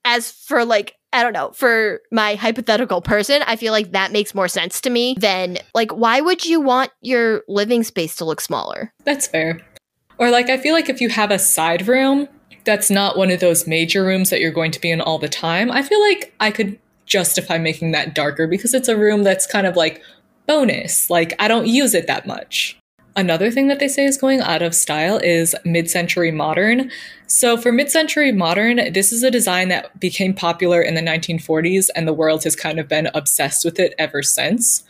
as 0.05 0.31
for 0.31 0.63
like, 0.63 0.93
I 1.11 1.23
don't 1.23 1.33
know, 1.33 1.49
for 1.55 2.01
my 2.11 2.35
hypothetical 2.35 3.01
person, 3.01 3.41
I 3.47 3.55
feel 3.55 3.71
like 3.71 3.93
that 3.93 4.11
makes 4.11 4.35
more 4.35 4.47
sense 4.47 4.81
to 4.81 4.91
me 4.91 5.15
than 5.19 5.57
like, 5.73 5.89
why 5.89 6.21
would 6.21 6.45
you 6.45 6.61
want 6.61 6.91
your 7.01 7.41
living 7.47 7.83
space 7.83 8.17
to 8.17 8.25
look 8.25 8.39
smaller? 8.39 8.93
That's 9.03 9.25
fair. 9.25 9.59
Or 10.19 10.29
like, 10.29 10.51
I 10.51 10.57
feel 10.57 10.75
like 10.75 10.89
if 10.89 11.01
you 11.01 11.09
have 11.09 11.31
a 11.31 11.39
side 11.39 11.87
room, 11.87 12.27
that's 12.63 12.89
not 12.89 13.17
one 13.17 13.31
of 13.31 13.39
those 13.39 13.67
major 13.67 14.03
rooms 14.03 14.29
that 14.29 14.39
you're 14.39 14.51
going 14.51 14.71
to 14.71 14.81
be 14.81 14.91
in 14.91 15.01
all 15.01 15.17
the 15.17 15.29
time, 15.29 15.71
I 15.71 15.83
feel 15.83 16.01
like 16.01 16.33
I 16.39 16.51
could 16.51 16.79
justify 17.05 17.57
making 17.57 17.91
that 17.91 18.15
darker 18.15 18.47
because 18.47 18.73
it's 18.73 18.87
a 18.87 18.97
room 18.97 19.23
that's 19.23 19.45
kind 19.45 19.67
of 19.67 19.75
like 19.75 20.01
bonus. 20.47 21.09
Like, 21.09 21.33
I 21.39 21.47
don't 21.47 21.67
use 21.67 21.93
it 21.93 22.07
that 22.07 22.25
much. 22.25 22.77
Another 23.15 23.51
thing 23.51 23.67
that 23.67 23.79
they 23.79 23.89
say 23.89 24.05
is 24.05 24.17
going 24.17 24.39
out 24.39 24.61
of 24.61 24.73
style 24.73 25.17
is 25.17 25.53
mid 25.65 25.89
century 25.89 26.31
modern. 26.31 26.89
So, 27.27 27.57
for 27.57 27.71
mid 27.71 27.91
century 27.91 28.31
modern, 28.31 28.93
this 28.93 29.11
is 29.11 29.21
a 29.21 29.29
design 29.31 29.67
that 29.67 29.99
became 29.99 30.33
popular 30.33 30.81
in 30.81 30.95
the 30.95 31.01
1940s, 31.01 31.89
and 31.93 32.07
the 32.07 32.13
world 32.13 32.45
has 32.45 32.55
kind 32.55 32.79
of 32.79 32.87
been 32.87 33.09
obsessed 33.13 33.65
with 33.65 33.79
it 33.79 33.93
ever 33.99 34.23
since. 34.23 34.83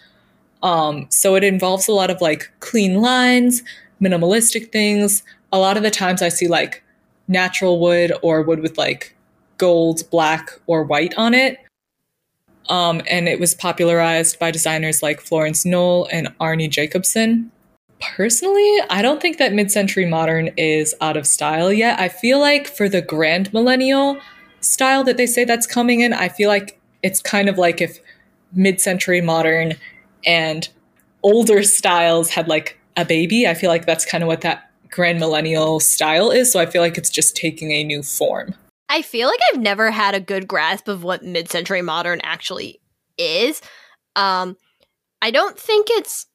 Um, 0.61 1.07
so, 1.09 1.33
it 1.33 1.43
involves 1.43 1.87
a 1.87 1.93
lot 1.93 2.11
of 2.11 2.21
like 2.21 2.51
clean 2.59 3.01
lines, 3.01 3.63
minimalistic 3.99 4.71
things. 4.71 5.23
A 5.51 5.57
lot 5.57 5.75
of 5.75 5.83
the 5.83 5.91
times 5.91 6.21
I 6.21 6.29
see 6.29 6.47
like 6.47 6.83
natural 7.31 7.79
wood 7.79 8.11
or 8.21 8.41
wood 8.41 8.59
with 8.59 8.77
like 8.77 9.15
gold, 9.57 10.09
black, 10.11 10.51
or 10.67 10.83
white 10.83 11.13
on 11.17 11.33
it. 11.33 11.57
Um, 12.69 13.01
and 13.09 13.27
it 13.27 13.39
was 13.39 13.55
popularized 13.55 14.39
by 14.39 14.51
designers 14.51 15.01
like 15.01 15.21
Florence 15.21 15.65
Knoll 15.65 16.07
and 16.11 16.33
Arne 16.39 16.69
Jacobsen. 16.69 17.51
Personally, 17.99 18.77
I 18.89 19.01
don't 19.01 19.21
think 19.21 19.37
that 19.37 19.53
mid 19.53 19.71
century 19.71 20.05
modern 20.05 20.49
is 20.57 20.95
out 21.01 21.17
of 21.17 21.27
style 21.27 21.71
yet. 21.71 21.99
I 21.99 22.09
feel 22.09 22.39
like 22.39 22.67
for 22.67 22.89
the 22.89 23.01
grand 23.01 23.53
millennial 23.53 24.17
style 24.59 25.03
that 25.03 25.17
they 25.17 25.27
say 25.27 25.43
that's 25.43 25.67
coming 25.67 26.01
in, 26.01 26.13
I 26.13 26.29
feel 26.29 26.49
like 26.49 26.79
it's 27.03 27.21
kind 27.21 27.47
of 27.49 27.57
like 27.57 27.81
if 27.81 27.99
mid 28.53 28.81
century 28.81 29.21
modern 29.21 29.73
and 30.25 30.67
older 31.23 31.61
styles 31.77 32.29
had 32.29 32.47
like 32.47 32.79
a 32.97 33.05
baby. 33.05 33.47
I 33.47 33.53
feel 33.53 33.69
like 33.69 33.85
that's 33.85 34.05
kind 34.05 34.23
of 34.23 34.27
what 34.27 34.41
that 34.41 34.70
grand 34.91 35.19
millennial 35.19 35.79
style 35.79 36.31
is. 36.31 36.51
So 36.51 36.59
I 36.59 36.65
feel 36.65 36.81
like 36.81 36.97
it's 36.97 37.09
just 37.09 37.35
taking 37.35 37.71
a 37.71 37.83
new 37.83 38.03
form. 38.03 38.53
I 38.89 39.01
feel 39.01 39.27
like 39.27 39.39
I've 39.51 39.59
never 39.59 39.89
had 39.89 40.15
a 40.15 40.19
good 40.19 40.47
grasp 40.47 40.89
of 40.89 41.03
what 41.03 41.23
mid-century 41.23 41.81
modern 41.81 42.19
actually 42.23 42.81
is. 43.17 43.61
Um, 44.17 44.57
I 45.21 45.31
don't 45.31 45.57
think 45.57 45.87
it's 45.89 46.25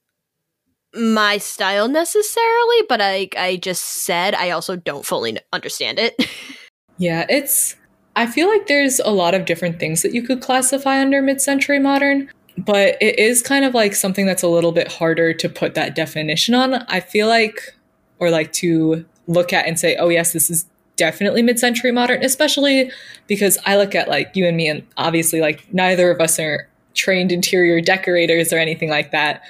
my 0.95 1.37
style 1.37 1.89
necessarily, 1.89 2.83
but 2.89 3.01
I 3.03 3.29
I 3.37 3.57
just 3.57 3.85
said 3.85 4.35
I 4.35 4.51
also 4.51 4.77
don't 4.77 5.05
fully 5.05 5.39
understand 5.53 5.99
it. 5.99 6.15
yeah, 6.99 7.27
it's 7.29 7.77
I 8.15 8.27
feel 8.27 8.49
like 8.49 8.67
there's 8.67 9.01
a 9.01 9.11
lot 9.11 9.35
of 9.35 9.45
different 9.45 9.79
things 9.79 10.01
that 10.01 10.15
you 10.15 10.23
could 10.23 10.41
classify 10.41 11.01
under 11.01 11.21
mid-century 11.21 11.79
modern, 11.79 12.31
but 12.57 12.97
it 13.03 13.19
is 13.19 13.43
kind 13.43 13.67
of 13.67 13.75
like 13.75 13.95
something 13.95 14.25
that's 14.25 14.43
a 14.43 14.49
little 14.49 14.73
bit 14.73 14.91
harder 14.91 15.35
to 15.35 15.49
put 15.49 15.75
that 15.75 15.95
definition 15.95 16.55
on. 16.55 16.75
I 16.89 17.01
feel 17.01 17.29
like 17.29 17.75
or 18.19 18.31
like 18.31 18.53
to 18.53 19.05
look 19.27 19.53
at 19.53 19.67
and 19.67 19.79
say, 19.79 19.97
oh, 19.97 20.09
yes, 20.09 20.33
this 20.33 20.51
is 20.51 20.67
definitely 20.97 21.43
mid 21.43 21.59
century 21.59 21.93
modern, 21.93 22.25
especially 22.25 22.91
because 23.27 23.59
I 23.67 23.77
look 23.77 23.95
at 23.95 24.09
like 24.09 24.35
you 24.35 24.47
and 24.47 24.57
me, 24.57 24.69
and 24.69 24.87
obviously, 24.97 25.41
like 25.41 25.73
neither 25.73 26.11
of 26.11 26.21
us 26.21 26.39
are 26.39 26.69
trained 26.95 27.33
interior 27.33 27.81
decorators 27.81 28.53
or 28.53 28.59
anything 28.59 28.89
like 28.89 29.11
that. 29.13 29.43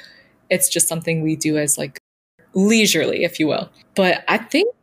It's 0.51 0.69
just 0.69 0.89
something 0.89 1.23
we 1.23 1.37
do 1.37 1.57
as 1.57 1.79
like 1.79 1.99
leisurely, 2.55 3.25
if 3.25 3.39
you 3.39 3.47
will. 3.47 3.71
But 3.95 4.25
I 4.29 4.39
think 4.39 4.75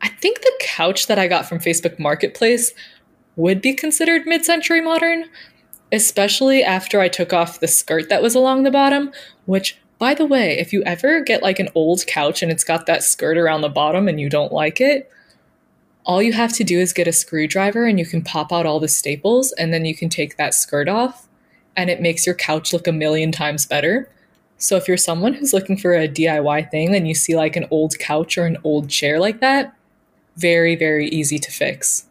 I 0.00 0.08
think 0.08 0.40
the 0.40 0.52
couch 0.60 1.06
that 1.06 1.18
I 1.18 1.28
got 1.28 1.48
from 1.48 1.60
Facebook 1.60 1.98
Marketplace 1.98 2.74
would 3.36 3.62
be 3.62 3.72
considered 3.72 4.26
mid-century 4.26 4.80
modern, 4.80 5.24
especially 5.92 6.62
after 6.62 7.00
I 7.00 7.08
took 7.08 7.32
off 7.32 7.60
the 7.60 7.68
skirt 7.68 8.08
that 8.08 8.20
was 8.20 8.34
along 8.34 8.64
the 8.64 8.70
bottom, 8.70 9.12
which 9.46 9.78
by 10.02 10.14
the 10.14 10.26
way, 10.26 10.58
if 10.58 10.72
you 10.72 10.82
ever 10.82 11.20
get 11.20 11.44
like 11.44 11.60
an 11.60 11.68
old 11.76 12.04
couch 12.08 12.42
and 12.42 12.50
it's 12.50 12.64
got 12.64 12.86
that 12.86 13.04
skirt 13.04 13.38
around 13.38 13.60
the 13.60 13.68
bottom 13.68 14.08
and 14.08 14.20
you 14.20 14.28
don't 14.28 14.50
like 14.50 14.80
it, 14.80 15.08
all 16.02 16.20
you 16.20 16.32
have 16.32 16.52
to 16.54 16.64
do 16.64 16.80
is 16.80 16.92
get 16.92 17.06
a 17.06 17.12
screwdriver 17.12 17.84
and 17.84 18.00
you 18.00 18.04
can 18.04 18.20
pop 18.20 18.52
out 18.52 18.66
all 18.66 18.80
the 18.80 18.88
staples 18.88 19.52
and 19.52 19.72
then 19.72 19.84
you 19.84 19.94
can 19.94 20.08
take 20.08 20.36
that 20.38 20.54
skirt 20.54 20.88
off 20.88 21.28
and 21.76 21.88
it 21.88 22.00
makes 22.00 22.26
your 22.26 22.34
couch 22.34 22.72
look 22.72 22.88
a 22.88 22.92
million 22.92 23.30
times 23.30 23.64
better. 23.64 24.10
So 24.58 24.74
if 24.74 24.88
you're 24.88 24.96
someone 24.96 25.34
who's 25.34 25.52
looking 25.52 25.76
for 25.76 25.94
a 25.94 26.08
DIY 26.08 26.68
thing 26.72 26.96
and 26.96 27.06
you 27.06 27.14
see 27.14 27.36
like 27.36 27.54
an 27.54 27.68
old 27.70 27.96
couch 28.00 28.36
or 28.36 28.44
an 28.44 28.58
old 28.64 28.90
chair 28.90 29.20
like 29.20 29.38
that, 29.38 29.72
very, 30.34 30.74
very 30.74 31.10
easy 31.10 31.38
to 31.38 31.50
fix. 31.52 32.08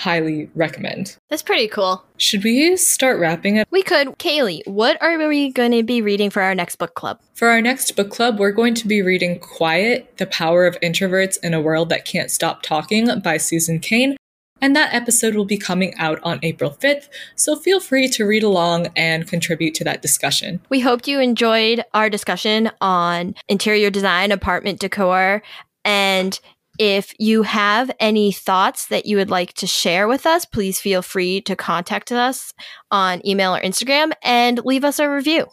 Highly 0.00 0.48
recommend. 0.54 1.18
That's 1.28 1.42
pretty 1.42 1.68
cool. 1.68 2.02
Should 2.16 2.42
we 2.42 2.74
start 2.78 3.20
wrapping 3.20 3.56
it? 3.56 3.68
We 3.70 3.82
could. 3.82 4.08
Kaylee, 4.18 4.66
what 4.66 4.96
are 5.02 5.18
we 5.28 5.52
going 5.52 5.72
to 5.72 5.82
be 5.82 6.00
reading 6.00 6.30
for 6.30 6.40
our 6.40 6.54
next 6.54 6.76
book 6.76 6.94
club? 6.94 7.20
For 7.34 7.48
our 7.48 7.60
next 7.60 7.94
book 7.96 8.10
club, 8.10 8.38
we're 8.38 8.50
going 8.50 8.72
to 8.76 8.88
be 8.88 9.02
reading 9.02 9.38
Quiet 9.38 10.16
The 10.16 10.24
Power 10.24 10.66
of 10.66 10.80
Introverts 10.80 11.36
in 11.42 11.52
a 11.52 11.60
World 11.60 11.90
That 11.90 12.06
Can't 12.06 12.30
Stop 12.30 12.62
Talking 12.62 13.20
by 13.20 13.36
Susan 13.36 13.78
Cain 13.78 14.16
and 14.62 14.76
that 14.76 14.94
episode 14.94 15.34
will 15.34 15.44
be 15.44 15.56
coming 15.56 15.94
out 15.98 16.18
on 16.22 16.38
April 16.42 16.70
5th, 16.70 17.08
so 17.34 17.56
feel 17.56 17.80
free 17.80 18.08
to 18.08 18.26
read 18.26 18.42
along 18.42 18.88
and 18.96 19.26
contribute 19.26 19.74
to 19.76 19.84
that 19.84 20.02
discussion. 20.02 20.60
We 20.68 20.80
hoped 20.80 21.08
you 21.08 21.20
enjoyed 21.20 21.82
our 21.94 22.10
discussion 22.10 22.70
on 22.80 23.34
interior 23.48 23.90
design, 23.90 24.32
apartment 24.32 24.78
decor, 24.78 25.42
and 25.84 26.38
if 26.80 27.12
you 27.18 27.42
have 27.42 27.90
any 28.00 28.32
thoughts 28.32 28.86
that 28.86 29.06
you 29.06 29.18
would 29.18 29.30
like 29.30 29.52
to 29.54 29.66
share 29.66 30.08
with 30.08 30.26
us, 30.26 30.44
please 30.44 30.80
feel 30.80 31.02
free 31.02 31.40
to 31.42 31.54
contact 31.54 32.10
us 32.10 32.52
on 32.90 33.24
email 33.26 33.54
or 33.54 33.60
Instagram 33.60 34.12
and 34.24 34.60
leave 34.64 34.82
us 34.82 34.98
a 34.98 35.08
review. 35.08 35.46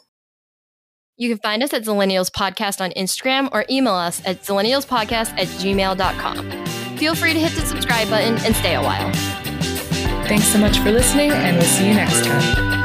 You 1.17 1.30
can 1.30 1.39
find 1.39 1.61
us 1.61 1.73
at 1.73 1.84
Zillennials 1.84 2.32
Podcast 2.32 2.80
on 2.80 2.91
Instagram 2.91 3.49
or 3.51 3.65
email 3.69 3.93
us 3.93 4.21
at 4.25 4.43
zillennialspodcast 4.43 5.32
at 5.38 5.47
gmail.com 5.47 6.67
feel 6.97 7.15
free 7.15 7.34
to 7.34 7.39
hit 7.39 7.51
the 7.53 7.65
subscribe 7.65 8.09
button 8.09 8.38
and 8.39 8.55
stay 8.55 8.75
a 8.75 8.82
while. 8.82 9.11
Thanks 10.28 10.45
so 10.45 10.57
much 10.57 10.80
for 10.80 10.91
listening, 10.91 11.32
and 11.32 11.57
we'll 11.57 11.65
see 11.65 11.88
you 11.88 11.93
next 11.93 12.25
time. 12.25 12.76